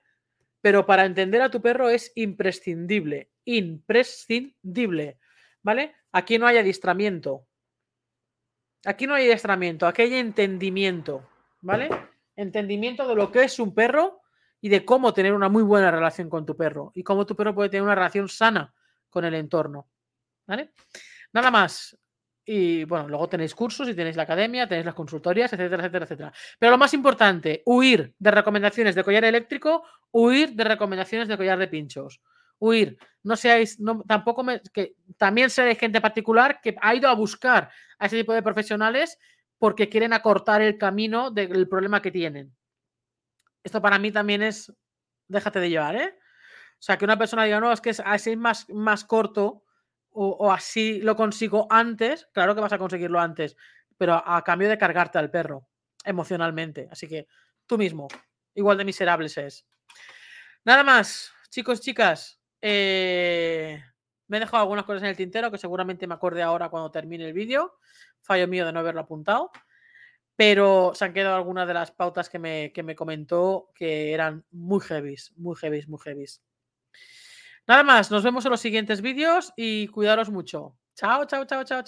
Pero 0.62 0.86
para 0.86 1.06
entender 1.06 1.42
a 1.42 1.50
tu 1.50 1.62
perro 1.62 1.90
es 1.90 2.12
imprescindible. 2.16 3.32
Imprescindible. 3.46 5.18
¿Vale? 5.64 5.96
Aquí 6.12 6.38
no 6.38 6.46
hay 6.46 6.58
adiestramiento. 6.58 7.48
Aquí 8.86 9.08
no 9.08 9.16
hay 9.16 9.26
adiestramiento, 9.26 9.88
aquí 9.88 10.04
hay 10.04 10.16
entendimiento. 10.16 11.28
¿Vale? 11.62 11.90
Entendimiento 12.36 13.08
de 13.08 13.16
lo 13.16 13.32
que 13.32 13.44
es 13.44 13.60
un 13.60 13.74
perro 13.74 14.22
y 14.62 14.70
de 14.70 14.86
cómo 14.86 15.14
tener 15.14 15.34
una 15.34 15.50
muy 15.50 15.64
buena 15.64 15.90
relación 15.90 16.30
con 16.30 16.46
tu 16.46 16.56
perro 16.56 16.92
y 16.94 17.04
cómo 17.04 17.26
tu 17.26 17.36
perro 17.36 17.56
puede 17.56 17.70
tener 17.70 17.84
una 17.84 17.96
relación 17.96 18.30
sana 18.30 18.74
con 19.10 19.26
el 19.26 19.34
entorno. 19.34 19.88
¿Vale? 20.46 20.72
Nada 21.34 21.50
más. 21.50 21.98
Y 22.46 22.84
bueno, 22.84 23.08
luego 23.08 23.28
tenéis 23.28 23.56
cursos 23.56 23.90
y 23.90 23.96
tenéis 23.96 24.16
la 24.16 24.24
academia, 24.24 24.68
tenéis 24.68 24.86
las 24.86 24.94
consultorías, 24.94 25.52
etcétera, 25.52 25.82
etcétera, 25.84 26.06
etcétera. 26.06 26.34
Pero 26.60 26.72
lo 26.72 26.78
más 26.78 26.94
importante, 26.94 27.64
huir 27.66 28.14
de 28.20 28.32
recomendaciones 28.32 28.94
de 28.94 29.04
collar 29.04 29.26
eléctrico, 29.26 29.84
huir 30.12 30.54
de 30.54 30.64
recomendaciones 30.64 31.28
de 31.28 31.38
collar 31.38 31.58
de 31.58 31.68
pinchos. 31.68 32.22
Huir. 32.60 32.98
No 33.24 33.36
seáis, 33.36 33.78
tampoco 34.08 34.44
me, 34.44 34.62
que 34.74 34.96
también 35.18 35.50
seréis 35.50 35.80
gente 35.80 36.00
particular 36.00 36.62
que 36.62 36.76
ha 36.80 36.94
ido 36.94 37.10
a 37.10 37.16
buscar 37.16 37.72
a 37.98 38.06
ese 38.06 38.18
tipo 38.18 38.34
de 38.34 38.44
profesionales 38.44 39.18
porque 39.58 39.90
quieren 39.90 40.14
acortar 40.14 40.62
el 40.62 40.78
camino 40.78 41.32
del 41.32 41.68
problema 41.68 42.02
que 42.02 42.12
tienen. 42.12 42.56
Esto 43.64 43.82
para 43.82 43.98
mí 43.98 44.12
también 44.12 44.44
es, 44.44 44.72
déjate 45.28 45.60
de 45.60 45.70
llevar, 45.70 45.96
¿eh? 45.96 46.20
O 46.74 46.84
sea, 46.86 46.98
que 46.98 47.06
una 47.06 47.18
persona 47.18 47.46
diga, 47.46 47.60
no, 47.60 47.72
es 47.72 47.82
que 47.82 47.96
así 48.06 48.32
es 48.32 48.38
más, 48.38 48.70
más 48.70 49.06
corto 49.06 49.64
o, 50.18 50.52
así 50.52 51.02
lo 51.02 51.16
consigo 51.16 51.68
antes, 51.70 52.30
claro 52.32 52.56
que 52.56 52.62
vas 52.62 52.72
a 52.72 52.78
conseguirlo 52.78 53.20
antes, 53.20 53.58
pero 53.98 54.14
a, 54.26 54.42
cambio 54.44 54.70
de 54.70 54.78
cargarte 54.78 55.18
al 55.18 55.30
perro 55.30 55.68
emocionalmente. 56.06 56.88
Así 56.90 57.08
que 57.08 57.28
tú 57.66 57.78
mismo, 57.78 58.08
igual 58.54 58.78
de 58.78 58.86
miserables 58.86 59.38
es. 59.38 59.66
Nada 60.64 60.84
más, 60.84 61.34
chicos, 61.50 61.82
chicas. 61.82 62.40
Eh, 62.62 63.84
me 64.28 64.38
he 64.38 64.40
dejado 64.40 64.64
algunas 64.64 64.86
cosas 64.86 65.04
en 65.04 65.10
el 65.10 65.18
tintero 65.18 65.52
que 65.52 65.58
seguramente 65.58 66.08
me 66.08 66.16
acorde 66.16 66.42
ahora 66.42 66.70
cuando 66.70 66.92
termine 66.92 67.26
el 67.26 67.34
vídeo. 67.34 67.76
Fallo 68.22 68.48
mío 68.48 68.66
de 68.66 68.74
no 68.74 68.80
haberlo 68.80 69.02
apuntado. 69.02 69.52
Pero 70.36 70.92
se 70.96 71.06
han 71.06 71.14
quedado 71.14 71.36
algunas 71.36 71.68
de 71.68 71.74
las 71.74 71.92
pautas 71.92 72.30
que 72.30 72.40
me, 72.40 72.72
que 72.74 72.84
me 72.84 72.96
comentó 72.96 73.70
que 73.74 74.14
eran 74.14 74.44
muy 74.52 74.82
heavies, 74.82 75.32
muy 75.38 75.56
heavies, 75.56 75.88
muy 75.88 76.00
heavies. 76.04 76.42
Nada 77.68 77.84
más, 77.84 78.12
nos 78.12 78.24
vemos 78.24 78.46
en 78.46 78.52
los 78.52 78.60
siguientes 78.60 79.02
vídeos 79.02 79.54
y 79.56 79.88
cuidaros 79.88 80.30
mucho. 80.30 80.78
Chao, 80.96 81.26
chao, 81.26 81.46
chao, 81.46 81.64
chao, 81.64 81.82
chao. 81.82 81.84